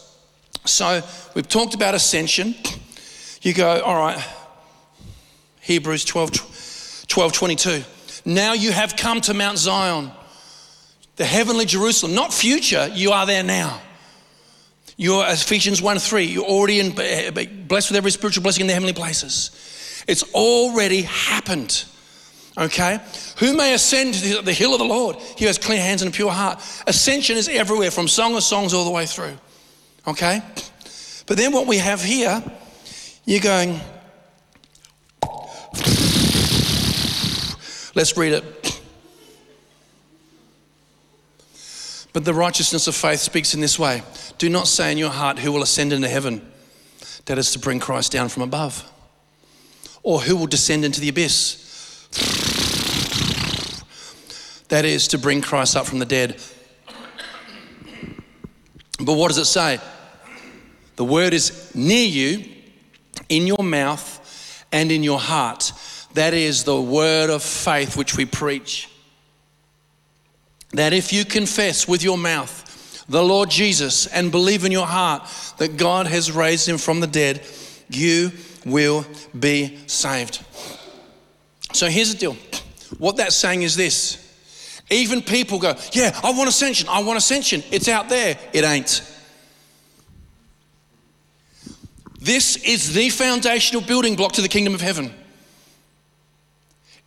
So 0.66 1.01
we've 1.36 1.47
talked 1.47 1.74
about 1.74 1.95
ascension. 1.95 2.55
You 3.41 3.53
go, 3.53 3.82
all 3.82 3.95
right, 3.95 4.24
Hebrews 5.62 6.05
12, 6.05 7.05
12 7.07 7.34
22. 7.34 7.84
Now 8.26 8.53
you 8.53 8.72
have 8.72 8.95
come 8.95 9.22
to 9.22 9.34
Mount 9.34 9.57
Zion, 9.57 10.12
the 11.16 11.26
heavenly 11.26 11.66
Jerusalem, 11.66 12.14
not 12.14 12.34
future, 12.34 12.89
you 12.93 13.12
are 13.12 13.26
there 13.26 13.43
now. 13.43 13.82
You're 14.97 15.26
Ephesians 15.28 15.82
1 15.82 15.99
3, 15.99 16.26
you're 16.26 16.43
already 16.43 16.80
in, 16.82 16.91
blessed 17.68 17.91
with 17.91 17.97
every 17.97 18.12
spiritual 18.12 18.43
blessing 18.43 18.62
in 18.62 18.68
the 18.68 18.74
heavenly 18.74 18.93
places. 18.93 20.03
It's 20.07 20.24
already 20.34 21.03
happened. 21.03 21.86
Okay? 22.60 22.99
Who 23.38 23.55
may 23.55 23.74
ascend 23.74 24.16
to 24.16 24.41
the 24.41 24.51
hill 24.51 24.74
of 24.74 24.80
the 24.80 24.86
Lord? 24.86 25.16
He 25.38 25.45
has 25.45 25.57
clean 25.57 25.80
hands 25.80 26.01
and 26.01 26.14
a 26.14 26.16
pure 26.16 26.32
heart. 26.32 26.60
Ascension 26.86 27.38
is 27.38 27.47
everywhere, 27.47 27.89
from 27.89 28.10
Song 28.10 28.36
of 28.36 28.43
Songs 28.43 28.74
all 28.74 28.84
the 28.84 28.91
way 28.91 29.05
through. 29.05 29.38
Okay? 30.05 30.41
But 31.26 31.38
then 31.38 31.53
what 31.53 31.68
we 31.68 31.78
have 31.78 32.03
here, 32.03 32.43
you're 33.24 33.39
going, 33.39 33.80
let's 37.95 38.18
read 38.18 38.34
it. 38.34 38.82
But 42.12 42.26
the 42.26 42.34
righteousness 42.34 42.88
of 42.88 42.95
faith 42.95 43.20
speaks 43.20 43.53
in 43.53 43.62
this 43.62 43.78
way 43.78 44.01
Do 44.39 44.49
not 44.49 44.68
say 44.68 44.91
in 44.91 44.97
your 44.97 45.12
heart, 45.12 45.39
Who 45.39 45.51
will 45.51 45.62
ascend 45.62 45.93
into 45.93 46.10
heaven? 46.10 46.41
That 47.26 47.38
is 47.38 47.51
to 47.51 47.60
bring 47.60 47.80
Christ 47.80 48.12
down 48.12 48.28
from 48.28 48.43
above. 48.43 48.84
Or 50.01 50.20
who 50.22 50.36
will 50.36 50.47
descend 50.47 50.84
into 50.84 50.99
the 50.99 51.10
abyss? 51.10 51.68
That 54.70 54.86
is 54.86 55.10
to 55.10 55.18
bring 55.18 55.42
Christ 55.42 55.76
up 55.76 55.86
from 55.86 56.00
the 56.00 56.06
dead. 56.06 56.42
But 59.00 59.14
what 59.14 59.28
does 59.30 59.38
it 59.38 59.46
say? 59.46 59.80
The 60.96 61.06
word 61.06 61.34
is 61.34 61.74
near 61.74 62.06
you, 62.06 62.44
in 63.30 63.48
your 63.48 63.64
mouth 63.64 64.66
and 64.72 64.92
in 64.92 65.04
your 65.04 65.20
heart. 65.20 65.72
That 66.14 66.34
is 66.34 66.64
the 66.64 66.80
word 66.82 67.30
of 67.30 67.44
faith 67.44 67.96
which 67.96 68.18
we 68.18 68.26
preach. 68.26 68.90
That 70.72 70.94
if 70.94 71.14
you 71.14 71.26
confess 71.26 71.88
with 71.88 72.04
your 72.04 72.18
mouth 72.18 73.06
the 73.08 73.24
Lord 73.24 73.50
Jesus 73.50 74.08
and 74.08 74.32
believe 74.32 74.66
in 74.66 74.72
your 74.72 74.86
heart 74.86 75.28
that 75.58 75.78
God 75.78 76.08
has 76.08 76.32
raised 76.32 76.68
him 76.68 76.78
from 76.78 77.00
the 77.00 77.08
dead, 77.08 77.42
you 77.90 78.32
will 78.66 79.06
be 79.38 79.80
saved. 79.88 80.44
So 81.74 81.88
here's 81.88 82.14
the 82.14 82.20
deal. 82.20 82.38
What 82.98 83.18
that's 83.18 83.36
saying 83.36 83.62
is 83.62 83.76
this. 83.76 84.29
Even 84.90 85.22
people 85.22 85.60
go, 85.60 85.76
Yeah, 85.92 86.18
I 86.24 86.32
want 86.32 86.50
ascension, 86.50 86.88
I 86.90 87.04
want 87.04 87.18
ascension. 87.18 87.64
It's 87.72 87.88
out 87.88 88.10
there. 88.10 88.38
It 88.54 88.64
ain't. 88.64 89.04
This 92.20 92.58
is 92.58 92.94
the 92.94 93.10
foundational 93.10 93.82
building 93.82 94.16
block 94.16 94.34
to 94.34 94.42
the 94.42 94.50
kingdom 94.50 94.74
of 94.74 94.82
heaven. 94.82 95.14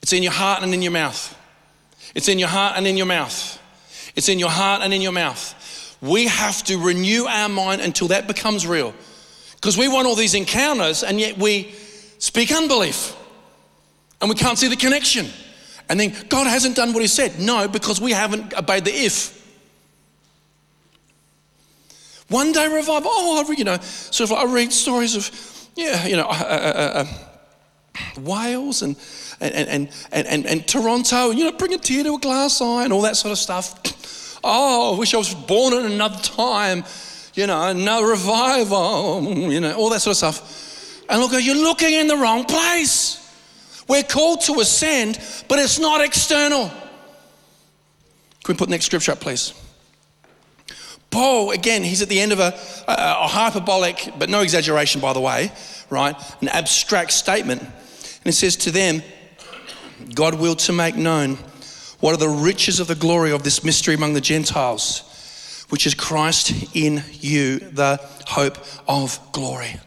It's 0.01 0.12
in 0.12 0.22
your 0.22 0.33
heart 0.33 0.62
and 0.62 0.72
in 0.72 0.83
your 0.83 0.93
mouth. 0.93 1.39
It's 2.14 2.28
in 2.28 2.39
your 2.39 2.49
heart 2.49 2.76
and 2.76 2.87
in 2.87 2.97
your 2.97 3.07
mouth. 3.07 3.59
It's 4.16 4.28
in 4.28 4.39
your 4.39 4.51
heart 4.51 4.83
and 4.83 4.93
in 4.93 5.03
your 5.03 5.12
mouth. 5.12 5.97
We 6.01 6.26
have 6.26 6.64
to 6.64 6.78
renew 6.78 7.26
our 7.26 7.49
mind 7.49 7.80
until 7.80 8.09
that 8.09 8.26
becomes 8.26 8.66
real. 8.66 8.95
Because 9.55 9.78
we 9.78 9.87
want 9.87 10.07
all 10.07 10.16
these 10.16 10.35
encounters 10.35 11.03
and 11.03 11.20
yet 11.20 11.39
we 11.39 11.72
speak 12.18 12.51
unbelief 12.51 13.14
and 14.20 14.28
we 14.28 14.35
can't 14.35 14.59
see 14.59 14.68
the 14.68 14.76
connection. 14.76 15.28
And 15.89 15.99
then 15.99 16.14
God 16.28 16.47
hasn't 16.47 16.76
done 16.76 16.93
what 16.93 17.03
He 17.03 17.09
said. 17.09 17.39
No, 17.39 17.68
because 17.68 18.01
we 18.01 18.12
haven't 18.12 18.55
obeyed 18.55 18.85
the 18.85 18.93
if. 18.93 19.41
One 22.28 22.53
day 22.53 22.66
revival. 22.66 23.11
Oh, 23.12 23.53
you 23.53 23.64
know, 23.64 23.76
sort 23.83 24.30
of. 24.30 24.39
I 24.39 24.45
read 24.51 24.72
stories 24.72 25.14
of, 25.14 25.68
yeah, 25.76 26.07
you 26.07 26.16
know, 26.16 26.26
uh, 26.26 26.33
uh, 26.33 27.05
uh, 27.05 27.05
uh, 27.05 28.20
Wales 28.20 28.80
and 28.80 28.97
and, 29.41 29.68
and 29.68 29.91
and 30.12 30.26
and 30.26 30.47
and 30.47 30.66
Toronto. 30.66 31.30
You 31.30 31.45
know, 31.45 31.53
bring 31.53 31.74
a 31.74 31.78
tear 31.78 32.05
to 32.05 32.14
a 32.14 32.18
glass 32.18 32.62
eye 32.62 32.85
and 32.85 32.93
all 32.93 33.03
that 33.03 33.16
sort 33.16 33.33
of 33.33 33.39
stuff. 33.39 33.78
Oh, 34.45 34.97
I 34.97 34.99
wish 34.99 35.14
I 35.14 35.18
was 35.18 35.33
born 35.33 35.72
in 35.72 35.93
another 35.93 36.20
time. 36.20 36.83
You 37.35 37.47
know, 37.47 37.68
another 37.68 38.09
revival. 38.09 39.22
You 39.22 39.61
know, 39.61 39.72
all 39.74 39.89
that 39.91 40.01
sort 40.01 40.14
of 40.14 40.16
stuff. 40.16 41.05
And 41.09 41.20
look, 41.20 41.30
you're 41.41 41.55
looking 41.55 41.93
in 41.93 42.09
the 42.09 42.16
wrong 42.16 42.45
place. 42.45 43.22
We're 43.89 44.03
called 44.03 44.43
to 44.43 44.61
ascend, 44.61 45.18
but 45.49 45.59
it's 45.59 45.78
not 45.78 46.01
external. 46.01 46.68
Can 48.45 48.55
we 48.55 48.59
put 48.59 48.66
the 48.66 48.72
next 48.72 48.87
scripture 48.87 49.12
up, 49.12 49.20
please? 49.20 49.55
Paul, 51.11 51.51
again, 51.51 51.83
he's 51.83 52.01
at 52.01 52.09
the 52.09 52.20
end 52.20 52.33
of 52.33 52.41
a, 52.41 52.59
a, 52.89 52.95
a, 52.95 53.28
hyperbolic, 53.28 54.14
but 54.18 54.30
no 54.30 54.41
exaggeration, 54.41 55.01
by 55.01 55.12
the 55.12 55.20
way, 55.20 55.53
right? 55.91 56.16
An 56.41 56.49
abstract 56.49 57.12
statement. 57.12 57.61
And 57.61 58.26
it 58.26 58.33
says 58.33 58.57
to 58.57 58.70
them, 58.70 59.03
God 60.14 60.35
willed 60.35 60.61
to 60.61 60.72
make 60.72 60.97
known 60.97 61.37
what 62.01 62.14
are 62.14 62.18
the 62.18 62.28
riches 62.28 62.80
of 62.80 62.87
the 62.87 62.95
glory 62.95 63.30
of 63.30 63.43
this 63.43 63.62
mystery 63.62 63.95
among 63.95 64.14
the 64.14 64.20
Gentiles, 64.20 65.66
which 65.68 65.87
is 65.87 65.95
Christ 65.95 66.74
in 66.74 67.05
you, 67.12 67.59
the 67.59 68.01
hope 68.26 68.59
of 68.89 69.20
glory. 69.33 69.78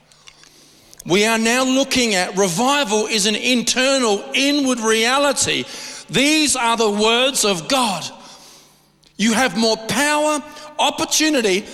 We 1.06 1.26
are 1.26 1.38
now 1.38 1.64
looking 1.64 2.16
at 2.16 2.36
revival 2.36 3.06
is 3.06 3.28
an 3.28 3.36
internal, 3.36 4.24
inward 4.34 4.80
reality. 4.80 5.66
These 6.10 6.56
are 6.56 6.76
the 6.78 6.89
words 6.89 7.45
of 7.45 7.68
God. 7.68 8.03
You 9.16 9.34
have 9.34 9.56
more 9.56 9.78
power, 9.78 10.43
opportunity, 10.80 11.66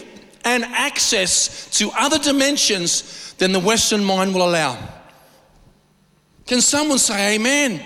and 0.44 0.64
access 0.66 1.70
to 1.78 1.92
other 1.98 2.20
dimensions 2.20 3.34
than 3.38 3.54
the 3.54 3.60
Western 3.60 4.04
mind 4.04 4.34
will 4.34 4.48
allow. 4.48 4.78
Can 6.46 6.60
someone 6.60 7.00
say 7.00 7.36
amen? 7.36 7.82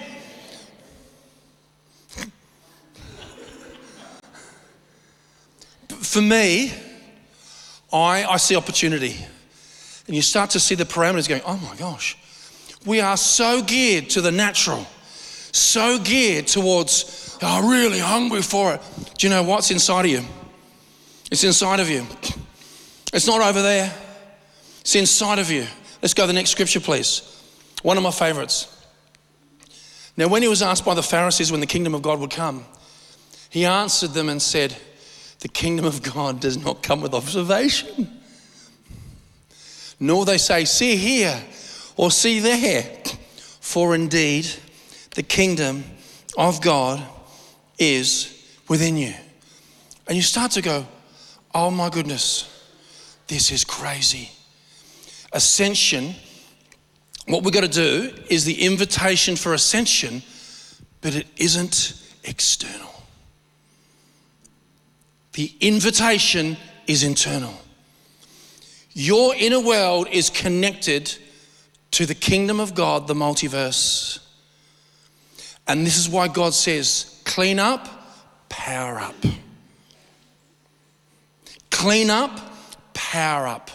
For 5.88 6.22
me, 6.22 6.74
I, 7.94 8.26
I 8.26 8.38
see 8.38 8.56
opportunity. 8.56 9.18
And 10.08 10.16
you 10.16 10.22
start 10.22 10.52
to 10.52 10.60
see 10.60 10.76
the 10.76 10.86
parameters 10.86 11.28
going, 11.28 11.42
oh 11.46 11.58
my 11.58 11.76
gosh, 11.76 12.18
we 12.86 13.02
are 13.02 13.18
so 13.18 13.64
geared 13.64 14.10
to 14.12 14.22
the 14.22 14.32
natural, 14.32 14.86
so 15.52 15.98
geared 15.98 16.48
towards, 16.48 17.38
oh, 17.42 17.70
really 17.70 18.00
hungry 18.00 18.44
for 18.44 18.76
it. 18.76 18.82
Do 19.18 19.28
you 19.28 19.34
know 19.34 19.44
what's 19.44 19.72
inside 19.72 20.06
of 20.06 20.12
you? 20.12 20.22
It's 21.32 21.44
inside 21.44 21.80
of 21.80 21.90
you. 21.90 22.06
It's 23.14 23.26
not 23.26 23.42
over 23.42 23.62
there, 23.62 23.92
it's 24.82 24.96
inside 24.96 25.40
of 25.40 25.50
you. 25.50 25.66
Let's 26.02 26.14
go 26.14 26.24
to 26.24 26.28
the 26.28 26.34
next 26.34 26.52
scripture, 26.52 26.80
please. 26.80 27.32
One 27.82 27.98
of 27.98 28.04
my 28.04 28.12
favorites. 28.12 28.72
Now, 30.18 30.28
when 30.28 30.42
he 30.42 30.48
was 30.48 30.62
asked 30.62 30.86
by 30.86 30.94
the 30.94 31.04
Pharisees 31.04 31.52
when 31.52 31.62
the 31.62 31.68
kingdom 31.68 31.96
of 31.96 32.02
God 32.02 32.20
would 32.20 32.32
come, 32.32 32.66
he 33.50 33.66
answered 33.66 34.12
them 34.12 34.30
and 34.30 34.42
said, 34.42 34.76
The 35.40 35.48
kingdom 35.48 35.86
of 35.86 36.04
God 36.04 36.40
does 36.40 36.58
not 36.58 36.84
come 36.84 37.02
with 37.02 37.14
observation 37.14 38.15
nor 40.00 40.26
they 40.26 40.38
say, 40.38 40.66
see 40.66 40.96
here 40.96 41.42
or 41.96 42.12
see 42.12 42.40
there. 42.40 42.84
For 43.60 43.96
indeed, 43.96 44.48
the 45.16 45.24
kingdom 45.24 45.84
of 46.38 46.62
God 46.62 47.04
is 47.78 48.32
within 48.68 48.98
you. 48.98 49.14
And 50.08 50.16
you 50.16 50.22
start 50.22 50.52
to 50.52 50.62
go, 50.62 50.86
oh 51.54 51.72
my 51.72 51.90
goodness, 51.90 52.52
this 53.28 53.52
is 53.52 53.64
crazy. 53.64 54.32
Ascension, 55.34 56.16
what 57.28 57.44
we've 57.44 57.54
got 57.54 57.62
to 57.62 57.68
do 57.68 58.14
is 58.30 58.46
the 58.46 58.66
invitation 58.66 59.36
for 59.36 59.54
ascension, 59.54 60.22
but 61.02 61.16
it 61.16 61.28
isn't 61.38 62.02
external. 62.24 62.92
The 65.34 65.52
invitation 65.60 66.56
is 66.88 67.04
internal. 67.04 67.54
Your 68.98 69.36
inner 69.36 69.60
world 69.60 70.08
is 70.10 70.30
connected 70.30 71.14
to 71.92 72.06
the 72.06 72.16
kingdom 72.16 72.62
of 72.62 72.74
God, 72.74 73.08
the 73.08 73.14
multiverse. 73.14 74.20
And 75.68 75.86
this 75.86 75.98
is 75.98 76.08
why 76.08 76.30
God 76.30 76.54
says, 76.54 77.22
clean 77.26 77.60
up, 77.60 77.90
power 78.48 78.98
up. 79.00 79.16
Clean 81.72 82.10
up, 82.10 82.40
power 82.94 83.48
up. 83.48 83.70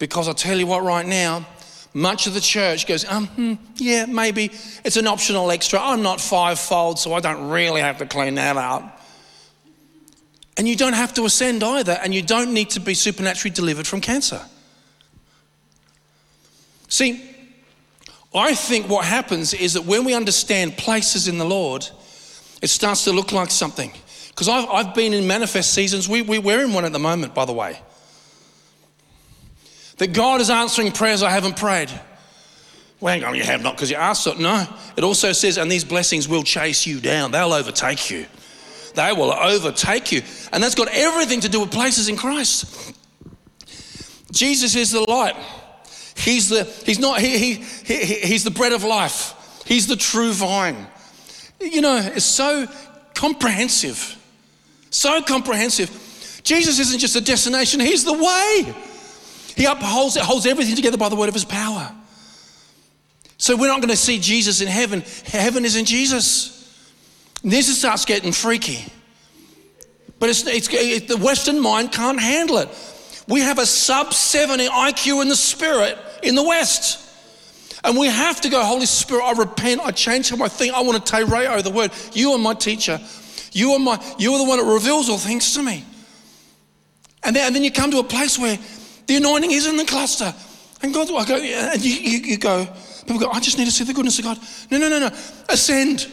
Because 0.00 0.26
I'll 0.26 0.34
tell 0.34 0.58
you 0.58 0.66
what, 0.66 0.82
right 0.82 1.06
now, 1.06 1.46
much 1.92 2.26
of 2.26 2.34
the 2.34 2.40
church 2.40 2.88
goes, 2.88 3.04
um, 3.04 3.28
hmm, 3.28 3.54
yeah, 3.76 4.06
maybe 4.06 4.50
it's 4.84 4.96
an 4.96 5.06
optional 5.06 5.52
extra. 5.52 5.78
I'm 5.80 6.02
not 6.02 6.20
fivefold, 6.20 6.98
so 6.98 7.14
I 7.14 7.20
don't 7.20 7.48
really 7.48 7.80
have 7.80 7.98
to 7.98 8.06
clean 8.06 8.34
that 8.34 8.56
up. 8.56 8.93
And 10.56 10.68
you 10.68 10.76
don't 10.76 10.92
have 10.92 11.12
to 11.14 11.24
ascend 11.24 11.64
either, 11.64 11.98
and 12.02 12.14
you 12.14 12.22
don't 12.22 12.52
need 12.52 12.70
to 12.70 12.80
be 12.80 12.94
supernaturally 12.94 13.52
delivered 13.52 13.86
from 13.86 14.00
cancer. 14.00 14.40
See, 16.88 17.22
I 18.34 18.54
think 18.54 18.88
what 18.88 19.04
happens 19.04 19.52
is 19.54 19.74
that 19.74 19.84
when 19.84 20.04
we 20.04 20.14
understand 20.14 20.76
places 20.76 21.28
in 21.28 21.38
the 21.38 21.44
Lord, 21.44 21.88
it 22.62 22.68
starts 22.68 23.04
to 23.04 23.12
look 23.12 23.32
like 23.32 23.50
something. 23.50 23.92
Because 24.28 24.48
I've, 24.48 24.68
I've 24.68 24.94
been 24.94 25.12
in 25.12 25.26
manifest 25.26 25.72
seasons, 25.72 26.08
we, 26.08 26.22
we, 26.22 26.38
we're 26.38 26.64
in 26.64 26.72
one 26.72 26.84
at 26.84 26.92
the 26.92 26.98
moment, 26.98 27.34
by 27.34 27.44
the 27.44 27.52
way. 27.52 27.78
That 29.98 30.12
God 30.12 30.40
is 30.40 30.50
answering 30.50 30.90
prayers 30.90 31.22
I 31.22 31.30
haven't 31.30 31.56
prayed. 31.56 31.90
Well, 33.00 33.12
hang 33.12 33.24
on, 33.24 33.34
you 33.34 33.44
have 33.44 33.62
not 33.62 33.74
because 33.74 33.90
you 33.90 33.96
asked 33.96 34.26
it. 34.26 34.38
No. 34.38 34.66
It 34.96 35.04
also 35.04 35.32
says, 35.32 35.58
and 35.58 35.70
these 35.70 35.84
blessings 35.84 36.28
will 36.28 36.42
chase 36.42 36.86
you 36.86 37.00
down, 37.00 37.30
they'll 37.30 37.52
overtake 37.52 38.10
you. 38.10 38.26
They 38.94 39.12
will 39.12 39.32
overtake 39.32 40.12
you. 40.12 40.22
And 40.52 40.62
that's 40.62 40.74
got 40.74 40.88
everything 40.88 41.40
to 41.40 41.48
do 41.48 41.60
with 41.60 41.70
places 41.70 42.08
in 42.08 42.16
Christ. 42.16 42.94
Jesus 44.30 44.74
is 44.74 44.92
the 44.92 45.00
light. 45.00 45.36
He's 46.16 46.48
the, 46.48 46.64
he's 46.84 46.98
not, 46.98 47.20
he, 47.20 47.38
he, 47.38 47.54
he, 47.84 48.14
he's 48.14 48.44
the 48.44 48.50
bread 48.50 48.72
of 48.72 48.84
life. 48.84 49.62
He's 49.66 49.86
the 49.86 49.96
true 49.96 50.32
vine. 50.32 50.86
You 51.60 51.80
know, 51.80 51.96
it's 51.96 52.24
so 52.24 52.66
comprehensive. 53.14 54.20
So 54.90 55.22
comprehensive. 55.22 55.90
Jesus 56.44 56.78
isn't 56.78 56.98
just 56.98 57.16
a 57.16 57.20
destination, 57.20 57.80
He's 57.80 58.04
the 58.04 58.12
way. 58.12 58.74
He 59.56 59.64
upholds, 59.64 60.16
it 60.16 60.22
holds 60.22 60.46
everything 60.46 60.76
together 60.76 60.98
by 60.98 61.08
the 61.08 61.16
word 61.16 61.28
of 61.28 61.34
His 61.34 61.44
power. 61.44 61.92
So 63.38 63.56
we're 63.56 63.68
not 63.68 63.80
going 63.80 63.90
to 63.90 63.96
see 63.96 64.18
Jesus 64.18 64.60
in 64.60 64.68
heaven. 64.68 65.02
Heaven 65.26 65.64
is 65.64 65.76
in 65.76 65.84
Jesus. 65.84 66.53
This 67.44 67.78
starts 67.78 68.06
getting 68.06 68.32
freaky. 68.32 68.90
But 70.18 70.30
it's, 70.30 70.46
it's, 70.46 70.68
it, 70.72 71.08
the 71.08 71.18
Western 71.18 71.60
mind 71.60 71.92
can't 71.92 72.18
handle 72.18 72.58
it. 72.58 72.68
We 73.28 73.40
have 73.40 73.58
a 73.58 73.66
sub 73.66 74.14
70 74.14 74.66
IQ 74.68 75.22
in 75.22 75.28
the 75.28 75.36
spirit 75.36 75.98
in 76.22 76.34
the 76.34 76.42
West. 76.42 77.00
And 77.84 77.98
we 77.98 78.06
have 78.06 78.40
to 78.40 78.48
go, 78.48 78.64
Holy 78.64 78.86
Spirit, 78.86 79.22
I 79.22 79.32
repent, 79.32 79.82
I 79.82 79.90
change 79.90 80.30
how 80.30 80.42
I 80.42 80.48
think, 80.48 80.72
I 80.72 80.80
want 80.80 81.04
to 81.04 81.12
tereo 81.12 81.62
the 81.62 81.70
word. 81.70 81.90
You 82.14 82.32
are 82.32 82.38
my 82.38 82.54
teacher. 82.54 82.98
You 83.52 83.72
are 83.72 83.78
my, 83.78 84.02
you 84.18 84.32
are 84.32 84.38
the 84.38 84.48
one 84.48 84.58
that 84.58 84.72
reveals 84.72 85.10
all 85.10 85.18
things 85.18 85.52
to 85.54 85.62
me. 85.62 85.84
And 87.22 87.36
then, 87.36 87.46
and 87.46 87.54
then 87.54 87.62
you 87.62 87.70
come 87.70 87.90
to 87.90 87.98
a 87.98 88.04
place 88.04 88.38
where 88.38 88.58
the 89.06 89.16
anointing 89.16 89.50
is 89.50 89.66
in 89.66 89.76
the 89.76 89.84
cluster. 89.84 90.34
And 90.82 90.94
God, 90.94 91.10
I 91.10 91.24
go, 91.26 91.36
and 91.36 91.84
you, 91.84 91.92
you, 91.92 92.18
you 92.20 92.38
go, 92.38 92.66
people 93.06 93.18
go, 93.18 93.28
I 93.30 93.40
just 93.40 93.58
need 93.58 93.66
to 93.66 93.70
see 93.70 93.84
the 93.84 93.92
goodness 93.92 94.18
of 94.18 94.24
God. 94.24 94.38
No, 94.70 94.78
no, 94.78 94.88
no, 94.88 94.98
no. 94.98 95.10
Ascend. 95.50 96.10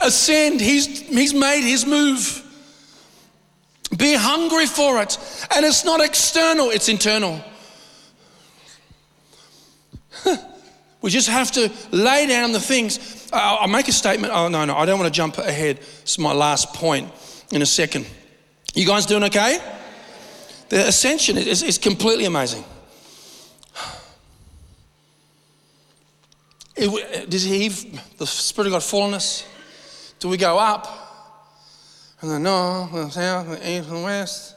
Ascend. 0.00 0.60
He's, 0.60 0.86
he's 1.08 1.34
made 1.34 1.62
his 1.62 1.86
move. 1.86 2.46
Be 3.96 4.14
hungry 4.14 4.66
for 4.66 5.02
it. 5.02 5.18
And 5.54 5.64
it's 5.64 5.84
not 5.84 6.00
external, 6.00 6.70
it's 6.70 6.88
internal. 6.88 7.42
we 11.02 11.10
just 11.10 11.28
have 11.28 11.50
to 11.52 11.72
lay 11.90 12.26
down 12.26 12.52
the 12.52 12.60
things. 12.60 13.28
I'll, 13.32 13.58
I'll 13.58 13.68
make 13.68 13.88
a 13.88 13.92
statement. 13.92 14.32
Oh, 14.34 14.48
no, 14.48 14.64
no, 14.64 14.76
I 14.76 14.86
don't 14.86 14.98
want 14.98 15.12
to 15.12 15.16
jump 15.16 15.38
ahead. 15.38 15.80
It's 16.02 16.18
my 16.18 16.32
last 16.32 16.72
point 16.72 17.12
in 17.52 17.62
a 17.62 17.66
second. 17.66 18.06
You 18.74 18.86
guys 18.86 19.06
doing 19.06 19.24
okay? 19.24 19.58
The 20.68 20.86
ascension 20.86 21.36
is, 21.36 21.62
is 21.64 21.78
completely 21.78 22.26
amazing. 22.26 22.64
It, 26.76 27.28
does 27.28 27.42
he, 27.42 27.68
the 28.16 28.26
Spirit 28.26 28.68
of 28.68 28.72
God 28.74 28.82
fall 28.82 29.02
on 29.02 29.14
us? 29.14 29.44
Do 30.20 30.28
we 30.28 30.36
go 30.36 30.58
up? 30.58 30.86
And 32.20 32.30
then 32.30 32.42
no, 32.42 32.88
the 32.92 33.08
south, 33.08 33.48
the 33.48 33.56
east, 33.56 33.88
and 33.88 33.98
the 33.98 34.04
west. 34.04 34.54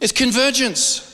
It's 0.00 0.12
convergence. 0.12 1.12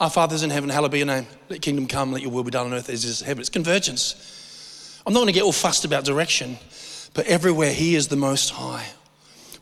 Our 0.00 0.10
Father's 0.10 0.42
in 0.42 0.50
heaven, 0.50 0.70
hallowed 0.70 0.90
be 0.90 0.98
your 0.98 1.06
name. 1.06 1.26
Let 1.48 1.60
kingdom 1.60 1.86
come, 1.86 2.12
let 2.12 2.22
your 2.22 2.30
will 2.30 2.42
be 2.42 2.50
done 2.50 2.66
on 2.66 2.74
earth 2.74 2.88
as 2.88 3.04
it 3.04 3.08
is 3.08 3.20
in 3.20 3.26
heaven. 3.26 3.40
It's 3.40 3.50
convergence. 3.50 5.02
I'm 5.06 5.12
not 5.12 5.20
going 5.20 5.28
to 5.28 5.32
get 5.34 5.42
all 5.42 5.52
fussed 5.52 5.84
about 5.84 6.04
direction, 6.04 6.56
but 7.12 7.26
everywhere 7.26 7.72
He 7.72 7.94
is 7.94 8.08
the 8.08 8.16
most 8.16 8.50
high. 8.50 8.86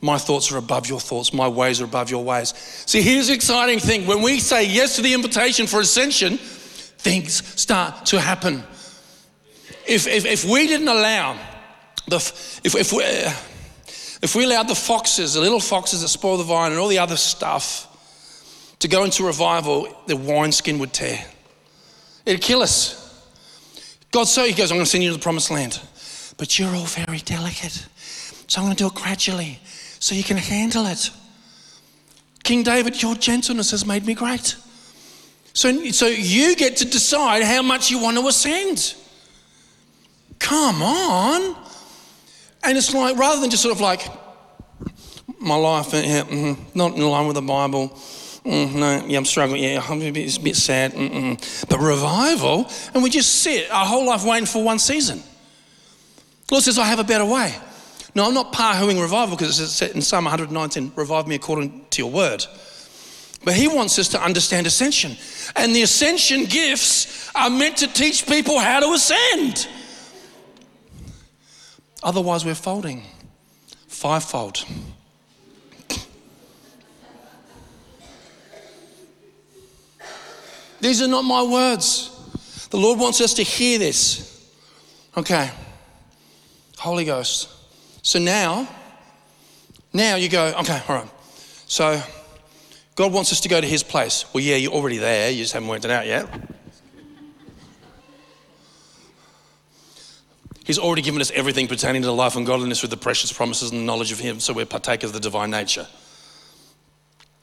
My 0.01 0.18
thoughts 0.18 0.51
are 0.53 0.59
above 0.59 0.88
your 0.88 1.01
thoughts. 1.01 1.32
My 1.32 1.49
ways 1.49 1.80
are 1.80 1.84
above 1.84 2.11
your 2.11 2.24
ways. 2.24 2.55
See, 2.86 3.03
here's 3.03 3.28
the 3.28 3.34
exciting 3.34 3.80
thing. 3.80 4.07
When 4.07 4.22
we 4.22 4.38
say 4.38 4.64
yes 4.64 4.97
to 4.97 5.03
the 5.03 5.14
invitation 5.14 5.66
for 5.66 5.80
ascension, 5.80 6.38
things 6.38 7.45
start 7.61 8.07
to 8.07 8.20
happen. 8.20 8.62
If, 9.86 10.07
if, 10.07 10.24
if 10.24 10.45
we 10.45 10.68
didn't 10.68 10.88
allow 10.88 11.38
the, 12.09 12.16
if, 12.16 12.74
if, 12.74 12.92
we, 12.92 13.05
uh, 13.05 13.32
if 14.22 14.34
we 14.34 14.44
allowed 14.44 14.68
the 14.68 14.74
foxes, 14.74 15.34
the 15.34 15.40
little 15.40 15.61
foxes 15.61 16.03
that 16.03 16.09
spoil 16.09 16.36
the 16.36 16.44
vine 16.44 16.72
and 16.72 16.80
all 16.80 16.88
the 16.88 16.98
other 16.98 17.16
stuff 17.16 17.88
to 18.80 18.88
go 18.88 19.05
into 19.05 19.24
revival, 19.24 19.88
the 20.07 20.16
wineskin 20.16 20.78
would 20.78 20.92
tear. 20.92 21.24
It'd 22.26 22.40
kill 22.40 22.62
us. 22.62 22.98
God 24.11 24.24
so 24.24 24.44
he 24.44 24.53
goes, 24.53 24.70
I'm 24.70 24.76
going 24.76 24.84
to 24.84 24.90
send 24.90 25.05
you 25.05 25.11
to 25.11 25.16
the 25.16 25.22
promised 25.22 25.50
land. 25.50 25.80
But 26.36 26.59
you're 26.59 26.74
all 26.74 26.84
very 26.84 27.18
delicate. 27.18 27.86
So 28.46 28.61
I'm 28.61 28.66
going 28.66 28.76
to 28.76 28.84
do 28.84 28.88
it 28.88 28.94
gradually 28.94 29.59
so 29.98 30.14
you 30.14 30.24
can 30.24 30.36
handle 30.36 30.86
it. 30.86 31.11
King 32.42 32.62
David, 32.62 33.00
your 33.00 33.14
gentleness 33.14 33.70
has 33.70 33.86
made 33.86 34.05
me 34.05 34.14
great. 34.14 34.57
So, 35.55 35.90
so 35.90 36.07
you 36.07 36.57
get 36.57 36.76
to 36.78 36.84
decide 36.84 37.42
how 37.44 37.62
much 37.62 37.90
you 37.90 38.00
want 38.00 38.18
to 38.18 38.26
ascend. 38.26 38.94
Come 40.38 40.82
on. 40.82 41.57
And 42.62 42.78
it's 42.78 42.94
like, 42.94 43.16
rather 43.16 43.40
than 43.40 43.50
just 43.50 43.62
sort 43.62 43.74
of 43.74 43.80
like, 43.80 44.08
my 45.40 45.56
life, 45.56 45.92
yeah, 45.92 46.22
mm-hmm, 46.22 46.78
not 46.78 46.94
in 46.94 47.02
line 47.02 47.26
with 47.26 47.34
the 47.34 47.42
Bible. 47.42 47.88
Mm, 48.44 48.74
no, 48.74 49.04
yeah, 49.06 49.18
I'm 49.18 49.24
struggling. 49.24 49.62
Yeah, 49.62 49.84
I'm 49.88 50.00
a 50.00 50.10
bit, 50.10 50.24
it's 50.24 50.36
a 50.36 50.40
bit 50.40 50.56
sad. 50.56 50.92
Mm-mm. 50.92 51.68
But 51.68 51.78
revival, 51.80 52.70
and 52.94 53.02
we 53.02 53.10
just 53.10 53.42
sit 53.42 53.70
our 53.70 53.86
whole 53.86 54.06
life 54.06 54.24
waiting 54.24 54.46
for 54.46 54.62
one 54.62 54.78
season. 54.78 55.22
Lord 56.50 56.64
says, 56.64 56.78
I 56.78 56.84
have 56.86 56.98
a 56.98 57.04
better 57.04 57.24
way. 57.24 57.54
No, 58.14 58.26
I'm 58.26 58.34
not 58.34 58.52
pahooing 58.52 59.00
revival 59.00 59.36
because 59.36 59.58
it 59.58 59.68
says 59.68 59.92
in 59.92 60.02
Psalm 60.02 60.24
119, 60.24 60.92
revive 60.96 61.26
me 61.26 61.34
according 61.34 61.86
to 61.90 62.02
your 62.02 62.10
word. 62.10 62.44
But 63.44 63.54
he 63.54 63.68
wants 63.68 63.98
us 63.98 64.08
to 64.08 64.22
understand 64.22 64.66
ascension. 64.66 65.16
And 65.56 65.74
the 65.74 65.82
ascension 65.82 66.44
gifts 66.44 67.30
are 67.34 67.50
meant 67.50 67.78
to 67.78 67.88
teach 67.88 68.26
people 68.26 68.58
how 68.58 68.80
to 68.80 68.92
ascend. 68.92 69.66
Otherwise, 72.03 72.44
we're 72.44 72.55
folding 72.55 73.03
fivefold. 73.86 74.64
These 80.80 81.00
are 81.00 81.09
not 81.09 81.22
my 81.22 81.42
words. 81.44 82.11
The 82.70 82.76
Lord 82.76 82.98
wants 82.98 83.20
us 83.20 83.34
to 83.34 83.44
hear 83.44 83.78
this. 83.78 84.50
Okay. 85.16 85.48
Holy 86.76 87.05
Ghost. 87.05 87.48
So 88.03 88.18
now, 88.18 88.66
now 89.92 90.16
you 90.16 90.28
go, 90.28 90.46
okay, 90.61 90.82
all 90.88 90.96
right. 90.96 91.09
So 91.66 92.03
God 92.96 93.12
wants 93.12 93.30
us 93.30 93.40
to 93.42 93.48
go 93.48 93.61
to 93.61 93.66
his 93.66 93.84
place. 93.84 94.24
Well, 94.34 94.42
yeah, 94.42 94.57
you're 94.57 94.72
already 94.72 94.98
there, 94.98 95.30
you 95.30 95.42
just 95.42 95.53
haven't 95.53 95.68
worked 95.68 95.84
it 95.84 95.92
out 95.92 96.07
yet. 96.07 96.28
He's 100.64 100.78
already 100.78 101.02
given 101.02 101.20
us 101.20 101.30
everything 101.32 101.66
pertaining 101.66 102.02
to 102.02 102.12
life 102.12 102.36
and 102.36 102.46
godliness 102.46 102.82
with 102.82 102.90
the 102.90 102.96
precious 102.96 103.32
promises 103.32 103.70
and 103.70 103.80
the 103.80 103.84
knowledge 103.84 104.12
of 104.12 104.20
Him, 104.20 104.40
so 104.40 104.52
we're 104.52 104.66
partakers 104.66 105.10
of 105.10 105.14
the 105.14 105.20
divine 105.20 105.50
nature. 105.50 105.86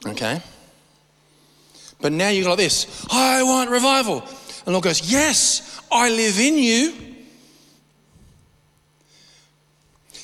Okay? 0.06 0.40
But 2.00 2.12
now 2.12 2.30
you 2.30 2.42
go 2.42 2.50
like 2.50 2.58
this 2.58 3.06
I 3.10 3.42
want 3.42 3.70
revival. 3.70 4.20
And 4.20 4.66
the 4.66 4.72
Lord 4.72 4.84
goes, 4.84 5.10
Yes, 5.10 5.80
I 5.90 6.10
live 6.10 6.38
in 6.38 6.56
you. 6.56 7.10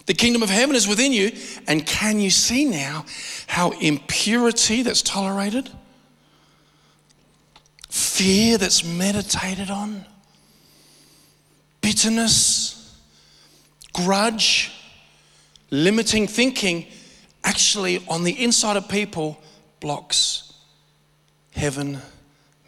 The 0.07 0.15
kingdom 0.15 0.43
of 0.43 0.49
heaven 0.49 0.77
is 0.77 0.87
within 0.87 1.13
you. 1.13 1.33
And 1.67 1.85
can 1.85 2.21
you 2.21 2.31
see 2.31 2.65
now 2.65 3.05
how 3.47 3.73
impurity 3.73 4.83
that's 4.83 5.03
tolerated, 5.03 5.69
fear 7.91 8.57
that's 8.57 8.85
meditated 8.85 9.69
on, 9.69 10.07
bitterness, 11.81 12.76
grudge, 13.97 14.73
limiting 15.71 16.27
thinking 16.27 16.87
actually 17.43 18.05
on 18.09 18.25
the 18.25 18.45
inside 18.45 18.77
of 18.77 18.89
people 18.89 19.41
blocks 19.81 20.53
heaven 21.53 21.99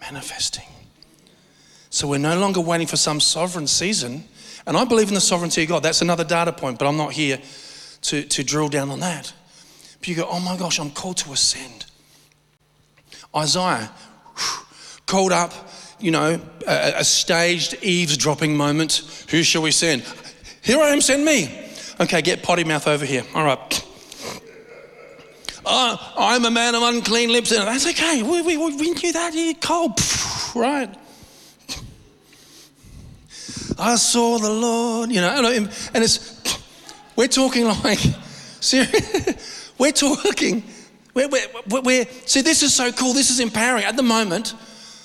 manifesting. 0.00 0.64
So 1.90 2.08
we're 2.08 2.18
no 2.18 2.38
longer 2.38 2.60
waiting 2.60 2.86
for 2.86 2.96
some 2.96 3.20
sovereign 3.20 3.66
season. 3.66 4.24
And 4.66 4.76
I 4.76 4.84
believe 4.84 5.08
in 5.08 5.14
the 5.14 5.20
sovereignty 5.20 5.62
of 5.62 5.68
God. 5.68 5.82
That's 5.82 6.02
another 6.02 6.24
data 6.24 6.52
point, 6.52 6.78
but 6.78 6.86
I'm 6.86 6.96
not 6.96 7.12
here 7.12 7.38
to, 8.02 8.22
to 8.22 8.42
drill 8.44 8.68
down 8.68 8.90
on 8.90 9.00
that. 9.00 9.32
But 9.98 10.08
you 10.08 10.14
go, 10.14 10.28
oh 10.30 10.40
my 10.40 10.56
gosh, 10.56 10.78
I'm 10.78 10.90
called 10.90 11.16
to 11.18 11.32
ascend. 11.32 11.86
Isaiah 13.34 13.90
called 15.06 15.32
up, 15.32 15.52
you 15.98 16.10
know, 16.10 16.40
a, 16.66 16.92
a 16.96 17.04
staged 17.04 17.82
eavesdropping 17.82 18.56
moment. 18.56 19.26
Who 19.30 19.42
shall 19.42 19.62
we 19.62 19.70
send? 19.70 20.04
Here 20.62 20.78
I 20.78 20.90
am, 20.90 21.00
send 21.00 21.24
me. 21.24 21.66
Okay, 22.00 22.22
get 22.22 22.42
potty 22.42 22.64
mouth 22.64 22.86
over 22.86 23.04
here. 23.04 23.24
All 23.34 23.44
right. 23.44 23.84
Oh, 25.70 26.14
I'm 26.16 26.44
a 26.44 26.50
man 26.50 26.74
of 26.74 26.82
unclean 26.82 27.30
lips. 27.30 27.52
And 27.52 27.66
that's 27.66 27.86
okay. 27.86 28.22
We, 28.22 28.42
we, 28.42 28.56
we 28.56 28.90
knew 28.90 29.12
that. 29.12 29.34
You're 29.34 29.54
cold. 29.54 30.00
Right. 30.54 30.94
I 33.78 33.96
saw 33.96 34.38
the 34.38 34.50
Lord, 34.50 35.10
you 35.10 35.20
know, 35.20 35.50
and 35.52 36.02
it's, 36.02 36.42
we're 37.14 37.28
talking 37.28 37.64
like, 37.64 37.98
serious, 38.60 39.72
we're 39.78 39.92
talking, 39.92 40.64
we're, 41.14 41.28
we're, 41.28 41.80
we're, 41.82 42.04
see, 42.26 42.40
this 42.40 42.62
is 42.62 42.74
so 42.74 42.90
cool. 42.90 43.12
This 43.12 43.30
is 43.30 43.38
empowering. 43.38 43.84
At 43.84 43.96
the 43.96 44.02
moment, 44.02 44.54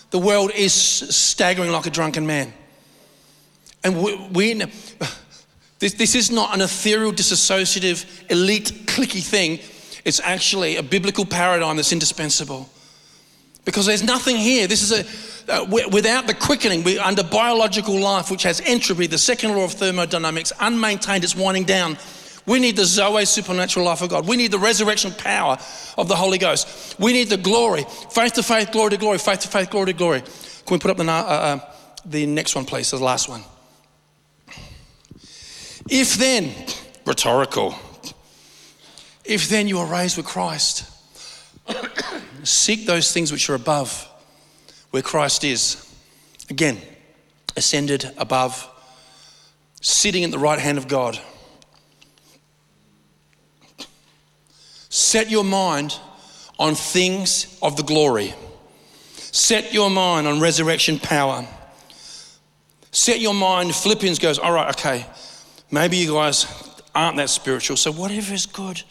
the 0.10 0.18
world 0.18 0.52
is 0.56 0.74
staggering 0.74 1.72
like 1.72 1.86
a 1.86 1.92
drunken 1.92 2.26
man. 2.26 2.52
And 3.84 4.02
we, 4.02 4.16
we 4.32 4.62
this, 5.84 5.96
this 5.96 6.16
is 6.16 6.32
not 6.32 6.56
an 6.56 6.62
ethereal, 6.62 7.12
disassociative, 7.12 8.32
elite, 8.32 8.72
clicky 8.86 9.22
thing. 9.22 9.60
It's 10.06 10.22
actually 10.22 10.78
a 10.78 10.84
biblical 10.84 11.26
paradigm 11.26 11.76
that's 11.76 11.92
indispensable. 11.92 12.70
Because 13.66 13.86
there's 13.86 14.02
nothing 14.02 14.38
here. 14.38 14.66
This 14.66 14.82
is 14.82 14.92
a, 14.94 15.54
uh, 15.54 15.66
without 15.92 16.26
the 16.26 16.36
quickening, 16.36 16.86
we're 16.86 17.02
under 17.02 17.22
biological 17.22 18.00
life, 18.00 18.32
which 18.32 18.44
has 18.44 18.62
entropy, 18.62 19.08
the 19.08 19.18
second 19.18 19.58
law 19.58 19.66
of 19.66 19.74
thermodynamics, 19.74 20.54
unmaintained, 20.62 21.26
it's 21.26 21.36
winding 21.36 21.66
down. 21.66 21.98
We 22.46 22.60
need 22.60 22.78
the 22.78 22.86
Zoe 22.86 23.26
supernatural 23.26 23.86
life 23.86 24.02
of 24.02 24.10
God. 24.10 24.26
We 24.26 24.38
need 24.38 24.52
the 24.52 24.60
resurrection 24.60 25.12
power 25.12 25.58
of 25.98 26.08
the 26.08 26.16
Holy 26.16 26.38
Ghost. 26.38 26.98
We 26.98 27.12
need 27.12 27.28
the 27.28 27.36
glory, 27.36 27.84
faith 28.10 28.32
to 28.36 28.44
faith, 28.44 28.72
glory 28.72 28.92
to 28.92 28.98
glory, 28.98 29.18
faith 29.18 29.40
to 29.42 29.50
faith, 29.50 29.70
glory 29.70 29.88
to 29.88 29.94
glory. 29.94 30.22
Can 30.22 30.76
we 30.76 30.80
put 30.80 30.92
up 30.92 30.98
the, 30.98 31.04
uh, 31.04 31.14
uh, 31.14 31.60
the 32.06 32.26
next 32.26 32.56
one, 32.56 32.64
please, 32.64 32.90
the 32.90 33.00
last 33.00 33.28
one? 33.28 33.44
If 35.90 36.16
then, 36.16 36.54
rhetorical, 37.06 37.76
if 39.26 39.50
then 39.50 39.68
you 39.68 39.80
are 39.80 39.86
raised 39.86 40.18
with 40.18 40.26
Christ, 40.26 40.90
seek 42.44 42.86
those 42.86 43.12
things 43.12 43.32
which 43.32 43.50
are 43.50 43.56
above, 43.56 44.08
where 44.92 45.02
Christ 45.02 45.44
is. 45.44 45.80
Again, 46.50 46.82
ascended 47.56 48.12
above, 48.18 48.70
sitting 49.82 50.24
at 50.24 50.32
the 50.32 50.40
right 50.40 50.60
hand 50.60 50.78
of 50.78 50.88
God. 50.88 51.20
Set 54.90 55.30
your 55.30 55.44
mind 55.44 55.98
on 56.60 56.76
things 56.76 57.58
of 57.62 57.78
the 57.78 57.84
glory. 57.84 58.34
Set 59.16 59.74
your 59.74 59.90
mind 59.90 60.28
on 60.28 60.40
resurrection 60.40 61.00
power. 61.00 61.48
Set 62.92 63.20
your 63.20 63.34
mind, 63.34 63.74
Philippians 63.74 64.20
goes, 64.20 64.38
all 64.38 64.52
right, 64.54 64.70
okay, 64.78 65.06
maybe 65.74 65.98
you 65.98 66.14
guys 66.14 66.46
aren't 66.94 67.18
that 67.18 67.30
spiritual, 67.30 67.76
so 67.76 67.92
whatever 67.92 68.34
is 68.34 68.46
good, 68.46 68.84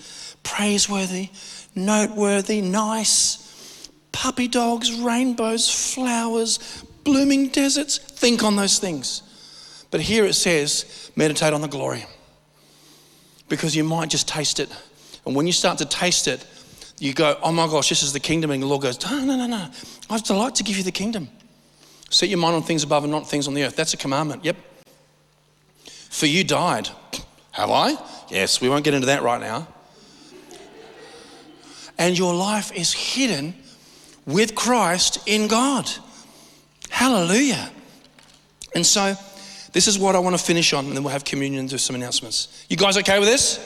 praiseworthy, 0.42 1.30
noteworthy, 1.76 2.60
nice, 2.60 3.88
puppy 4.10 4.48
dogs, 4.48 4.92
rainbows, 4.92 5.94
flowers, 5.94 6.84
blooming 7.04 7.48
deserts, 7.48 7.98
think 7.98 8.42
on 8.42 8.56
those 8.56 8.80
things. 8.80 9.22
But 9.92 10.00
here 10.00 10.24
it 10.24 10.34
says, 10.34 11.10
meditate 11.14 11.52
on 11.52 11.60
the 11.60 11.68
glory. 11.68 12.04
Because 13.48 13.76
you 13.76 13.84
might 13.84 14.10
just 14.10 14.26
taste 14.26 14.58
it. 14.58 14.68
And 15.24 15.36
when 15.36 15.46
you 15.46 15.52
start 15.52 15.78
to 15.78 15.84
taste 15.84 16.26
it, 16.26 16.44
you 16.98 17.12
go, 17.12 17.38
oh 17.42 17.52
my 17.52 17.66
gosh, 17.66 17.90
this 17.90 18.02
is 18.02 18.12
the 18.12 18.20
kingdom. 18.20 18.50
And 18.50 18.62
the 18.62 18.66
Lord 18.66 18.82
goes, 18.82 19.00
no, 19.08 19.24
no, 19.24 19.36
no, 19.36 19.46
no. 19.46 19.70
I'd 20.10 20.22
delight 20.24 20.56
to 20.56 20.64
give 20.64 20.78
you 20.78 20.82
the 20.82 20.92
kingdom. 20.92 21.28
Set 22.10 22.28
your 22.28 22.38
mind 22.38 22.56
on 22.56 22.62
things 22.62 22.82
above 22.82 23.04
and 23.04 23.12
not 23.12 23.28
things 23.28 23.46
on 23.46 23.54
the 23.54 23.64
earth. 23.64 23.76
That's 23.76 23.94
a 23.94 23.96
commandment. 23.96 24.44
Yep. 24.44 24.56
For 26.12 26.26
you 26.26 26.44
died. 26.44 26.88
Have 27.50 27.70
I? 27.70 27.96
Yes, 28.30 28.60
we 28.60 28.68
won't 28.68 28.84
get 28.84 28.94
into 28.94 29.06
that 29.06 29.22
right 29.22 29.40
now 29.40 29.66
and 31.98 32.18
your 32.18 32.34
life 32.34 32.72
is 32.72 32.92
hidden 32.92 33.54
with 34.26 34.54
Christ 34.54 35.18
in 35.26 35.48
God. 35.48 35.88
Hallelujah. 36.90 37.70
And 38.74 38.84
so, 38.84 39.14
this 39.72 39.86
is 39.86 39.98
what 39.98 40.16
I 40.16 40.18
want 40.18 40.36
to 40.36 40.42
finish 40.42 40.72
on, 40.72 40.86
and 40.86 40.96
then 40.96 41.04
we'll 41.04 41.12
have 41.12 41.24
communion 41.24 41.60
and 41.60 41.68
do 41.68 41.78
some 41.78 41.94
announcements. 41.94 42.66
You 42.68 42.76
guys 42.76 42.96
okay 42.98 43.18
with 43.18 43.28
this? 43.28 43.60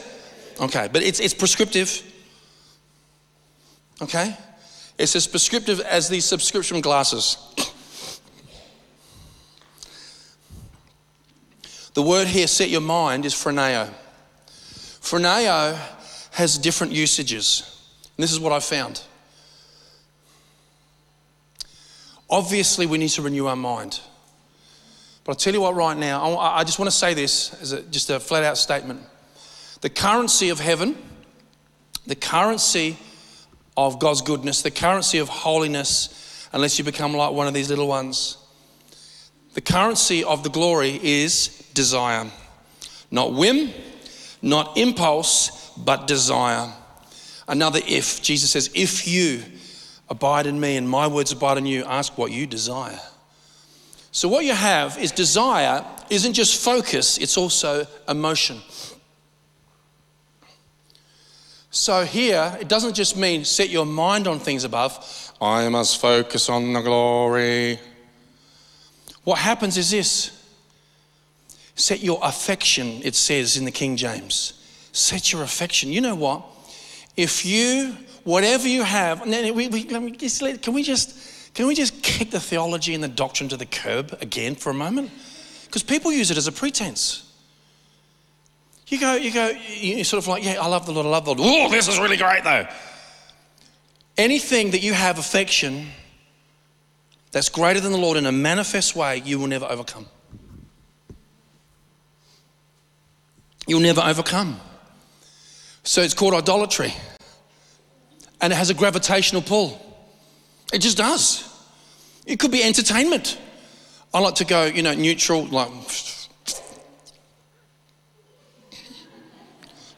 Okay, 0.61 0.89
but 0.93 1.03
it's, 1.03 1.21
it's 1.21 1.35
prescriptive. 1.35 2.03
Okay? 4.03 4.37
It's 4.99 5.17
as 5.17 5.27
prescriptive 5.27 5.81
as 5.81 6.09
these 6.09 6.25
subscription 6.25 6.81
glasses. 6.81 7.39
The 11.97 12.03
word 12.03 12.27
here, 12.27 12.47
set 12.47 12.69
your 12.69 12.83
mind, 12.83 13.25
is 13.25 13.33
phroneo. 13.33 13.89
Phroneo 15.01 15.79
has 16.33 16.59
different 16.59 16.93
usages. 16.93 17.63
And 18.15 18.23
this 18.23 18.33
is 18.33 18.39
what 18.39 18.53
I 18.53 18.61
found. 18.61 19.01
Obviously, 22.29 22.85
we 22.85 22.99
need 22.99 23.09
to 23.09 23.23
renew 23.23 23.47
our 23.47 23.57
mind. 23.57 24.01
But 25.25 25.33
I'll 25.33 25.37
tell 25.37 25.55
you 25.55 25.63
what, 25.63 25.75
right 25.75 25.97
now, 25.97 26.37
I 26.39 26.65
just 26.65 26.79
want 26.79 26.91
to 26.91 26.95
say 26.95 27.15
this 27.15 27.55
as 27.63 27.73
a, 27.73 27.81
just 27.85 28.11
a 28.11 28.21
flat 28.21 28.45
out 28.45 28.59
statement. 28.59 29.01
The 29.81 29.89
currency 29.89 30.51
of 30.51 30.61
heaven, 30.61 30.99
the 32.07 32.15
currency 32.15 32.99
of 33.75 33.99
God's 33.99 34.21
goodness, 34.21 34.61
the 34.61 34.71
currency 34.71 35.17
of 35.17 35.31
holiness, 35.31 36.47
unless 36.53 36.79
you 36.79 36.85
become 36.85 37.15
like 37.15 37.33
one 37.33 37.47
of 37.47 37.55
these 37.55 37.71
little 37.71 37.89
ones, 37.89 38.37
the 39.55 39.63
currency 39.63 40.23
of 40.23 40.43
the 40.43 40.51
glory 40.51 41.01
is 41.03 41.63
desire. 41.77 42.29
Not 43.13 43.33
whim, 43.33 43.71
not 44.43 44.77
impulse, 44.77 45.71
but 45.77 46.09
desire. 46.09 46.73
Another 47.47 47.81
if. 47.87 48.21
Jesus 48.23 48.51
says, 48.51 48.71
If 48.75 49.07
you 49.07 49.45
abide 50.09 50.47
in 50.47 50.59
me 50.59 50.77
and 50.77 50.89
my 50.89 51.07
words 51.07 51.31
abide 51.31 51.59
in 51.59 51.67
you, 51.67 51.85
ask 51.85 52.19
what 52.19 52.33
you 52.33 52.47
desire. 52.47 52.99
So, 54.11 54.29
what 54.29 54.45
you 54.45 54.55
have 54.55 54.99
is 54.99 55.13
desire 55.13 55.85
isn't 56.11 56.33
just 56.33 56.65
focus, 56.65 57.19
it's 57.19 57.37
also 57.37 57.87
emotion. 58.09 58.61
So, 61.71 62.05
here, 62.05 62.57
it 62.59 62.69
doesn't 62.69 62.95
just 62.95 63.17
mean 63.17 63.45
set 63.45 63.69
your 63.69 63.85
mind 63.85 64.27
on 64.27 64.39
things 64.39 64.65
above. 64.65 65.35
I 65.41 65.69
must 65.69 66.01
focus 66.01 66.49
on 66.49 66.73
the 66.73 66.81
glory. 66.81 67.79
What 69.25 69.39
happens 69.39 69.77
is 69.77 69.91
this 69.91 70.36
set 71.77 72.01
your 72.01 72.19
affection, 72.23 73.01
it 73.05 73.15
says 73.15 73.57
in 73.57 73.65
the 73.65 73.71
King 73.71 73.97
James. 73.97 74.53
Set 74.93 75.33
your 75.33 75.43
affection. 75.43 75.93
You 75.93 76.01
know 76.01 76.15
what? 76.15 76.43
if 77.17 77.47
you, 77.47 77.97
whatever 78.25 78.69
you 78.69 78.83
have, 78.83 79.27
we, 79.27 79.69
we, 79.69 79.85
can 79.85 80.05
we 80.05 80.83
just 80.83 81.55
can 81.55 81.67
we 81.67 81.75
just 81.75 82.03
kick 82.03 82.31
the 82.31 82.41
theology 82.41 82.95
and 82.95 83.03
the 83.03 83.09
doctrine 83.09 83.49
to 83.49 83.57
the 83.57 83.65
curb 83.65 84.17
again 84.21 84.55
for 84.55 84.69
a 84.69 84.75
moment? 84.75 85.11
Because 85.65 85.83
people 85.83 86.13
use 86.13 86.31
it 86.31 86.37
as 86.37 86.47
a 86.47 86.53
pretense. 86.53 87.23
You 88.89 89.01
go, 89.01 89.15
you 89.15 89.33
go, 89.33 89.51
you 89.69 90.05
sort 90.05 90.23
of 90.23 90.29
like, 90.29 90.45
yeah, 90.45 90.61
I 90.61 90.67
love 90.67 90.85
the 90.85 90.93
Lord, 90.93 91.07
I 91.07 91.09
love 91.09 91.25
the 91.25 91.35
Lord. 91.35 91.41
Oh, 91.43 91.71
this 91.71 91.89
is 91.89 91.99
really 91.99 92.19
great 92.19 92.45
though. 92.45 92.67
Anything 94.19 94.73
that 94.73 94.83
you 94.83 94.93
have 94.93 95.19
affection 95.19 95.87
that's 97.33 97.49
greater 97.49 97.81
than 97.81 97.93
the 97.93 97.99
Lord 97.99 98.19
in 98.19 98.27
a 98.27 98.33
manifest 98.33 98.95
way, 98.95 99.23
you 99.25 99.39
will 99.39 99.49
never 99.49 99.65
overcome. 99.65 100.07
You'll 103.67 103.81
never 103.81 104.01
overcome. 104.01 104.61
So 105.83 106.03
it's 106.03 106.15
called 106.15 106.35
idolatry. 106.35 106.93
And 108.41 108.53
it 108.53 108.57
has 108.57 108.71
a 108.71 108.75
gravitational 108.75 109.43
pull. 109.43 109.81
It 110.73 110.81
just 110.81 110.97
does. 110.97 111.53
It 112.27 112.39
could 112.39 112.51
be 112.51 112.63
entertainment. 112.63 113.39
I 114.13 114.21
like 114.21 114.35
to 114.37 114.45
go, 114.45 114.65
you 114.65 114.83
know, 114.83 114.95
neutral, 114.95 115.47
like, 115.47 115.71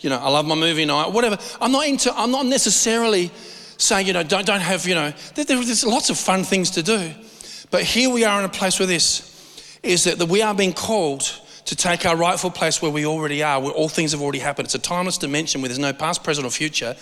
you 0.01 0.11
know, 0.11 0.19
I 0.19 0.29
love 0.31 0.47
my 0.47 0.55
movie 0.55 0.85
night, 0.85 1.13
whatever. 1.13 1.39
I'm 1.61 1.73
not 1.73 1.87
into, 1.87 2.15
I'm 2.15 2.31
not 2.31 2.47
necessarily 2.47 3.31
saying, 3.79 4.07
you 4.07 4.13
know, 4.13 4.23
don't, 4.23 4.47
don't 4.47 4.61
have, 4.61 4.87
you 4.87 4.95
know, 4.95 5.13
there, 5.35 5.45
there's 5.45 5.85
lots 5.85 6.11
of 6.11 6.19
fun 6.19 6.45
things 6.45 6.71
to 6.73 6.83
do. 6.83 7.13
But 7.71 7.83
here 7.83 8.11
we 8.11 8.25
are 8.25 8.39
in 8.39 8.45
a 8.45 8.49
place 8.49 8.79
where 8.79 8.87
this 8.87 9.25
is 9.83 10.05
that 10.05 10.23
we 10.29 10.43
are 10.43 10.55
being 10.55 10.73
called 10.73 11.41
to 11.69 11.77
take 11.77 12.07
our 12.07 12.17
rightful 12.17 12.51
place 12.51 12.81
where 12.81 12.91
we 12.91 13.05
already 13.05 13.43
are, 13.43 13.61
where 13.61 13.73
all 13.73 13.91
things 13.91 14.13
have 14.13 14.23
already 14.23 14.39
happened. 14.39 14.65
It's 14.65 14.75
a 14.75 14.79
timeless 14.79 15.19
dimension 15.19 15.61
where 15.61 15.69
there's 15.69 15.79
no 15.79 15.93
past, 15.93 16.25
present, 16.25 16.47
or 16.47 16.51
future. 16.51 16.97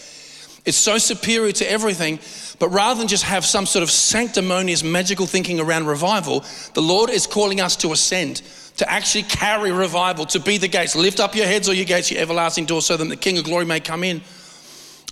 It's 0.64 0.76
so 0.76 0.98
superior 0.98 1.52
to 1.52 1.70
everything. 1.70 2.18
But 2.58 2.70
rather 2.70 2.98
than 2.98 3.06
just 3.06 3.22
have 3.22 3.44
some 3.44 3.64
sort 3.64 3.84
of 3.84 3.92
sanctimonious, 3.92 4.82
magical 4.82 5.26
thinking 5.26 5.60
around 5.60 5.86
revival, 5.86 6.44
the 6.74 6.82
Lord 6.82 7.10
is 7.10 7.28
calling 7.28 7.60
us 7.60 7.76
to 7.76 7.92
ascend, 7.92 8.42
to 8.78 8.90
actually 8.90 9.22
carry 9.22 9.70
revival, 9.70 10.26
to 10.26 10.40
be 10.40 10.58
the 10.58 10.66
gates. 10.66 10.96
Lift 10.96 11.20
up 11.20 11.36
your 11.36 11.46
heads, 11.46 11.68
or 11.68 11.72
your 11.72 11.84
gates, 11.84 12.10
your 12.10 12.20
everlasting 12.20 12.66
doors, 12.66 12.86
so 12.86 12.96
that 12.96 13.04
the 13.04 13.16
King 13.16 13.38
of 13.38 13.44
glory 13.44 13.66
may 13.66 13.78
come 13.78 14.02
in. 14.02 14.20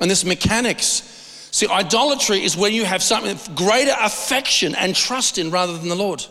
And 0.00 0.11
this 0.11 0.24
mechanics. 0.24 1.02
See, 1.52 1.68
idolatry 1.68 2.42
is 2.42 2.57
when 2.57 2.72
you 2.72 2.84
have 2.84 3.05
something 3.05 3.38
greater 3.55 3.94
affection 4.00 4.74
and 4.74 4.96
trust 4.96 5.38
in 5.38 5.52
rather 5.52 5.78
than 5.78 5.88
the 5.88 5.94
Lord. 5.94 6.26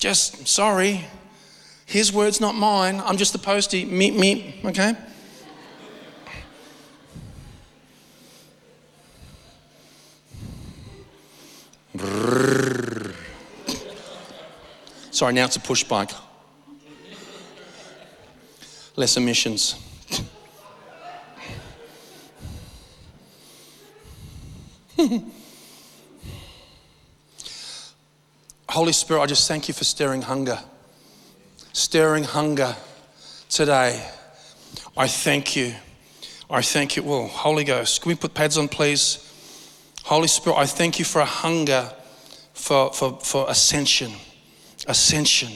Just 0.00 0.48
sorry, 0.48 1.04
his 1.84 2.10
words, 2.10 2.40
not 2.40 2.54
mine. 2.54 3.02
I'm 3.04 3.18
just 3.18 3.34
the 3.34 3.38
postie. 3.38 3.84
Meet, 3.84 4.16
meet, 4.16 4.54
okay? 4.64 4.94
Sorry, 15.10 15.34
now 15.34 15.44
it's 15.44 15.56
a 15.56 15.60
push 15.60 15.84
bike. 15.84 16.12
Less 18.96 19.18
emissions. 19.18 19.74
Holy 28.70 28.92
Spirit, 28.92 29.20
I 29.20 29.26
just 29.26 29.48
thank 29.48 29.66
you 29.66 29.74
for 29.74 29.82
stirring 29.82 30.22
hunger. 30.22 30.60
Stirring 31.72 32.22
hunger 32.22 32.76
today. 33.48 34.08
I 34.96 35.08
thank 35.08 35.56
you. 35.56 35.74
I 36.48 36.62
thank 36.62 36.94
you. 36.94 37.02
Well, 37.02 37.26
Holy 37.26 37.64
Ghost, 37.64 38.00
can 38.00 38.10
we 38.10 38.14
put 38.14 38.32
pads 38.32 38.56
on, 38.56 38.68
please? 38.68 39.26
Holy 40.04 40.28
Spirit, 40.28 40.56
I 40.56 40.66
thank 40.66 41.00
you 41.00 41.04
for 41.04 41.20
a 41.20 41.24
hunger 41.24 41.90
for, 42.54 42.92
for, 42.92 43.18
for 43.20 43.50
ascension. 43.50 44.12
Ascension. 44.86 45.50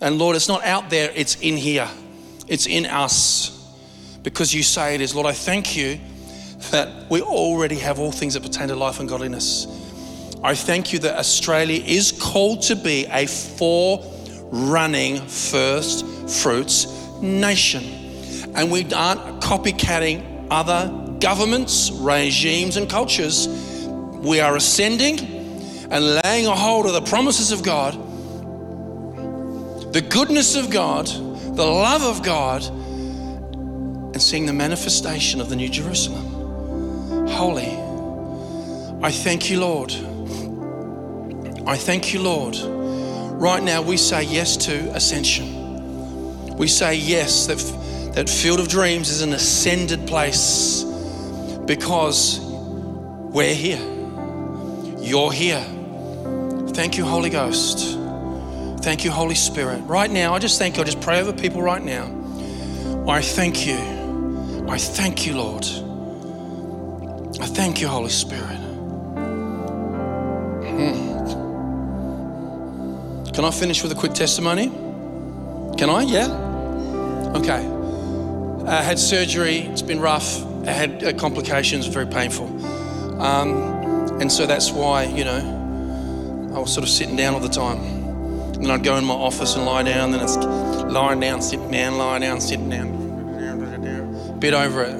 And 0.00 0.18
Lord, 0.18 0.36
it's 0.36 0.48
not 0.48 0.64
out 0.64 0.90
there, 0.90 1.10
it's 1.16 1.34
in 1.40 1.56
here, 1.56 1.88
it's 2.46 2.66
in 2.68 2.86
us 2.86 3.50
because 4.22 4.54
you 4.54 4.62
say 4.62 4.94
it 4.94 5.00
is. 5.00 5.12
Lord, 5.12 5.26
I 5.26 5.32
thank 5.32 5.76
you 5.76 5.98
that 6.70 7.10
we 7.10 7.20
already 7.20 7.76
have 7.76 7.98
all 7.98 8.12
things 8.12 8.34
that 8.34 8.44
pertain 8.44 8.68
to 8.68 8.76
life 8.76 9.00
and 9.00 9.08
godliness. 9.08 9.66
I 10.44 10.56
thank 10.56 10.92
you 10.92 10.98
that 11.00 11.18
Australia 11.18 11.80
is 11.86 12.10
called 12.10 12.62
to 12.62 12.74
be 12.74 13.06
a 13.06 13.26
forerunning 13.26 15.24
first 15.28 16.04
fruits 16.28 16.86
nation. 17.20 17.84
And 18.56 18.72
we 18.72 18.92
aren't 18.92 19.40
copycatting 19.40 20.48
other 20.50 20.90
governments, 21.20 21.92
regimes, 21.92 22.76
and 22.76 22.90
cultures. 22.90 23.46
We 23.46 24.40
are 24.40 24.56
ascending 24.56 25.20
and 25.90 26.20
laying 26.24 26.48
a 26.48 26.56
hold 26.56 26.86
of 26.86 26.92
the 26.92 27.02
promises 27.02 27.52
of 27.52 27.62
God, 27.62 27.92
the 29.92 30.02
goodness 30.02 30.56
of 30.56 30.70
God, 30.70 31.06
the 31.06 31.64
love 31.64 32.02
of 32.02 32.24
God, 32.24 32.64
and 32.64 34.20
seeing 34.20 34.46
the 34.46 34.52
manifestation 34.52 35.40
of 35.40 35.48
the 35.48 35.56
New 35.56 35.68
Jerusalem. 35.68 37.28
Holy. 37.28 37.78
I 39.04 39.12
thank 39.12 39.48
you, 39.48 39.60
Lord 39.60 39.92
I 41.66 41.76
thank 41.76 42.12
you, 42.12 42.20
Lord. 42.20 42.56
Right 43.40 43.62
now, 43.62 43.82
we 43.82 43.96
say 43.96 44.22
yes 44.24 44.56
to 44.58 44.94
ascension. 44.94 46.56
We 46.56 46.68
say 46.68 46.94
yes, 46.96 47.46
that, 47.46 48.14
that 48.14 48.28
Field 48.28 48.60
of 48.60 48.68
Dreams 48.68 49.08
is 49.10 49.22
an 49.22 49.32
ascended 49.32 50.06
place 50.06 50.82
because 51.66 52.40
we're 52.40 53.54
here. 53.54 53.80
You're 54.98 55.32
here. 55.32 55.64
Thank 56.68 56.98
you, 56.98 57.04
Holy 57.04 57.30
Ghost. 57.30 57.98
Thank 58.82 59.04
you, 59.04 59.10
Holy 59.10 59.34
Spirit. 59.34 59.78
Right 59.82 60.10
now, 60.10 60.34
I 60.34 60.38
just 60.38 60.58
thank 60.58 60.76
you. 60.76 60.82
I 60.82 60.86
just 60.86 61.00
pray 61.00 61.20
over 61.20 61.32
people 61.32 61.62
right 61.62 61.82
now. 61.82 62.04
I 63.08 63.20
thank 63.20 63.66
you. 63.66 63.78
I 64.68 64.78
thank 64.78 65.26
you, 65.26 65.36
Lord. 65.36 65.64
I 67.40 67.46
thank 67.46 67.80
you, 67.80 67.88
Holy 67.88 68.10
Spirit. 68.10 68.58
Hmm. 70.66 71.11
Can 73.34 73.46
I 73.46 73.50
finish 73.50 73.82
with 73.82 73.90
a 73.92 73.94
quick 73.94 74.12
testimony? 74.12 74.68
Can 75.78 75.88
I? 75.88 76.02
Yeah? 76.02 76.26
Okay. 77.34 77.66
I 78.66 78.82
had 78.82 78.98
surgery, 78.98 79.60
it's 79.60 79.80
been 79.80 80.00
rough. 80.00 80.44
I 80.66 80.70
had 80.70 81.02
uh, 81.02 81.12
complications, 81.14 81.86
very 81.86 82.06
painful. 82.06 82.46
Um, 83.22 84.20
and 84.20 84.30
so 84.30 84.46
that's 84.46 84.70
why, 84.70 85.04
you 85.04 85.24
know, 85.24 86.52
I 86.54 86.58
was 86.58 86.72
sort 86.72 86.84
of 86.84 86.90
sitting 86.90 87.16
down 87.16 87.32
all 87.32 87.40
the 87.40 87.48
time. 87.48 87.78
And 87.78 88.64
then 88.64 88.70
I'd 88.70 88.84
go 88.84 88.96
in 88.96 89.04
my 89.04 89.14
office 89.14 89.56
and 89.56 89.64
lie 89.64 89.82
down, 89.82 90.12
then 90.12 90.20
it's 90.20 90.36
lying 90.36 91.20
down, 91.20 91.40
sitting 91.40 91.70
down, 91.70 91.96
lying 91.96 92.20
down, 92.20 92.38
sitting 92.40 92.68
down. 92.68 94.38
Bit 94.38 94.52
over 94.52 94.84
it. 94.84 94.94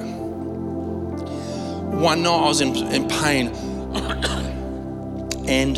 One 1.93 2.23
night 2.23 2.43
I 2.43 2.47
was 2.47 2.61
in, 2.61 2.75
in 2.75 3.07
pain. 3.07 3.49
and 5.47 5.77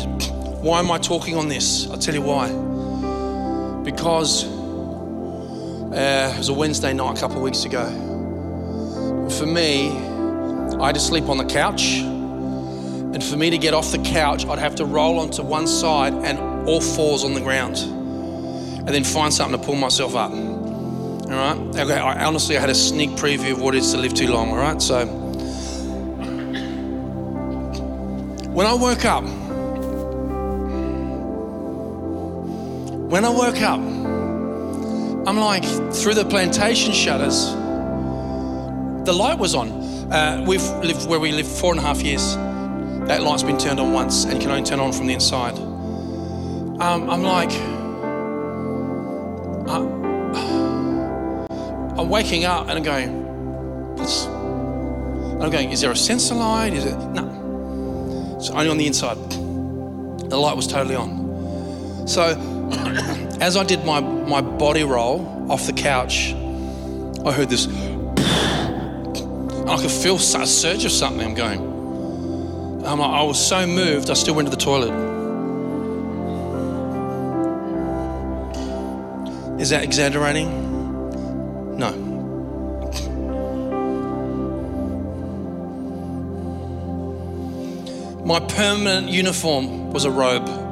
why 0.66 0.80
am 0.80 0.90
I 0.90 0.98
talking 0.98 1.36
on 1.36 1.48
this? 1.48 1.88
I'll 1.88 1.96
tell 1.96 2.12
you 2.12 2.22
why. 2.22 2.48
Because 3.84 4.44
uh, 5.92 6.32
it 6.34 6.38
was 6.38 6.48
a 6.48 6.52
Wednesday 6.52 6.92
night 6.92 7.16
a 7.16 7.20
couple 7.20 7.36
of 7.36 7.42
weeks 7.44 7.64
ago. 7.64 7.86
For 9.38 9.46
me, 9.46 9.90
I 10.80 10.86
had 10.86 10.96
to 10.96 11.00
sleep 11.00 11.28
on 11.28 11.38
the 11.38 11.44
couch. 11.44 11.98
And 11.98 13.22
for 13.22 13.36
me 13.36 13.48
to 13.50 13.58
get 13.58 13.74
off 13.74 13.92
the 13.92 14.02
couch, 14.02 14.44
I'd 14.44 14.58
have 14.58 14.74
to 14.74 14.84
roll 14.84 15.20
onto 15.20 15.44
one 15.44 15.68
side 15.68 16.14
and 16.14 16.68
all 16.68 16.80
fours 16.80 17.22
on 17.22 17.34
the 17.34 17.40
ground. 17.40 17.76
And 17.76 18.88
then 18.88 19.04
find 19.04 19.32
something 19.32 19.60
to 19.60 19.64
pull 19.64 19.76
myself 19.76 20.16
up. 20.16 20.32
All 20.32 21.28
right? 21.28 21.56
Okay, 21.76 21.94
I, 21.96 22.24
honestly, 22.24 22.56
I 22.56 22.60
had 22.60 22.70
a 22.70 22.74
sneak 22.74 23.10
preview 23.10 23.52
of 23.52 23.62
what 23.62 23.76
it 23.76 23.78
is 23.78 23.92
to 23.92 23.98
live 23.98 24.14
too 24.14 24.32
long. 24.32 24.50
All 24.50 24.56
right? 24.56 24.82
So 24.82 25.06
when 28.52 28.66
I 28.66 28.74
woke 28.74 29.04
up, 29.04 29.45
When 33.08 33.24
I 33.24 33.28
woke 33.28 33.62
up, 33.62 33.78
I'm 33.78 35.36
like, 35.38 35.64
through 35.94 36.14
the 36.14 36.24
plantation 36.24 36.92
shutters, 36.92 37.52
the 39.06 39.12
light 39.12 39.38
was 39.38 39.54
on. 39.54 39.70
Uh, 40.12 40.44
we've 40.44 40.68
lived 40.80 41.08
where 41.08 41.20
we 41.20 41.30
live 41.30 41.46
four 41.46 41.70
and 41.70 41.78
a 41.78 41.84
half 41.84 42.02
years. 42.02 42.34
That 43.06 43.22
light's 43.22 43.44
been 43.44 43.58
turned 43.58 43.78
on 43.78 43.92
once 43.92 44.24
and 44.24 44.32
you 44.34 44.40
can 44.40 44.50
only 44.50 44.64
turn 44.64 44.80
on 44.80 44.92
from 44.92 45.06
the 45.06 45.14
inside. 45.14 45.56
Um, 45.56 47.08
I'm 47.08 47.22
like, 47.22 47.52
uh, 49.68 49.84
I'm 52.00 52.08
waking 52.08 52.44
up 52.44 52.68
and 52.68 52.72
I'm 52.72 52.82
going, 52.82 53.24
What's, 53.96 54.26
I'm 54.26 55.48
going, 55.50 55.70
is 55.70 55.80
there 55.80 55.92
a 55.92 55.96
sensor 55.96 56.34
light? 56.34 56.72
Is 56.72 56.86
it? 56.86 56.96
No. 56.96 58.36
It's 58.36 58.50
only 58.50 58.68
on 58.68 58.78
the 58.78 58.86
inside. 58.88 59.16
The 60.28 60.36
light 60.36 60.56
was 60.56 60.66
totally 60.66 60.96
on. 60.96 62.08
So 62.08 62.34
as 63.40 63.56
I 63.56 63.64
did 63.64 63.84
my, 63.84 64.00
my 64.00 64.40
body 64.40 64.84
roll 64.84 65.50
off 65.50 65.66
the 65.66 65.72
couch, 65.72 66.32
I 67.24 67.32
heard 67.32 67.48
this. 67.48 67.66
I 69.66 69.76
could 69.80 69.90
feel 69.90 70.16
a 70.16 70.46
surge 70.46 70.84
of 70.84 70.92
something. 70.92 71.26
I'm 71.26 71.34
going. 71.34 71.76
Um, 72.86 73.00
I 73.00 73.22
was 73.22 73.44
so 73.44 73.66
moved, 73.66 74.10
I 74.10 74.14
still 74.14 74.34
went 74.34 74.46
to 74.48 74.54
the 74.54 74.62
toilet. 74.62 74.92
Is 79.60 79.70
that 79.70 79.82
exaggerating? 79.82 80.48
No. 81.76 81.90
My 88.24 88.40
permanent 88.40 89.08
uniform 89.08 89.92
was 89.92 90.04
a 90.04 90.10
robe. 90.10 90.65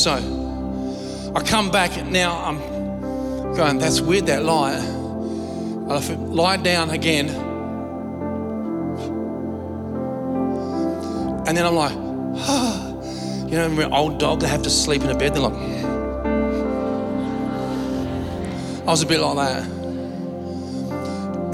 So 0.00 0.14
I 1.36 1.42
come 1.42 1.70
back 1.70 2.06
now, 2.06 2.42
I'm 2.42 2.56
going, 3.54 3.76
that's 3.76 4.00
weird, 4.00 4.24
that 4.28 4.42
light. 4.42 4.78
I 4.78 6.14
lie 6.14 6.56
down 6.56 6.88
again. 6.88 7.28
And 11.46 11.54
then 11.54 11.66
I'm 11.66 11.74
like, 11.74 11.92
ah. 11.94 12.94
you 13.44 13.50
know, 13.50 13.66
an 13.66 13.92
old 13.92 14.18
dog, 14.18 14.40
they 14.40 14.48
have 14.48 14.62
to 14.62 14.70
sleep 14.70 15.02
in 15.02 15.10
a 15.10 15.14
bed, 15.18 15.34
they're 15.34 15.42
like, 15.42 15.52
hmm. 15.52 15.84
I 18.88 18.90
was 18.90 19.02
a 19.02 19.06
bit 19.06 19.20
like 19.20 19.36
that. 19.36 19.64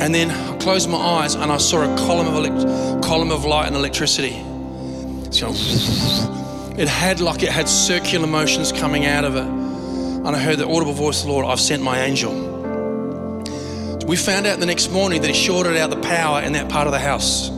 And 0.00 0.14
then 0.14 0.30
I 0.30 0.56
closed 0.58 0.88
my 0.88 0.98
eyes 0.98 1.34
and 1.34 1.50
I 1.50 1.56
saw 1.56 1.82
a 1.82 1.96
column 1.96 2.28
of, 2.28 2.36
elect- 2.36 3.02
column 3.04 3.32
of 3.32 3.44
light 3.44 3.66
and 3.66 3.74
electricity. 3.74 4.36
It's 5.26 5.40
going, 5.40 5.56
it 6.78 6.88
had 6.88 7.20
like 7.20 7.42
it 7.42 7.50
had 7.50 7.68
circular 7.68 8.26
motions 8.26 8.72
coming 8.72 9.06
out 9.06 9.24
of 9.24 9.36
it. 9.36 9.44
And 9.44 10.28
I 10.28 10.38
heard 10.38 10.58
the 10.58 10.66
audible 10.66 10.92
voice 10.92 11.20
of 11.20 11.26
the 11.26 11.32
Lord, 11.32 11.46
I've 11.46 11.60
sent 11.60 11.82
my 11.82 12.00
angel. 12.00 12.32
We 14.06 14.16
found 14.16 14.46
out 14.46 14.60
the 14.60 14.66
next 14.66 14.90
morning 14.90 15.22
that 15.22 15.28
he 15.28 15.34
shorted 15.34 15.76
out 15.76 15.90
the 15.90 16.00
power 16.00 16.42
in 16.42 16.52
that 16.52 16.68
part 16.68 16.86
of 16.86 16.92
the 16.92 16.98
house. 16.98 17.50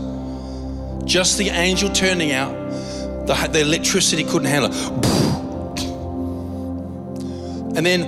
Just 1.05 1.37
the 1.39 1.49
angel 1.51 1.91
turning 1.91 2.33
out, 2.33 2.53
the, 3.27 3.35
the 3.53 3.61
electricity 3.61 4.25
couldn't 4.25 4.49
handle 4.49 4.71
it. 4.71 4.77
And 7.77 7.87
then, 7.87 8.01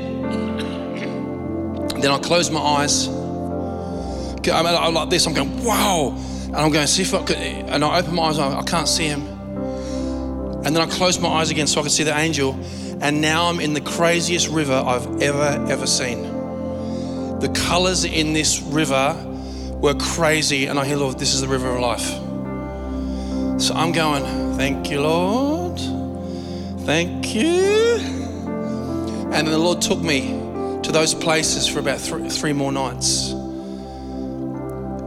then 2.00 2.10
I 2.10 2.18
closed 2.18 2.52
my 2.52 2.60
eyes. 2.60 3.08
I'm, 4.48 4.94
like 4.94 5.10
this. 5.10 5.26
I'm 5.26 5.34
going, 5.34 5.64
wow. 5.64 6.14
And 6.46 6.56
I'm 6.56 6.72
going, 6.72 6.86
see 6.86 7.02
if 7.02 7.14
I 7.14 7.22
could. 7.22 7.36
And 7.36 7.84
I 7.84 7.98
open 7.98 8.14
my 8.14 8.24
eyes. 8.24 8.38
I 8.38 8.62
can't 8.62 8.88
see 8.88 9.06
him. 9.06 9.29
And 10.64 10.76
then 10.76 10.82
I 10.82 10.86
closed 10.86 11.22
my 11.22 11.28
eyes 11.28 11.50
again 11.50 11.66
so 11.66 11.80
I 11.80 11.82
could 11.82 11.92
see 11.92 12.04
the 12.04 12.16
angel. 12.16 12.52
And 13.00 13.22
now 13.22 13.46
I'm 13.46 13.60
in 13.60 13.72
the 13.72 13.80
craziest 13.80 14.48
river 14.48 14.74
I've 14.74 15.22
ever, 15.22 15.66
ever 15.70 15.86
seen. 15.86 16.22
The 17.40 17.48
colors 17.66 18.04
in 18.04 18.34
this 18.34 18.60
river 18.60 19.16
were 19.80 19.94
crazy. 19.94 20.66
And 20.66 20.78
I 20.78 20.84
hear, 20.84 20.98
Lord, 20.98 21.18
this 21.18 21.32
is 21.32 21.40
the 21.40 21.48
river 21.48 21.68
of 21.68 21.80
life. 21.80 22.06
So 23.60 23.74
I'm 23.74 23.92
going, 23.92 24.24
thank 24.56 24.90
you, 24.90 25.00
Lord. 25.00 25.78
Thank 26.84 27.34
you. 27.34 27.98
And 29.32 29.48
the 29.48 29.58
Lord 29.58 29.80
took 29.80 30.00
me 30.00 30.28
to 30.82 30.92
those 30.92 31.14
places 31.14 31.66
for 31.66 31.78
about 31.78 32.00
three, 32.00 32.28
three 32.28 32.52
more 32.52 32.72
nights. 32.72 33.32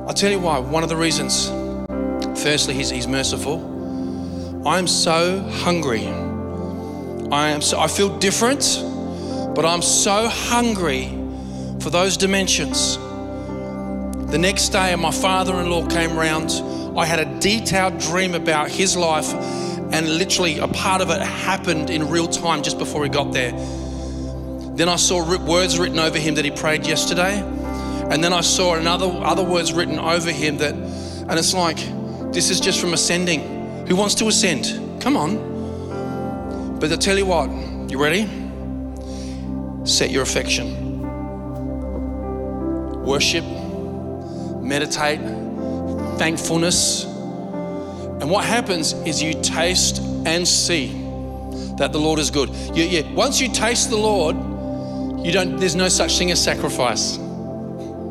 I'll 0.07 0.13
tell 0.13 0.31
you 0.31 0.39
why. 0.39 0.59
One 0.59 0.81
of 0.81 0.89
the 0.89 0.97
reasons, 0.97 1.47
firstly, 2.41 2.73
He's, 2.73 2.89
he's 2.89 3.07
merciful. 3.07 3.72
I'm 4.66 4.88
so 4.88 5.41
hungry. 5.41 6.07
I 6.07 7.49
am 7.49 7.61
so, 7.61 7.78
I 7.78 7.88
feel 7.88 8.18
different, 8.20 8.61
but 9.53 9.66
I'm 9.66 9.82
so 9.82 10.30
hungry 10.30 11.09
for 11.82 11.89
those 11.89 12.16
dimensions. 12.16 12.95
The 14.32 14.38
next 14.38 14.70
day, 14.70 14.95
my 14.95 15.11
father 15.11 15.59
in 15.59 15.70
law 15.70 15.86
came 15.88 16.16
round. 16.16 16.49
I 16.97 17.05
had 17.05 17.20
a 17.20 17.39
detailed 17.41 17.97
dream 17.97 18.36
about 18.36 18.72
his 18.72 18.95
life, 18.95 19.34
and 19.34 20.18
literally 20.18 20.59
a 20.59 20.70
part 20.70 21.01
of 21.01 21.09
it 21.09 21.22
happened 21.22 21.89
in 21.89 22.09
real 22.09 22.28
time 22.28 22.64
just 22.64 22.78
before 22.78 23.03
he 23.03 23.09
got 23.09 23.34
there. 23.34 23.51
Then 24.76 24.88
I 24.88 24.95
saw 24.95 25.22
words 25.45 25.78
written 25.78 25.99
over 25.99 26.18
him 26.18 26.36
that 26.36 26.45
he 26.45 26.51
prayed 26.51 26.88
yesterday, 26.88 27.38
and 28.09 28.24
then 28.24 28.32
I 28.32 28.39
saw 28.39 28.76
another 28.76 29.07
other 29.07 29.43
words 29.43 29.74
written 29.74 29.99
over 29.99 30.32
him 30.32 30.59
that, 30.59 30.74
and 30.74 31.34
it's 31.34 31.53
like, 31.53 31.80
this 32.32 32.49
is 32.49 32.61
just 32.61 32.80
from 32.80 32.93
ascending. 32.93 33.52
Who 33.88 33.95
wants 33.95 34.15
to 34.15 34.27
ascend? 34.27 35.01
Come 35.01 35.17
on. 35.17 36.79
But 36.79 36.91
I 36.91 36.95
tell 36.95 37.17
you 37.17 37.25
what, 37.25 37.49
you 37.89 38.01
ready? 38.01 38.27
Set 39.86 40.09
your 40.09 40.23
affection. 40.23 41.01
Worship, 43.03 43.43
meditate, 44.61 45.19
thankfulness. 46.17 47.03
And 47.03 48.29
what 48.29 48.45
happens 48.45 48.93
is 49.05 49.21
you 49.21 49.34
taste 49.41 49.99
and 50.25 50.47
see 50.47 50.88
that 51.77 51.91
the 51.91 51.99
Lord 51.99 52.19
is 52.19 52.31
good. 52.31 52.49
You, 52.75 52.86
you, 52.86 53.15
once 53.15 53.41
you 53.41 53.49
taste 53.49 53.89
the 53.89 53.97
Lord, 53.97 54.36
you 55.25 55.31
don't, 55.31 55.57
there's 55.57 55.75
no 55.75 55.89
such 55.89 56.17
thing 56.17 56.31
as 56.31 56.41
sacrifice. 56.41 57.17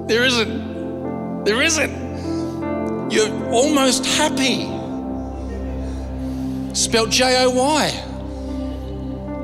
There 0.07 0.25
isn't. 0.25 1.45
There 1.45 1.63
isn't. 1.63 3.11
You're 3.11 3.53
almost 3.53 4.05
happy 4.05 4.65
spelled 6.73 7.11
J 7.11 7.45
O 7.45 7.51
Y. 7.51 7.91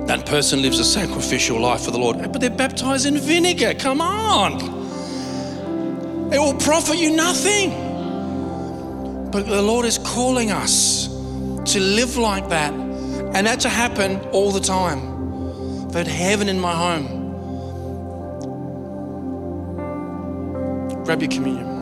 That 0.06 0.24
person 0.26 0.62
lives 0.62 0.78
a 0.78 0.84
sacrificial 0.84 1.60
life 1.60 1.82
for 1.82 1.90
the 1.90 1.98
Lord, 1.98 2.18
but 2.32 2.40
they're 2.40 2.50
baptized 2.50 3.04
in 3.06 3.18
vinegar. 3.18 3.74
Come 3.74 4.00
on. 4.00 4.60
It 6.32 6.38
will 6.38 6.54
profit 6.54 6.96
you 6.96 7.10
nothing. 7.14 7.70
But 9.30 9.46
the 9.46 9.60
Lord 9.60 9.84
is 9.84 9.98
calling 9.98 10.50
us 10.50 11.08
to 11.72 11.80
live 11.80 12.16
like 12.16 12.48
that, 12.48 12.72
and 12.72 13.46
that 13.46 13.60
to 13.60 13.68
happen 13.68 14.20
all 14.32 14.50
the 14.50 14.60
time. 14.60 15.16
Had 15.92 16.06
heaven 16.06 16.48
in 16.48 16.60
my 16.60 16.74
home. 16.74 17.06
Grab 21.04 21.20
your 21.20 21.30
communion. 21.30 21.77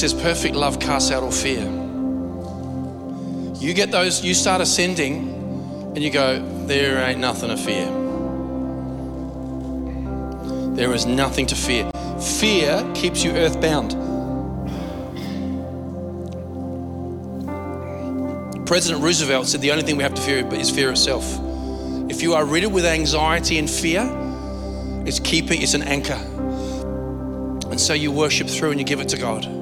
Says 0.00 0.14
perfect 0.14 0.56
love 0.56 0.80
casts 0.80 1.10
out 1.10 1.22
all 1.22 1.30
fear. 1.30 1.60
You 3.60 3.74
get 3.74 3.90
those, 3.90 4.24
you 4.24 4.32
start 4.32 4.62
ascending, 4.62 5.28
and 5.94 5.98
you 5.98 6.08
go, 6.08 6.42
there 6.64 7.06
ain't 7.06 7.20
nothing 7.20 7.50
to 7.50 7.56
fear. 7.58 7.84
There 10.74 10.94
is 10.94 11.04
nothing 11.04 11.44
to 11.48 11.54
fear. 11.54 11.90
Fear 12.18 12.90
keeps 12.94 13.22
you 13.22 13.32
earthbound. 13.32 13.90
President 18.66 19.04
Roosevelt 19.04 19.48
said 19.48 19.60
the 19.60 19.70
only 19.70 19.82
thing 19.82 19.98
we 19.98 20.02
have 20.02 20.14
to 20.14 20.22
fear 20.22 20.46
is 20.54 20.70
fear 20.70 20.90
itself. 20.90 21.38
If 22.08 22.22
you 22.22 22.32
are 22.32 22.46
riddled 22.46 22.72
with 22.72 22.86
anxiety 22.86 23.58
and 23.58 23.68
fear, 23.68 24.08
it's 25.04 25.20
keeping, 25.20 25.60
it's 25.60 25.74
an 25.74 25.82
anchor. 25.82 26.14
And 27.70 27.78
so 27.78 27.92
you 27.92 28.10
worship 28.10 28.48
through 28.48 28.70
and 28.70 28.80
you 28.80 28.86
give 28.86 29.00
it 29.00 29.10
to 29.10 29.18
God. 29.18 29.59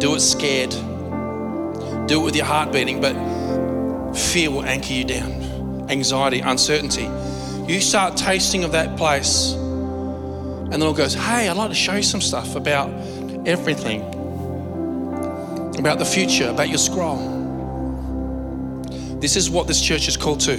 Do 0.00 0.14
it 0.14 0.20
scared. 0.20 0.70
Do 2.08 2.20
it 2.20 2.24
with 2.24 2.34
your 2.34 2.46
heart 2.46 2.72
beating, 2.72 3.02
but 3.02 3.12
fear 4.16 4.50
will 4.50 4.64
anchor 4.64 4.94
you 4.94 5.04
down. 5.04 5.86
Anxiety, 5.90 6.40
uncertainty. 6.40 7.06
You 7.70 7.82
start 7.82 8.16
tasting 8.16 8.64
of 8.64 8.72
that 8.72 8.96
place, 8.96 9.52
and 9.52 10.72
the 10.72 10.78
Lord 10.78 10.96
goes, 10.96 11.12
Hey, 11.12 11.48
I'd 11.48 11.56
like 11.58 11.68
to 11.68 11.74
show 11.74 11.96
you 11.96 12.02
some 12.02 12.22
stuff 12.22 12.56
about 12.56 12.88
everything, 13.46 14.00
about 15.78 15.98
the 15.98 16.06
future, 16.06 16.48
about 16.48 16.70
your 16.70 16.78
scroll. 16.78 17.18
This 19.20 19.36
is 19.36 19.50
what 19.50 19.66
this 19.66 19.82
church 19.82 20.08
is 20.08 20.16
called 20.16 20.40
to. 20.40 20.56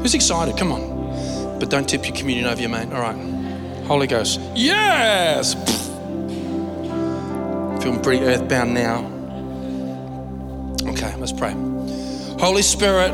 Who's 0.00 0.14
excited? 0.14 0.56
Come 0.56 0.72
on. 0.72 1.58
But 1.58 1.68
don't 1.68 1.86
tip 1.86 2.06
your 2.06 2.16
communion 2.16 2.46
over 2.46 2.62
your 2.62 2.70
mate. 2.70 2.90
All 2.94 3.02
right. 3.02 3.84
Holy 3.84 4.06
Ghost. 4.06 4.40
Yes! 4.54 5.79
Feeling 7.80 8.02
pretty 8.02 8.24
earthbound 8.24 8.74
now. 8.74 9.04
Okay, 10.90 11.14
let's 11.16 11.32
pray. 11.32 11.52
Holy 12.38 12.62
Spirit, 12.62 13.12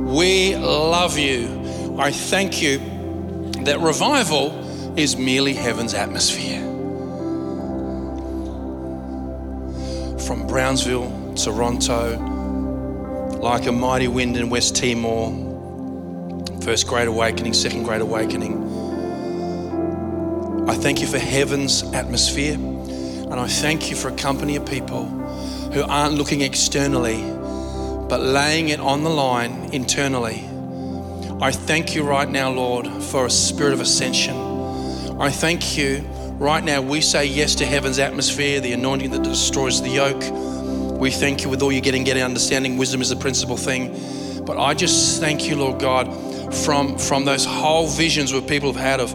we 0.00 0.56
love 0.56 1.18
you. 1.18 1.96
I 1.98 2.10
thank 2.10 2.62
you 2.62 2.78
that 3.64 3.80
revival 3.80 4.98
is 4.98 5.16
merely 5.16 5.54
heaven's 5.54 5.94
atmosphere. 5.94 6.60
From 10.26 10.46
Brownsville, 10.46 11.34
Toronto, 11.34 12.18
like 13.40 13.66
a 13.66 13.72
mighty 13.72 14.08
wind 14.08 14.36
in 14.36 14.50
West 14.50 14.76
Timor, 14.76 15.30
first 16.62 16.86
great 16.86 17.08
awakening, 17.08 17.54
second 17.54 17.84
great 17.84 18.00
awakening 18.00 18.62
I 20.68 20.76
thank 20.76 21.00
you 21.00 21.08
for 21.08 21.18
heaven's 21.18 21.82
atmosphere. 21.92 22.56
And 23.32 23.40
I 23.40 23.46
thank 23.46 23.88
you 23.88 23.96
for 23.96 24.08
a 24.08 24.14
company 24.14 24.56
of 24.56 24.66
people 24.66 25.06
who 25.06 25.82
aren't 25.84 26.16
looking 26.16 26.42
externally, 26.42 27.16
but 28.06 28.20
laying 28.20 28.68
it 28.68 28.78
on 28.78 29.04
the 29.04 29.08
line 29.08 29.70
internally. 29.72 30.44
I 31.40 31.50
thank 31.50 31.94
you 31.94 32.02
right 32.02 32.28
now, 32.28 32.52
Lord, 32.52 32.86
for 32.86 33.24
a 33.24 33.30
spirit 33.30 33.72
of 33.72 33.80
ascension. 33.80 34.36
I 35.18 35.30
thank 35.30 35.78
you 35.78 36.00
right 36.38 36.62
now. 36.62 36.82
We 36.82 37.00
say 37.00 37.24
yes 37.24 37.54
to 37.54 37.64
heaven's 37.64 37.98
atmosphere, 37.98 38.60
the 38.60 38.74
anointing 38.74 39.12
that 39.12 39.22
destroys 39.22 39.80
the 39.80 39.88
yoke. 39.88 40.22
We 41.00 41.10
thank 41.10 41.42
you 41.42 41.48
with 41.48 41.62
all 41.62 41.72
you're 41.72 41.80
getting, 41.80 42.04
getting 42.04 42.22
understanding. 42.22 42.76
Wisdom 42.76 43.00
is 43.00 43.08
the 43.08 43.16
principal 43.16 43.56
thing. 43.56 44.44
But 44.44 44.58
I 44.58 44.74
just 44.74 45.22
thank 45.22 45.48
you, 45.48 45.56
Lord 45.56 45.80
God, 45.80 46.54
from, 46.54 46.98
from 46.98 47.24
those 47.24 47.46
whole 47.46 47.88
visions 47.88 48.30
where 48.30 48.42
people 48.42 48.70
have 48.70 48.82
had 48.82 49.00
of 49.00 49.12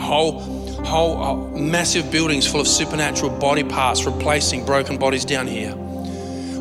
whole, 0.00 0.55
whole 0.86 1.22
uh, 1.22 1.58
massive 1.58 2.10
buildings 2.10 2.46
full 2.46 2.60
of 2.60 2.68
supernatural 2.68 3.30
body 3.38 3.64
parts 3.64 4.04
replacing 4.04 4.64
broken 4.64 4.98
bodies 4.98 5.24
down 5.24 5.46
here. 5.46 5.74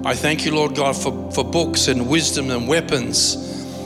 I 0.06 0.14
thank 0.14 0.46
you, 0.46 0.54
Lord 0.54 0.76
God, 0.76 0.96
for, 0.96 1.32
for 1.32 1.44
books 1.44 1.88
and 1.88 2.10
wisdom 2.10 2.52
and 2.52 2.68
weapons. 2.68 3.38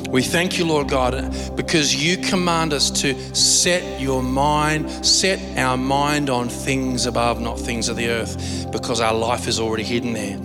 We 0.10 0.24
thank 0.24 0.58
you, 0.58 0.66
Lord 0.66 0.90
God, 0.90 1.14
because 1.56 1.96
you 1.96 2.18
command 2.18 2.74
us 2.74 2.90
to 3.02 3.14
set 3.36 4.02
your 4.02 4.24
mind, 4.24 4.90
set 5.06 5.40
our 5.58 5.78
mind 5.78 6.30
on 6.30 6.50
things 6.50 7.06
above, 7.06 7.40
not 7.40 7.60
things 7.60 7.90
of 7.90 7.96
the 7.96 8.10
earth, 8.10 8.72
because 8.72 9.02
our 9.02 9.14
life 9.14 9.48
is 9.48 9.60
already 9.60 9.84
hidden 9.84 10.14
there. 10.14 10.40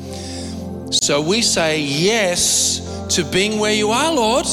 So 0.93 1.23
we 1.23 1.41
say 1.41 1.81
yes 1.81 3.07
to 3.17 3.25
being 3.25 3.59
where 3.59 3.73
you 3.73 3.91
are, 3.91 4.13
Lord. 4.13 4.47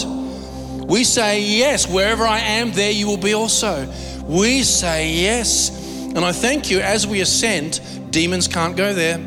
We 0.87 1.03
say 1.03 1.41
yes, 1.41 1.87
wherever 1.87 2.23
I 2.23 2.39
am, 2.39 2.71
there 2.71 2.91
you 2.91 3.07
will 3.07 3.17
be 3.17 3.33
also. 3.33 3.91
We 4.31 4.63
say 4.63 5.09
yes. 5.09 5.69
And 6.15 6.19
I 6.19 6.31
thank 6.31 6.71
you 6.71 6.79
as 6.79 7.05
we 7.05 7.19
ascend, 7.19 7.81
demons 8.11 8.47
can't 8.47 8.77
go 8.77 8.93
there. 8.93 9.19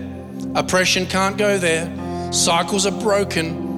Oppression 0.54 1.04
can't 1.04 1.36
go 1.36 1.58
there. 1.58 2.32
Cycles 2.32 2.86
are 2.86 3.00
broken. 3.02 3.72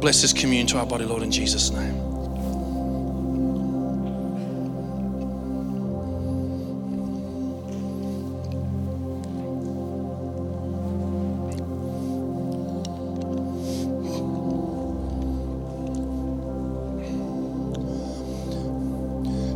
Bless 0.00 0.22
this 0.22 0.32
communion 0.32 0.66
to 0.68 0.78
our 0.78 0.86
body, 0.86 1.04
Lord, 1.04 1.22
in 1.22 1.30
Jesus' 1.30 1.70
name. 1.70 2.01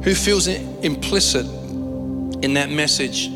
Who 0.06 0.14
feels 0.14 0.46
implicit 0.46 1.44
in 1.46 2.54
that 2.54 2.70
message? 2.70 3.26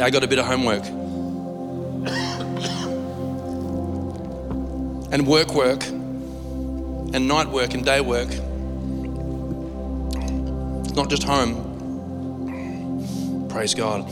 I 0.00 0.10
got 0.10 0.24
a 0.24 0.26
bit 0.26 0.40
of 0.40 0.44
homework. 0.44 0.84
and 5.12 5.24
work 5.28 5.54
work 5.54 5.86
and 5.86 7.28
night 7.28 7.48
work 7.48 7.74
and 7.74 7.84
day 7.84 8.00
work. 8.00 8.26
It's 10.80 10.96
not 10.96 11.08
just 11.08 11.22
home. 11.22 11.62
Praise 13.48 13.72
God. 13.72 14.10